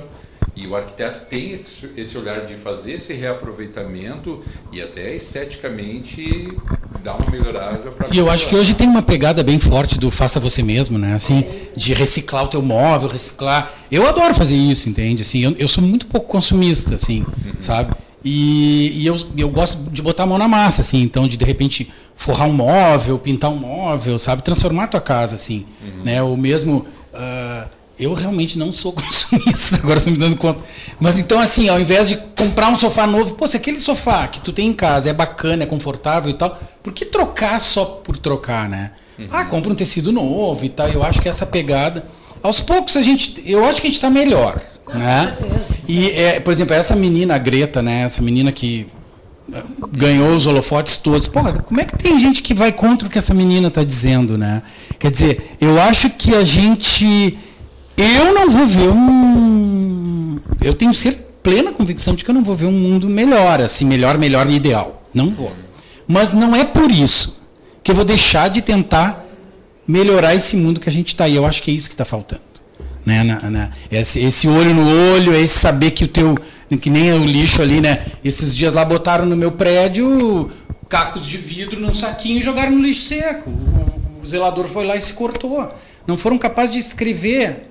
E 0.55 0.67
o 0.67 0.75
arquiteto 0.75 1.25
tem 1.29 1.51
esse 1.51 2.17
olhar 2.17 2.45
de 2.45 2.55
fazer 2.55 2.93
esse 2.93 3.13
reaproveitamento 3.13 4.43
e 4.71 4.81
até 4.81 5.15
esteticamente 5.15 6.55
dar 7.03 7.15
uma 7.15 7.29
melhorada 7.29 7.91
para 7.91 8.07
E 8.13 8.17
eu 8.17 8.29
acho 8.29 8.47
que 8.47 8.55
hoje 8.55 8.73
tem 8.73 8.87
uma 8.87 9.01
pegada 9.01 9.43
bem 9.43 9.59
forte 9.59 9.97
do 9.97 10.11
faça 10.11 10.39
você 10.39 10.63
mesmo, 10.63 10.97
né? 10.97 11.13
Assim, 11.13 11.43
de 11.75 11.93
reciclar 11.93 12.43
o 12.43 12.47
teu 12.47 12.61
móvel, 12.61 13.09
reciclar. 13.09 13.71
Eu 13.91 14.07
adoro 14.07 14.33
fazer 14.33 14.55
isso, 14.55 14.89
entende? 14.89 15.21
Assim, 15.21 15.39
eu, 15.39 15.55
eu 15.57 15.67
sou 15.67 15.83
muito 15.83 16.05
pouco 16.07 16.27
consumista, 16.27 16.95
assim, 16.95 17.25
sabe? 17.59 17.93
E, 18.23 19.01
e 19.01 19.07
eu, 19.07 19.15
eu 19.37 19.49
gosto 19.49 19.89
de 19.89 20.01
botar 20.01 20.23
a 20.23 20.25
mão 20.25 20.37
na 20.37 20.47
massa, 20.47 20.81
assim, 20.81 21.01
então 21.01 21.27
de 21.27 21.37
de 21.37 21.45
repente 21.45 21.89
forrar 22.15 22.47
um 22.47 22.53
móvel, 22.53 23.17
pintar 23.19 23.51
um 23.51 23.57
móvel, 23.57 24.17
sabe? 24.19 24.41
Transformar 24.41 24.85
a 24.85 24.87
tua 24.87 25.01
casa, 25.01 25.35
assim, 25.35 25.65
né? 26.03 26.21
O 26.21 26.35
mesmo. 26.35 26.85
ah, 27.13 27.67
eu 27.99 28.13
realmente 28.13 28.57
não 28.57 28.71
sou 28.71 28.91
consumista, 28.93 29.77
agora 29.77 29.97
estou 29.97 30.13
me 30.13 30.19
dando 30.19 30.35
conta. 30.35 30.63
Mas 30.99 31.17
então, 31.19 31.39
assim, 31.39 31.69
ao 31.69 31.79
invés 31.79 32.07
de 32.07 32.17
comprar 32.37 32.69
um 32.69 32.77
sofá 32.77 33.07
novo, 33.07 33.35
pô, 33.35 33.47
se 33.47 33.57
aquele 33.57 33.79
sofá 33.79 34.27
que 34.27 34.39
tu 34.41 34.51
tem 34.51 34.67
em 34.67 34.73
casa 34.73 35.09
é 35.09 35.13
bacana, 35.13 35.63
é 35.63 35.65
confortável 35.65 36.29
e 36.29 36.33
tal, 36.33 36.59
por 36.83 36.93
que 36.93 37.05
trocar 37.05 37.59
só 37.59 37.85
por 37.85 38.17
trocar, 38.17 38.69
né? 38.69 38.91
Ah, 39.31 39.45
compra 39.45 39.71
um 39.71 39.75
tecido 39.75 40.11
novo 40.11 40.63
e 40.63 40.69
tal. 40.69 40.87
Eu 40.89 41.03
acho 41.03 41.21
que 41.21 41.27
essa 41.27 41.45
pegada. 41.45 42.05
Aos 42.43 42.61
poucos 42.61 42.95
a 42.95 43.01
gente. 43.01 43.41
Eu 43.45 43.65
acho 43.65 43.81
que 43.81 43.87
a 43.87 43.89
gente 43.89 43.95
está 43.95 44.09
melhor. 44.09 44.61
Né? 44.93 45.35
certeza. 45.37 45.65
E, 45.89 46.11
é, 46.11 46.39
por 46.39 46.53
exemplo, 46.53 46.73
essa 46.73 46.95
menina, 46.95 47.35
a 47.35 47.37
Greta, 47.37 47.81
né? 47.81 48.03
Essa 48.03 48.21
menina 48.21 48.51
que 48.51 48.87
eh, 49.51 49.63
ganhou 49.91 50.33
os 50.33 50.45
holofotes 50.45 50.97
todos. 50.97 51.27
Porra, 51.27 51.53
como 51.53 51.81
é 51.81 51.85
que 51.85 51.97
tem 51.97 52.19
gente 52.19 52.41
que 52.41 52.53
vai 52.53 52.71
contra 52.71 53.07
o 53.07 53.11
que 53.11 53.17
essa 53.17 53.33
menina 53.33 53.67
está 53.67 53.83
dizendo, 53.83 54.37
né? 54.37 54.61
Quer 54.99 55.11
dizer, 55.11 55.57
eu 55.59 55.81
acho 55.81 56.09
que 56.11 56.35
a 56.35 56.43
gente. 56.43 57.37
Eu 57.97 58.33
não 58.33 58.49
vou 58.49 58.65
ver 58.65 58.89
um. 58.89 60.39
Eu 60.61 60.73
tenho 60.73 60.93
cer- 60.93 61.19
plena 61.41 61.71
convicção 61.71 62.13
de 62.15 62.23
que 62.23 62.29
eu 62.29 62.35
não 62.35 62.43
vou 62.43 62.55
ver 62.55 62.65
um 62.65 62.71
mundo 62.71 63.07
melhor, 63.09 63.61
assim, 63.61 63.85
melhor, 63.85 64.17
melhor 64.17 64.49
e 64.49 64.55
ideal. 64.55 65.03
Não 65.13 65.31
vou. 65.31 65.51
Mas 66.07 66.33
não 66.33 66.55
é 66.55 66.63
por 66.63 66.91
isso 66.91 67.39
que 67.83 67.91
eu 67.91 67.95
vou 67.95 68.05
deixar 68.05 68.49
de 68.49 68.61
tentar 68.61 69.25
melhorar 69.87 70.35
esse 70.35 70.55
mundo 70.57 70.79
que 70.79 70.89
a 70.89 70.91
gente 70.91 71.07
está 71.09 71.23
aí. 71.25 71.35
Eu 71.35 71.45
acho 71.45 71.61
que 71.63 71.71
é 71.71 71.73
isso 71.73 71.87
que 71.89 71.93
está 71.95 72.05
faltando. 72.05 72.41
Né? 73.05 73.23
Na- 73.23 73.49
na- 73.49 73.71
esse, 73.89 74.19
esse 74.19 74.47
olho 74.47 74.73
no 74.75 74.85
olho, 75.13 75.33
esse 75.33 75.57
saber 75.57 75.91
que 75.91 76.03
o 76.03 76.07
teu. 76.07 76.37
Que 76.81 76.89
nem 76.89 77.13
o 77.13 77.23
lixo 77.23 77.61
ali, 77.61 77.79
né? 77.79 78.05
Esses 78.25 78.53
dias 78.53 78.73
lá 78.73 78.83
botaram 78.83 79.25
no 79.25 79.37
meu 79.37 79.53
prédio 79.53 80.51
cacos 80.89 81.25
de 81.25 81.37
vidro 81.37 81.79
num 81.79 81.93
saquinho 81.93 82.39
e 82.39 82.41
jogaram 82.43 82.73
no 82.73 82.81
lixo 82.83 83.07
seco. 83.07 83.49
O, 83.49 84.21
o 84.21 84.27
zelador 84.27 84.67
foi 84.67 84.85
lá 84.85 84.97
e 84.97 85.01
se 85.01 85.13
cortou. 85.13 85.73
Não 86.05 86.17
foram 86.17 86.37
capazes 86.37 86.71
de 86.71 86.79
escrever. 86.79 87.66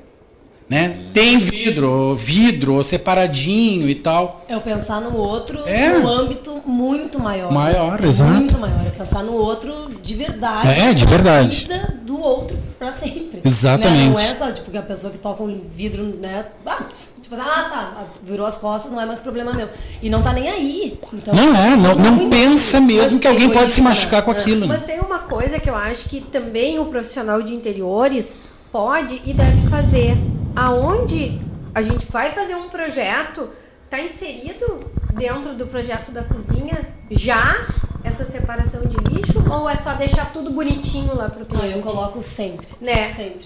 Né? 0.68 1.04
Tem 1.14 1.38
vidro, 1.38 2.16
vidro 2.16 2.82
separadinho 2.82 3.88
e 3.88 3.94
tal. 3.94 4.44
É 4.48 4.56
o 4.56 4.60
pensar 4.60 5.00
no 5.00 5.16
outro 5.16 5.60
É. 5.64 5.96
num 5.98 6.08
âmbito 6.08 6.60
muito 6.66 7.20
maior. 7.20 7.52
Maior, 7.52 8.02
É 8.04 8.08
exato. 8.08 8.32
Muito 8.32 8.58
maior. 8.58 8.84
É 8.84 8.90
pensar 8.90 9.22
no 9.22 9.34
outro 9.34 9.88
de 10.02 10.14
verdade. 10.14 10.68
É, 10.68 10.92
de 10.92 11.06
verdade. 11.06 11.56
vida 11.68 11.94
do 12.02 12.18
outro 12.20 12.58
pra 12.78 12.90
sempre. 12.90 13.42
Exatamente. 13.44 14.04
Né? 14.06 14.10
Não 14.10 14.18
é 14.18 14.34
só 14.34 14.50
tipo 14.50 14.68
que 14.72 14.76
a 14.76 14.82
pessoa 14.82 15.12
que 15.12 15.18
toca 15.18 15.40
um 15.44 15.60
vidro, 15.72 16.02
né? 16.20 16.46
Ah, 16.66 16.82
tipo 17.22 17.32
assim, 17.36 17.44
ah, 17.46 17.68
tá, 17.70 18.04
virou 18.24 18.44
as 18.44 18.58
costas, 18.58 18.90
não 18.90 19.00
é 19.00 19.06
mais 19.06 19.20
problema 19.20 19.52
meu. 19.52 19.68
E 20.02 20.10
não 20.10 20.20
tá 20.20 20.32
nem 20.32 20.48
aí. 20.48 20.98
Então, 21.12 21.32
Não 21.32 21.54
é, 21.54 21.76
não- 21.76 21.94
não 21.94 22.10
muito- 22.12 22.30
pensa 22.30 22.80
mesmo 22.80 23.12
mas 23.12 23.20
que 23.20 23.28
alguém 23.28 23.50
pode 23.50 23.72
se 23.72 23.80
machucar 23.80 24.20
com 24.22 24.32
né? 24.32 24.40
aquilo. 24.40 24.60
né? 24.62 24.66
Mas 24.66 24.82
tem 24.82 24.98
uma 24.98 25.20
coisa 25.20 25.60
que 25.60 25.70
eu 25.70 25.76
acho 25.76 26.08
que 26.08 26.20
também 26.20 26.76
o 26.80 26.86
profissional 26.86 27.40
de 27.40 27.54
interiores 27.54 28.42
pode 28.72 29.22
e 29.24 29.32
deve 29.32 29.60
fazer. 29.68 30.16
Aonde 30.56 31.40
a 31.74 31.82
gente 31.82 32.06
vai 32.06 32.30
fazer 32.32 32.54
um 32.54 32.68
projeto, 32.68 33.50
está 33.84 34.00
inserido 34.00 34.80
dentro 35.12 35.54
do 35.54 35.66
projeto 35.66 36.10
da 36.10 36.22
cozinha 36.24 36.78
já 37.10 37.66
essa 38.02 38.24
separação 38.24 38.82
de 38.86 38.96
lixo 39.14 39.44
ou 39.52 39.68
é 39.68 39.76
só 39.76 39.92
deixar 39.94 40.32
tudo 40.32 40.50
bonitinho 40.50 41.14
lá 41.14 41.28
pro 41.28 41.42
Ah, 41.42 41.46
cliente? 41.58 41.76
eu 41.78 41.82
coloco 41.82 42.22
sempre. 42.22 42.66
Né? 42.80 43.12
Sempre. 43.12 43.44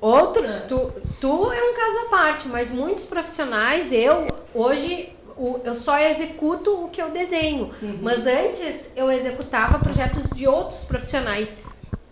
Outro, 0.00 0.44
É. 0.44 0.60
tu, 0.60 0.92
tu 1.20 1.52
é 1.52 1.62
um 1.62 1.74
caso 1.74 1.98
à 2.06 2.10
parte, 2.10 2.48
mas 2.48 2.70
muitos 2.70 3.04
profissionais, 3.04 3.92
eu 3.92 4.28
hoje 4.54 5.10
o- 5.36 5.60
eu 5.64 5.74
só 5.74 5.98
executo 5.98 6.84
o 6.84 6.88
que 6.88 7.00
eu 7.02 7.10
desenho. 7.10 7.70
Mas 8.00 8.26
antes 8.26 8.90
eu 8.96 9.10
executava 9.10 9.78
projetos 9.80 10.30
de 10.30 10.46
outros 10.48 10.84
profissionais. 10.84 11.58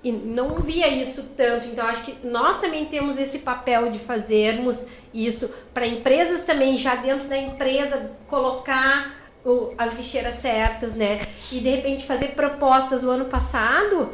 E 0.07 0.13
não 0.13 0.61
via 0.61 0.87
isso 0.87 1.33
tanto. 1.37 1.67
Então, 1.67 1.85
acho 1.85 2.05
que 2.05 2.15
nós 2.25 2.61
também 2.61 2.85
temos 2.87 3.19
esse 3.19 3.41
papel 3.41 3.91
de 3.91 3.99
fazermos 3.99 4.87
isso 5.13 5.51
para 5.75 5.85
empresas 5.85 6.43
também, 6.43 6.79
já 6.79 6.95
dentro 6.95 7.27
da 7.27 7.37
empresa, 7.37 8.13
colocar 8.29 9.17
o- 9.45 9.73
as 9.77 9.93
lixeiras 9.95 10.35
certas, 10.35 10.95
né? 10.95 11.21
E 11.51 11.59
de 11.59 11.69
repente 11.71 12.07
fazer 12.07 12.29
propostas. 12.37 13.03
O 13.03 13.11
ano 13.11 13.25
passado, 13.25 14.09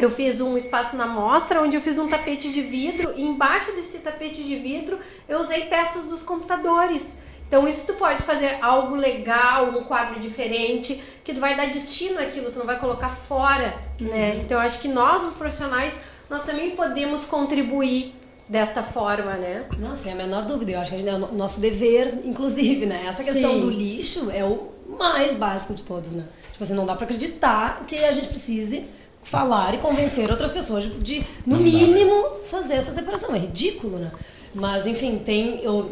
eu 0.00 0.10
fiz 0.10 0.40
um 0.40 0.56
espaço 0.58 0.96
na 0.96 1.06
mostra 1.06 1.62
onde 1.62 1.76
eu 1.76 1.80
fiz 1.80 1.96
um 1.96 2.08
tapete 2.08 2.50
de 2.50 2.60
vidro 2.60 3.14
e 3.16 3.22
embaixo 3.22 3.70
desse 3.70 3.98
tapete 3.98 4.42
de 4.42 4.56
vidro 4.56 4.98
eu 5.28 5.38
usei 5.38 5.66
peças 5.66 6.06
dos 6.06 6.24
computadores. 6.24 7.14
Então 7.48 7.68
isso 7.68 7.86
tu 7.86 7.94
pode 7.94 8.22
fazer 8.22 8.58
algo 8.60 8.94
legal, 8.96 9.66
um 9.70 9.84
quadro 9.84 10.18
diferente, 10.20 11.00
que 11.22 11.32
tu 11.34 11.40
vai 11.40 11.56
dar 11.56 11.66
destino 11.66 12.18
àquilo, 12.18 12.50
tu 12.50 12.58
não 12.58 12.66
vai 12.66 12.78
colocar 12.78 13.10
fora, 13.10 13.74
né? 14.00 14.36
Então 14.36 14.58
eu 14.58 14.66
acho 14.66 14.80
que 14.80 14.88
nós, 14.88 15.22
os 15.26 15.34
profissionais, 15.34 15.98
nós 16.28 16.42
também 16.42 16.70
podemos 16.70 17.24
contribuir 17.24 18.14
desta 18.48 18.82
forma, 18.82 19.34
né? 19.36 19.64
Não, 19.78 19.94
sem 19.94 20.12
a 20.12 20.14
menor 20.16 20.44
dúvida. 20.44 20.72
Eu 20.72 20.80
acho 20.80 20.90
que 20.90 20.98
gente, 20.98 21.08
é 21.08 21.14
o 21.14 21.18
no- 21.18 21.32
nosso 21.32 21.60
dever, 21.60 22.20
inclusive, 22.24 22.86
né? 22.86 23.04
Essa 23.06 23.22
questão 23.24 23.54
Sim. 23.54 23.60
do 23.60 23.70
lixo 23.70 24.30
é 24.30 24.44
o 24.44 24.68
mais 24.98 25.34
básico 25.34 25.74
de 25.74 25.84
todos, 25.84 26.12
né? 26.12 26.24
Tipo 26.52 26.64
assim, 26.64 26.74
não 26.74 26.84
dá 26.86 26.94
pra 26.96 27.04
acreditar 27.04 27.84
que 27.86 27.96
a 28.04 28.12
gente 28.12 28.28
precise 28.28 28.84
falar 29.22 29.74
e 29.74 29.78
convencer 29.78 30.30
outras 30.30 30.50
pessoas 30.50 30.84
de, 30.84 30.90
de, 30.98 31.26
no 31.46 31.56
mínimo, 31.56 32.40
fazer 32.50 32.74
essa 32.74 32.92
separação. 32.92 33.34
É 33.34 33.38
ridículo, 33.38 33.98
né? 33.98 34.12
Mas, 34.54 34.86
enfim, 34.86 35.18
tem... 35.24 35.62
Eu, 35.62 35.90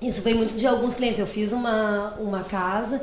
isso 0.00 0.22
vem 0.22 0.34
muito 0.34 0.54
de 0.56 0.66
alguns 0.66 0.94
clientes. 0.94 1.20
Eu 1.20 1.26
fiz 1.26 1.52
uma, 1.52 2.14
uma 2.20 2.42
casa... 2.44 3.00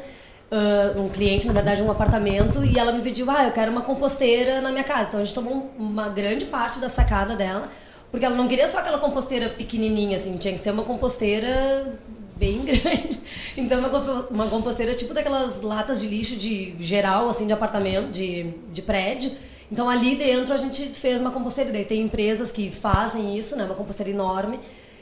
ah, 0.51 0.93
um 0.97 1.09
cliente, 1.09 1.45
na 1.47 1.53
verdade, 1.53 1.81
um 1.81 1.91
apartamento, 1.91 2.63
e 2.63 2.77
ela 2.79 2.91
me 2.91 3.01
pediu, 3.01 3.29
ah, 3.29 3.43
eu 3.45 3.51
quero 3.51 3.71
uma 3.71 3.81
composteira 3.81 4.61
na 4.61 4.71
minha 4.71 4.83
casa. 4.83 5.09
Então 5.09 5.19
a 5.19 5.23
gente 5.23 5.35
tomou 5.35 5.53
um- 5.53 5.69
uma 5.77 6.09
grande 6.09 6.45
parte 6.45 6.79
da 6.79 6.89
sacada 6.89 7.35
dela, 7.35 7.69
porque 8.11 8.25
ela 8.25 8.35
não 8.35 8.47
queria 8.47 8.67
só 8.67 8.79
aquela 8.79 8.97
composteira 8.99 9.49
pequenininha, 9.49 10.15
assim, 10.17 10.37
tinha 10.37 10.53
que 10.53 10.59
ser 10.59 10.71
uma 10.71 10.83
composteira 10.83 11.99
bem 12.37 12.59
grande. 12.65 13.19
Então, 13.57 13.79
uma, 13.79 13.89
uma 14.29 14.47
composteira 14.47 14.93
tipo 14.95 15.13
daquelas 15.13 15.61
latas 15.61 15.99
de 16.01 16.07
lixo 16.07 16.35
de 16.37 16.75
geral, 16.79 17.27
assim, 17.29 17.45
de 17.47 17.53
apartamento, 17.53 18.09
de, 18.11 18.51
de 18.71 18.81
prédio. 18.81 19.31
Então, 19.71 19.89
ali 19.89 20.15
dentro 20.15 20.53
a 20.53 20.57
gente 20.57 20.83
fez 20.89 21.19
uma 21.19 21.31
composteira. 21.31 21.71
Daí 21.71 21.83
tem 21.83 22.01
empresas 22.01 22.51
que 22.51 22.71
fazem 22.71 23.37
isso, 23.37 23.55
né? 23.57 23.65
Uma 23.65 23.75
composteira 23.75 24.09
enorme. 24.11 24.59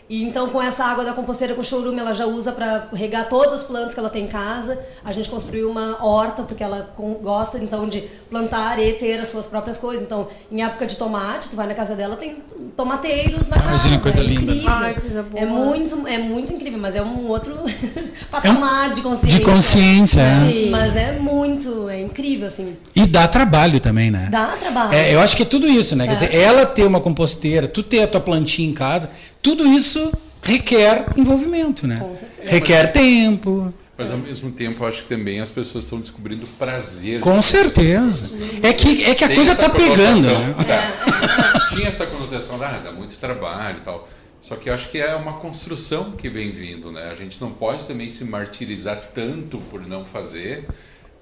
E 0.07 0.23
então, 0.23 0.47
com 0.49 0.61
essa 0.61 0.85
água 0.85 1.03
da 1.03 1.13
composteira 1.13 1.55
com 1.55 1.63
chorume, 1.63 1.99
ela 1.99 2.13
já 2.13 2.27
usa 2.27 2.51
para 2.51 2.89
regar 2.93 3.27
todas 3.27 3.53
as 3.55 3.63
plantas 3.63 3.93
que 3.95 3.99
ela 3.99 4.09
tem 4.09 4.25
em 4.25 4.27
casa. 4.27 4.79
A 5.03 5.11
gente 5.11 5.27
construiu 5.29 5.67
uma 5.69 5.97
horta, 6.05 6.43
porque 6.43 6.63
ela 6.63 6.91
com- 6.95 7.15
gosta, 7.15 7.57
então, 7.57 7.87
de 7.87 8.01
plantar 8.29 8.77
e 8.79 8.93
ter 8.93 9.19
as 9.19 9.29
suas 9.29 9.47
próprias 9.47 9.79
coisas. 9.79 10.05
Então, 10.05 10.27
em 10.51 10.61
época 10.63 10.85
de 10.85 10.95
tomate, 10.95 11.49
tu 11.49 11.55
vai 11.55 11.65
na 11.65 11.73
casa 11.73 11.95
dela, 11.95 12.15
tem 12.17 12.37
tomateiros 12.77 13.47
na 13.47 13.55
casa. 13.57 13.69
Imagina, 13.69 13.99
coisa 13.99 14.19
é 14.19 14.23
linda. 14.23 14.51
incrível. 14.51 14.69
Ai, 14.71 14.93
coisa 14.93 15.23
boa. 15.23 15.41
É 15.41 15.45
muito, 15.47 16.07
é 16.07 16.17
muito 16.19 16.53
incrível, 16.53 16.79
mas 16.79 16.95
é 16.95 17.01
um 17.01 17.27
outro 17.27 17.55
patamar 18.29 18.93
de 18.93 19.01
consciência. 19.01 19.39
De 19.39 19.43
consciência, 19.45 20.21
é. 20.21 20.51
Sim. 20.51 20.69
Mas 20.69 20.95
é 20.95 21.13
muito, 21.13 21.89
é 21.89 21.99
incrível, 22.01 22.47
assim. 22.47 22.75
E 22.95 23.05
dá 23.05 23.27
trabalho 23.27 23.79
também, 23.79 24.11
né? 24.11 24.27
Dá 24.29 24.47
trabalho. 24.59 24.93
É, 24.93 25.13
eu 25.13 25.19
acho 25.19 25.35
que 25.35 25.43
é 25.43 25.45
tudo 25.45 25.67
isso, 25.67 25.95
né? 25.95 26.05
Quer 26.05 26.11
É. 26.11 26.13
dizer, 26.15 26.35
ela 26.35 26.65
ter 26.65 26.85
uma 26.85 26.99
composteira, 27.01 27.67
tu 27.67 27.81
ter 27.83 28.03
a 28.03 28.07
tua 28.07 28.21
plantinha 28.21 28.69
em 28.69 28.73
casa, 28.73 29.09
tudo 29.45 29.67
isso 29.67 30.11
requer 30.41 31.05
envolvimento, 31.15 31.85
né? 31.87 31.97
Com 31.99 32.17
certeza. 32.17 32.49
Requer 32.51 32.91
tempo. 32.91 33.73
Mas 33.97 34.11
ao 34.11 34.17
mesmo 34.17 34.51
tempo, 34.51 34.85
acho 34.85 35.03
que 35.03 35.09
também 35.09 35.39
as 35.39 35.49
pessoas 35.51 35.83
estão 35.85 35.99
descobrindo 35.99 36.45
prazer. 36.59 37.19
Com 37.21 37.41
certeza. 37.41 38.37
É 38.61 38.73
que, 38.73 39.03
é 39.05 39.15
que 39.15 39.23
a 39.23 39.27
Tem 39.27 39.35
coisa 39.37 39.51
essa 39.53 39.69
tá 39.69 39.69
pegando, 39.69 40.27
né? 40.27 40.55
tá. 40.67 41.69
Tinha 41.69 41.87
essa 41.87 42.05
conotação, 42.07 42.61
ah, 42.61 42.81
dá 42.83 42.91
muito 42.91 43.15
trabalho 43.17 43.77
e 43.77 43.81
tal. 43.81 44.09
Só 44.41 44.55
que 44.55 44.69
eu 44.69 44.73
acho 44.73 44.89
que 44.89 44.97
é 44.99 45.15
uma 45.15 45.33
construção 45.33 46.11
que 46.11 46.27
vem 46.29 46.51
vindo, 46.51 46.91
né? 46.91 47.09
A 47.11 47.15
gente 47.15 47.39
não 47.39 47.51
pode 47.51 47.85
também 47.85 48.09
se 48.09 48.25
martirizar 48.25 48.99
tanto 49.13 49.57
por 49.71 49.87
não 49.87 50.03
fazer, 50.05 50.67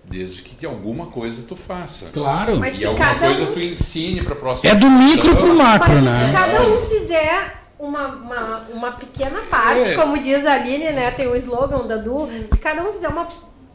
desde 0.04 0.42
que 0.42 0.66
alguma 0.66 1.06
coisa 1.06 1.44
tu 1.48 1.56
faça. 1.56 2.10
Claro. 2.12 2.58
Mas 2.58 2.76
e 2.76 2.80
se 2.80 2.86
alguma 2.88 3.06
cada 3.06 3.20
coisa 3.28 3.44
um- 3.44 3.54
tu 3.54 3.60
ensine 3.62 4.22
para 4.24 4.36
próxima 4.36 4.72
É 4.72 4.76
do 4.76 4.90
micro 4.90 5.36
pro 5.38 5.54
macro, 5.56 5.94
Mas 5.94 6.04
né? 6.04 6.26
se 6.28 6.32
cada 6.34 6.68
um 6.68 6.82
fizer 6.90 7.63
uma, 7.86 8.08
uma, 8.08 8.58
uma 8.74 8.92
pequena 8.94 9.42
parte, 9.50 9.92
É. 9.92 9.96
como 9.96 10.18
diz 10.22 10.46
a 10.46 10.54
Aline, 10.54 10.92
né? 10.92 11.12
Tem 11.12 11.28
o 11.28 11.36
slogan 11.36 11.86
da 11.86 11.98
Du, 11.98 12.28
se 12.48 12.58
cada 12.58 12.82
um 12.84 12.92
fizer 12.94 13.10
uma, 13.10 13.28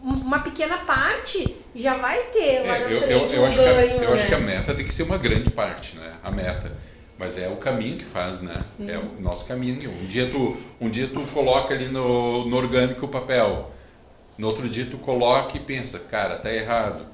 uma 0.02 0.38
pequena 0.40 0.78
parte, 0.78 1.56
já 1.74 1.94
vai 1.94 2.18
ter 2.32 2.66
lá 2.66 2.76
É, 2.76 2.84
na 2.84 2.90
eu, 2.90 3.00
frente 3.02 3.34
eu, 3.34 3.40
eu 3.40 3.42
um 3.42 3.46
acho 3.46 3.59
que 3.59 3.64
a, 3.66 3.72
ganho, 3.72 4.02
eu 4.02 4.12
acho 4.14 4.22
né? 4.22 4.28
que 4.28 4.34
a 4.34 4.38
meta 4.40 4.74
tem 4.74 4.86
que 4.86 4.94
ser 4.94 5.02
uma 5.02 5.18
grande 5.18 5.50
parte, 5.50 5.96
né? 5.96 6.12
A 6.22 6.30
meta. 6.30 6.72
Mas 7.18 7.36
é 7.36 7.48
o 7.48 7.56
caminho 7.56 7.96
que 7.98 8.04
faz, 8.04 8.42
né? 8.42 8.62
É 8.80 8.96
Uhum. 8.96 9.16
o 9.18 9.22
nosso 9.22 9.46
caminho. 9.46 9.90
Um 9.90 10.06
dia 10.06 10.30
tu, 10.30 10.56
um 10.80 10.88
dia 10.88 11.09
tu 11.09 11.20
coloca 11.34 11.74
ali 11.74 11.88
no, 11.88 12.46
no 12.46 12.56
orgânico 12.56 13.06
o 13.06 13.09
papel. 13.09 13.72
No 14.38 14.46
outro 14.46 14.68
dia 14.68 14.86
tu 14.88 14.96
coloca 14.98 15.56
e 15.56 15.61
pensa, 15.61 15.98
cara, 15.98 16.36
tá 16.36 16.52
errado. 16.52 17.04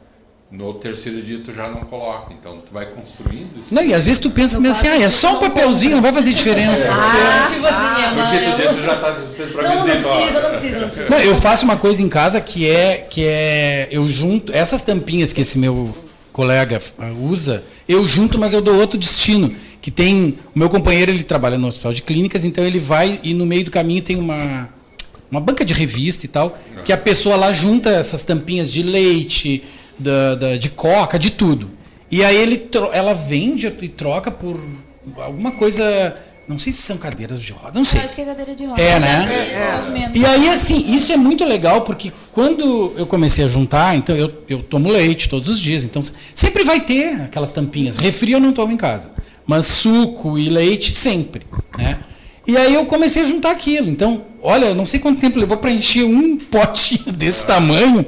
No 0.56 0.72
terceiro 0.74 1.20
dia 1.20 1.40
tu 1.44 1.52
já 1.52 1.68
não 1.68 1.80
coloca. 1.80 2.32
Então 2.32 2.58
tu 2.58 2.72
vai 2.72 2.86
construindo 2.86 3.58
isso. 3.60 3.74
Não, 3.74 3.82
e 3.84 3.92
às 3.92 4.04
vezes 4.04 4.20
tu 4.20 4.30
pensa 4.30 4.56
assim, 4.58 4.86
ah, 4.88 5.00
é 5.00 5.10
só 5.10 5.30
um 5.30 5.32
não 5.34 5.40
papelzinho, 5.40 5.96
não 5.96 6.02
vai 6.02 6.12
fazer 6.12 6.32
diferença. 6.32 6.86
Ah, 6.88 7.46
tipo 7.52 7.66
assim, 7.66 8.02
é 8.02 8.10
No 8.10 8.14
uma- 8.14 8.30
quinto 8.30 8.44
é 8.44 8.56
dia 8.56 8.70
um- 8.70 8.74
tu 8.76 8.82
já 8.82 8.96
tá 8.96 9.12
pra 9.52 9.62
Não, 9.62 9.74
não 9.74 9.80
ó. 9.80 9.84
precisa, 9.84 10.40
não 10.40 10.50
precisa, 10.50 10.78
não 10.80 10.88
precisa. 10.88 11.10
Não, 11.10 11.18
eu 11.18 11.34
faço 11.34 11.64
uma 11.64 11.76
coisa 11.76 12.00
em 12.02 12.08
casa 12.08 12.40
que 12.40 12.68
é 12.70 12.98
que 13.10 13.24
é 13.26 13.88
eu 13.90 14.06
junto 14.06 14.52
essas 14.52 14.80
tampinhas 14.80 15.32
que 15.32 15.40
esse 15.40 15.58
meu 15.58 15.92
colega 16.32 16.80
ah, 16.98 17.10
usa, 17.20 17.64
eu 17.88 18.06
junto, 18.06 18.38
mas 18.38 18.52
eu 18.52 18.60
dou 18.60 18.76
outro 18.78 18.96
destino. 18.98 19.52
Que 19.82 19.90
tem 19.90 20.38
o 20.54 20.58
meu 20.58 20.70
companheiro 20.70 21.10
ele 21.10 21.22
trabalha 21.24 21.58
no 21.58 21.66
hospital 21.66 21.92
de 21.92 22.00
clínicas, 22.00 22.42
então 22.44 22.64
ele 22.64 22.78
vai 22.80 23.20
e 23.22 23.34
no 23.34 23.44
meio 23.44 23.64
do 23.64 23.70
caminho 23.70 24.00
tem 24.02 24.16
uma 24.16 24.68
uma 25.30 25.40
banca 25.40 25.64
de 25.64 25.74
revista 25.74 26.24
e 26.24 26.28
tal, 26.28 26.56
que 26.84 26.92
a 26.92 26.96
pessoa 26.96 27.34
lá 27.34 27.52
junta 27.52 27.90
essas 27.90 28.22
tampinhas 28.22 28.70
de 28.70 28.84
leite, 28.84 29.64
da, 29.98 30.34
da- 30.34 30.56
de 30.56 30.70
coca, 30.70 31.18
de 31.18 31.30
tudo. 31.30 31.70
E 32.10 32.22
aí 32.24 32.36
ele 32.36 32.56
tro- 32.56 32.90
ela 32.92 33.12
vende 33.14 33.66
e 33.80 33.88
troca 33.88 34.30
por 34.30 34.60
alguma 35.18 35.52
coisa, 35.52 36.16
não 36.48 36.58
sei 36.58 36.72
se 36.72 36.82
são 36.82 36.96
cadeiras 36.96 37.40
de 37.40 37.52
roda, 37.52 37.72
não 37.74 37.84
sei. 37.84 38.00
Eu 38.00 38.04
acho 38.04 38.14
que 38.14 38.20
é 38.20 38.24
cadeira 38.24 38.54
de 38.54 38.64
roda. 38.64 38.80
É, 38.80 39.00
né? 39.00 39.46
esse 39.50 39.80
movimento. 39.82 40.18
E 40.18 40.24
aí, 40.24 40.48
assim, 40.50 40.94
isso 40.94 41.12
é 41.12 41.16
muito 41.16 41.44
legal, 41.44 41.80
porque 41.82 42.12
quando 42.32 42.92
eu 42.96 43.06
comecei 43.06 43.44
a 43.44 43.48
juntar, 43.48 43.96
então 43.96 44.14
eu, 44.16 44.32
eu 44.48 44.62
tomo 44.62 44.90
leite 44.90 45.28
todos 45.28 45.48
os 45.48 45.58
dias, 45.58 45.82
então 45.82 46.02
sempre 46.34 46.62
vai 46.62 46.80
ter 46.80 47.20
aquelas 47.22 47.50
tampinhas. 47.52 47.96
Refri 47.96 48.32
eu 48.32 48.40
não 48.40 48.52
tomo 48.52 48.72
em 48.72 48.76
casa, 48.76 49.10
mas 49.46 49.66
suco 49.66 50.38
e 50.38 50.48
leite 50.48 50.94
sempre, 50.94 51.46
né? 51.76 51.98
E 52.46 52.56
aí 52.58 52.74
eu 52.74 52.84
comecei 52.84 53.22
a 53.22 53.24
juntar 53.24 53.52
aquilo. 53.52 53.88
Então, 53.88 54.22
olha, 54.42 54.66
eu 54.66 54.74
não 54.74 54.84
sei 54.84 55.00
quanto 55.00 55.18
tempo 55.18 55.38
levou 55.38 55.56
para 55.56 55.70
encher 55.72 56.04
um 56.04 56.36
potinho 56.50 57.10
desse 57.12 57.44
tamanho, 57.46 58.04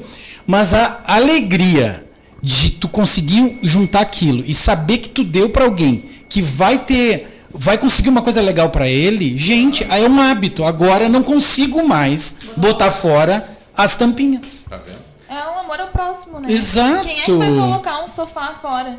mas 0.47 0.75
a 0.75 1.01
alegria 1.07 2.05
de 2.43 2.71
tu 2.71 2.89
conseguir 2.89 3.59
juntar 3.63 4.01
aquilo 4.01 4.45
e 4.47 4.55
saber 4.55 4.99
que 4.99 5.11
tu 5.11 5.25
deu 5.25 5.51
para 5.51 5.65
alguém 5.65 6.09
que 6.29 6.41
vai 6.41 6.79
ter 6.79 7.33
vai 7.59 7.79
conseguir 7.79 8.11
uma 8.11 8.23
coisa 8.23 8.41
legal 8.41 8.69
para 8.69 8.87
ele, 8.87 9.37
gente, 9.37 9.87
aí 9.89 10.05
é 10.05 10.09
um 10.09 10.21
hábito. 10.21 10.65
Agora 10.65 11.05
eu 11.05 11.09
não 11.09 11.23
consigo 11.23 11.87
mais 11.87 12.37
botar 12.57 12.91
fora 12.91 13.49
as 13.75 13.97
tampinhas. 13.97 14.67
Tá 14.69 14.77
vendo? 14.77 14.99
É 15.29 15.49
um 15.51 15.61
amor 15.61 15.81
ao 15.81 15.89
próximo, 15.89 16.39
né? 16.39 16.51
Exato. 16.51 17.05
Quem 17.05 17.21
é 17.21 17.25
que 17.25 17.33
vai 17.33 17.49
colocar 17.49 18.03
um 18.03 18.09
sofá 18.09 18.55
fora? 18.61 18.99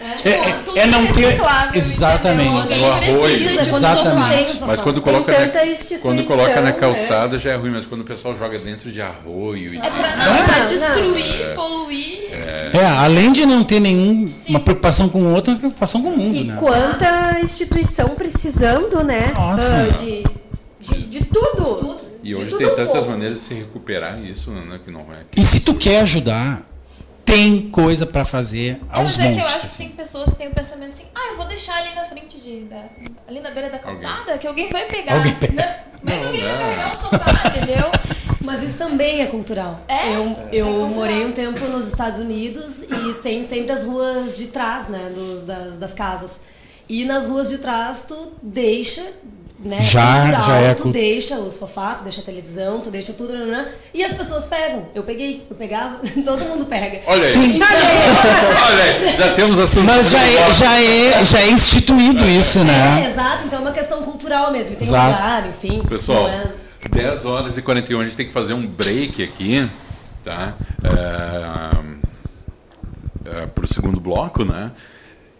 É, 0.00 0.28
é- 0.30 0.52
tudo 0.64 0.78
é 0.78 0.86
não 0.86 1.06
ter 1.12 1.40
exatamente. 1.74 2.48
O 2.50 3.22
um 3.22 3.26
exatamente. 3.28 4.60
Mas 4.66 4.80
quando 4.80 5.00
coloca, 5.02 5.32
na, 5.32 5.46
instituição, 5.66 5.98
quando 5.98 6.24
coloca 6.24 6.60
na 6.60 6.72
calçada 6.72 7.38
já 7.38 7.50
é 7.52 7.56
ruim, 7.56 7.70
mas 7.70 7.84
quando 7.84 8.02
o 8.02 8.04
pessoal 8.04 8.36
joga 8.36 8.58
dentro 8.58 8.92
de 8.92 9.00
arroio 9.02 9.74
e 9.74 9.76
É 9.76 9.80
pra, 9.80 9.88
de- 9.88 10.16
não, 10.16 10.32
Ah, 10.34 10.44
pra 10.44 10.58
não. 10.58 10.66
destruir, 10.66 11.54
poluir. 11.56 12.18
É, 12.32 12.86
além 12.98 13.32
de 13.32 13.44
não 13.44 13.64
ter 13.64 13.80
nenhuma 13.80 14.60
preocupação 14.60 15.08
com 15.08 15.22
o 15.22 15.34
outro, 15.34 15.50
uma 15.52 15.58
preocupação 15.58 16.00
com 16.02 16.10
o 16.10 16.16
mundo, 16.16 16.36
E 16.36 16.44
né? 16.44 16.56
quanta 16.60 17.40
instituição 17.40 18.10
precisando, 18.10 19.02
né? 19.02 19.32
Nossa. 19.34 19.76
ah, 19.76 19.88
de, 19.96 20.24
de, 20.80 21.02
de 21.06 21.24
tudo. 21.24 21.98
E 22.22 22.28
De 22.28 22.34
hoje 22.36 22.46
tudo 22.50 22.58
tem 22.58 22.68
tantas 22.68 22.86
pouco. 22.92 23.10
maneiras 23.10 23.38
de 23.38 23.44
se 23.44 23.54
recuperar 23.54 24.18
isso, 24.22 24.50
né? 24.50 24.78
Que 24.84 24.90
não 24.90 25.00
é. 25.00 25.24
E 25.36 25.42
se 25.44 25.60
tu 25.60 25.74
quer 25.74 26.00
ajudar, 26.02 26.67
tem 27.28 27.70
coisa 27.70 28.06
para 28.06 28.24
fazer 28.24 28.80
aos 28.90 29.16
Mas 29.16 29.26
é 29.26 29.32
que 29.34 29.40
eu 29.40 29.46
acho 29.46 29.60
que 29.60 29.66
assim. 29.66 29.82
tem 29.84 29.88
pessoas 29.90 30.30
que 30.30 30.36
têm 30.36 30.48
o 30.48 30.54
pensamento 30.54 30.92
assim, 30.92 31.04
ah, 31.14 31.28
eu 31.30 31.36
vou 31.36 31.46
deixar 31.46 31.76
ali 31.76 31.94
na 31.94 32.04
frente 32.04 32.38
de. 32.40 32.60
Da, 32.60 32.82
ali 33.28 33.40
na 33.40 33.50
beira 33.50 33.70
da 33.70 33.78
calçada, 33.78 34.38
que 34.38 34.46
alguém 34.46 34.70
vai 34.70 34.86
pegar. 34.86 35.16
Alguém 35.16 35.34
pega. 35.34 35.52
Né? 35.52 35.80
Vai 36.02 36.14
que 36.16 36.20
Não, 36.20 36.26
alguém 36.26 36.42
vai 36.42 36.58
não. 36.58 36.70
pegar 36.70 36.96
o 36.96 37.00
sofá, 37.00 37.48
entendeu? 37.48 37.90
Mas 38.40 38.62
isso 38.62 38.78
também 38.78 39.20
é 39.20 39.26
cultural. 39.26 39.80
É? 39.86 40.14
Eu, 40.16 40.24
eu 40.52 40.66
É 40.66 40.70
cultural. 40.70 40.88
morei 40.90 41.26
um 41.26 41.32
tempo 41.32 41.60
nos 41.66 41.86
Estados 41.88 42.18
Unidos 42.18 42.82
e 42.82 43.14
tem 43.22 43.42
sempre 43.42 43.72
as 43.72 43.84
ruas 43.84 44.36
de 44.36 44.46
trás, 44.46 44.88
né, 44.88 45.10
dos- 45.14 45.42
das, 45.42 45.76
das 45.76 45.92
casas. 45.92 46.40
E 46.88 47.04
nas 47.04 47.26
ruas 47.26 47.50
de 47.50 47.58
trás 47.58 48.04
tu 48.08 48.32
deixa 48.42 49.04
né, 49.58 49.80
Já- 49.80 50.40
já 50.40 50.56
é 50.58 50.74
tu 50.74 50.88
deixa 50.88 51.36
o 51.38 51.50
sofá, 51.50 51.94
tu 51.94 52.04
deixa 52.04 52.20
a 52.20 52.24
televisão, 52.24 52.80
tu 52.80 52.90
deixa 52.90 53.12
tudo, 53.12 53.32
né, 53.34 53.68
e 53.92 54.04
as 54.04 54.12
pessoas 54.12 54.46
pegam. 54.46 54.86
Eu 54.94 55.02
peguei, 55.02 55.44
eu 55.50 55.56
pegava, 55.56 55.98
todo 56.24 56.44
mundo 56.44 56.64
pega. 56.66 57.00
Olha 57.06 57.26
aí. 57.26 57.32
Sim. 57.32 57.60
Olha 57.62 58.82
aí, 58.84 59.16
já 59.18 59.34
temos 59.34 59.58
assunto. 59.58 59.84
Mas 59.84 60.10
já 60.10 60.20
é, 60.24 60.52
já 60.52 60.80
é, 60.80 61.24
já 61.24 61.40
é 61.40 61.50
instituído 61.50 62.24
isso, 62.24 62.60
É, 62.60 62.64
né? 62.64 63.10
exato, 63.10 63.46
então 63.46 63.58
é 63.58 63.62
uma 63.62 63.72
questão 63.72 64.02
cultural 64.02 64.52
mesmo. 64.52 64.76
Tem 64.76 64.86
Exato. 64.86 65.16
lugar, 65.16 65.48
enfim. 65.48 65.82
Pessoal, 65.88 66.28
é- 66.28 66.52
10 66.90 67.26
horas 67.26 67.56
e 67.58 67.62
41, 67.62 68.00
a 68.00 68.04
gente 68.04 68.16
tem 68.16 68.26
que 68.26 68.32
fazer 68.32 68.54
um 68.54 68.64
break 68.66 69.22
aqui, 69.22 69.68
tá? 70.24 70.54
para 73.54 73.64
o 73.64 73.68
segundo 73.68 74.00
bloco, 74.00 74.44
né? 74.44 74.70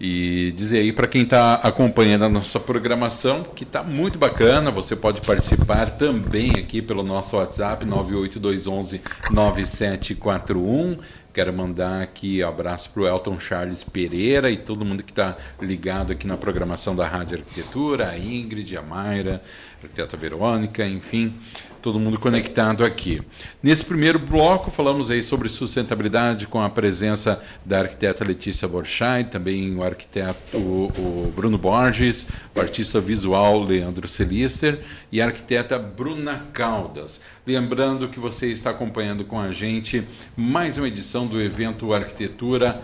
E 0.00 0.52
dizer 0.52 0.78
aí 0.78 0.92
para 0.92 1.08
quem 1.08 1.22
está 1.22 1.54
acompanhando 1.54 2.24
a 2.24 2.28
nossa 2.28 2.60
programação 2.60 3.42
que 3.42 3.64
está 3.64 3.82
muito 3.82 4.16
bacana, 4.16 4.70
você 4.70 4.94
pode 4.94 5.20
participar 5.20 5.90
também 5.90 6.50
aqui 6.50 6.80
pelo 6.80 7.02
nosso 7.02 7.36
WhatsApp 7.36 7.84
98211 7.84 9.00
9741. 9.30 10.98
Quero 11.34 11.52
mandar 11.52 12.02
aqui 12.02 12.42
abraço 12.42 12.90
para 12.90 13.02
o 13.02 13.06
Elton 13.06 13.38
Charles 13.38 13.84
Pereira 13.84 14.50
e 14.50 14.56
todo 14.56 14.84
mundo 14.84 15.02
que 15.02 15.12
está 15.12 15.36
ligado 15.60 16.12
aqui 16.12 16.26
na 16.26 16.36
programação 16.36 16.96
da 16.96 17.06
Rádio 17.06 17.38
Arquitetura, 17.38 18.08
a 18.08 18.18
Ingrid, 18.18 18.76
a 18.76 18.82
Mayra, 18.82 19.42
a 19.80 19.84
arquiteta 19.84 20.16
Verônica, 20.16 20.86
enfim, 20.86 21.32
todo 21.80 21.98
mundo 21.98 22.18
conectado 22.18 22.84
aqui. 22.84 23.22
Nesse 23.62 23.84
primeiro 23.84 24.18
bloco, 24.18 24.70
falamos 24.70 25.10
aí 25.10 25.22
sobre 25.22 25.48
sustentabilidade 25.48 26.46
com 26.46 26.60
a 26.60 26.68
presença 26.68 27.42
da 27.64 27.80
arquiteta 27.80 28.24
Letícia 28.24 28.66
Borchardt, 28.66 29.30
também 29.30 29.74
o 29.76 29.82
arquiteto 29.82 30.56
o, 30.56 31.32
Bruno 31.34 31.58
Borges, 31.58 32.28
o 32.54 32.60
artista 32.60 33.00
visual 33.00 33.62
Leandro 33.62 34.08
Celister 34.08 34.80
e 35.10 35.20
a 35.20 35.26
arquiteta 35.26 35.78
Bruna 35.78 36.46
Caldas. 36.52 37.22
Lembrando 37.46 38.08
que 38.08 38.20
você 38.20 38.52
está 38.52 38.70
acompanhando 38.70 39.24
com 39.24 39.40
a 39.40 39.50
gente 39.52 40.06
mais 40.36 40.76
uma 40.76 40.86
edição 40.86 41.26
do 41.26 41.40
evento 41.40 41.92
Arquitetura, 41.94 42.82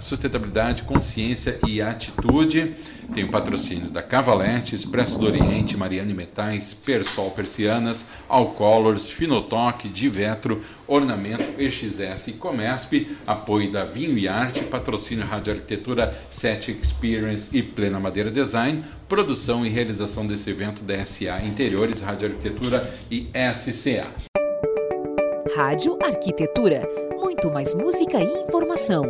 Sustentabilidade, 0.00 0.82
Consciência 0.82 1.58
e 1.66 1.80
Atitude. 1.80 2.74
Tem 3.14 3.22
o 3.22 3.28
patrocínio 3.28 3.88
da 3.90 4.02
Cavalete, 4.02 4.74
Expresso 4.74 5.20
do 5.20 5.26
Oriente, 5.26 5.76
Mariane 5.76 6.12
Metais, 6.12 6.74
Persol 6.74 7.30
Persianas, 7.30 8.04
Alcolors, 8.28 9.08
Finotoque, 9.08 9.88
Divetro, 9.88 10.64
Ornamento, 10.84 11.44
EXS 11.56 12.26
e 12.26 12.32
Comesp, 12.32 13.06
apoio 13.24 13.70
da 13.70 13.84
Vinho 13.84 14.18
e 14.18 14.26
Arte, 14.26 14.64
patrocínio 14.64 15.24
Rádio 15.24 15.52
Arquitetura, 15.52 16.12
Set 16.28 16.72
Experience 16.72 17.56
e 17.56 17.62
Plena 17.62 18.00
Madeira 18.00 18.32
Design, 18.32 18.82
produção 19.08 19.64
e 19.64 19.68
realização 19.68 20.26
desse 20.26 20.50
evento 20.50 20.82
da 20.82 21.04
SA 21.04 21.40
Interiores, 21.44 22.00
Rádio 22.00 22.30
Arquitetura 22.30 22.92
e 23.08 23.30
SCA. 23.54 24.08
Rádio 25.56 25.96
Arquitetura. 26.02 26.82
Muito 27.16 27.48
mais 27.48 27.74
música 27.74 28.18
e 28.18 28.42
informação. 28.42 29.04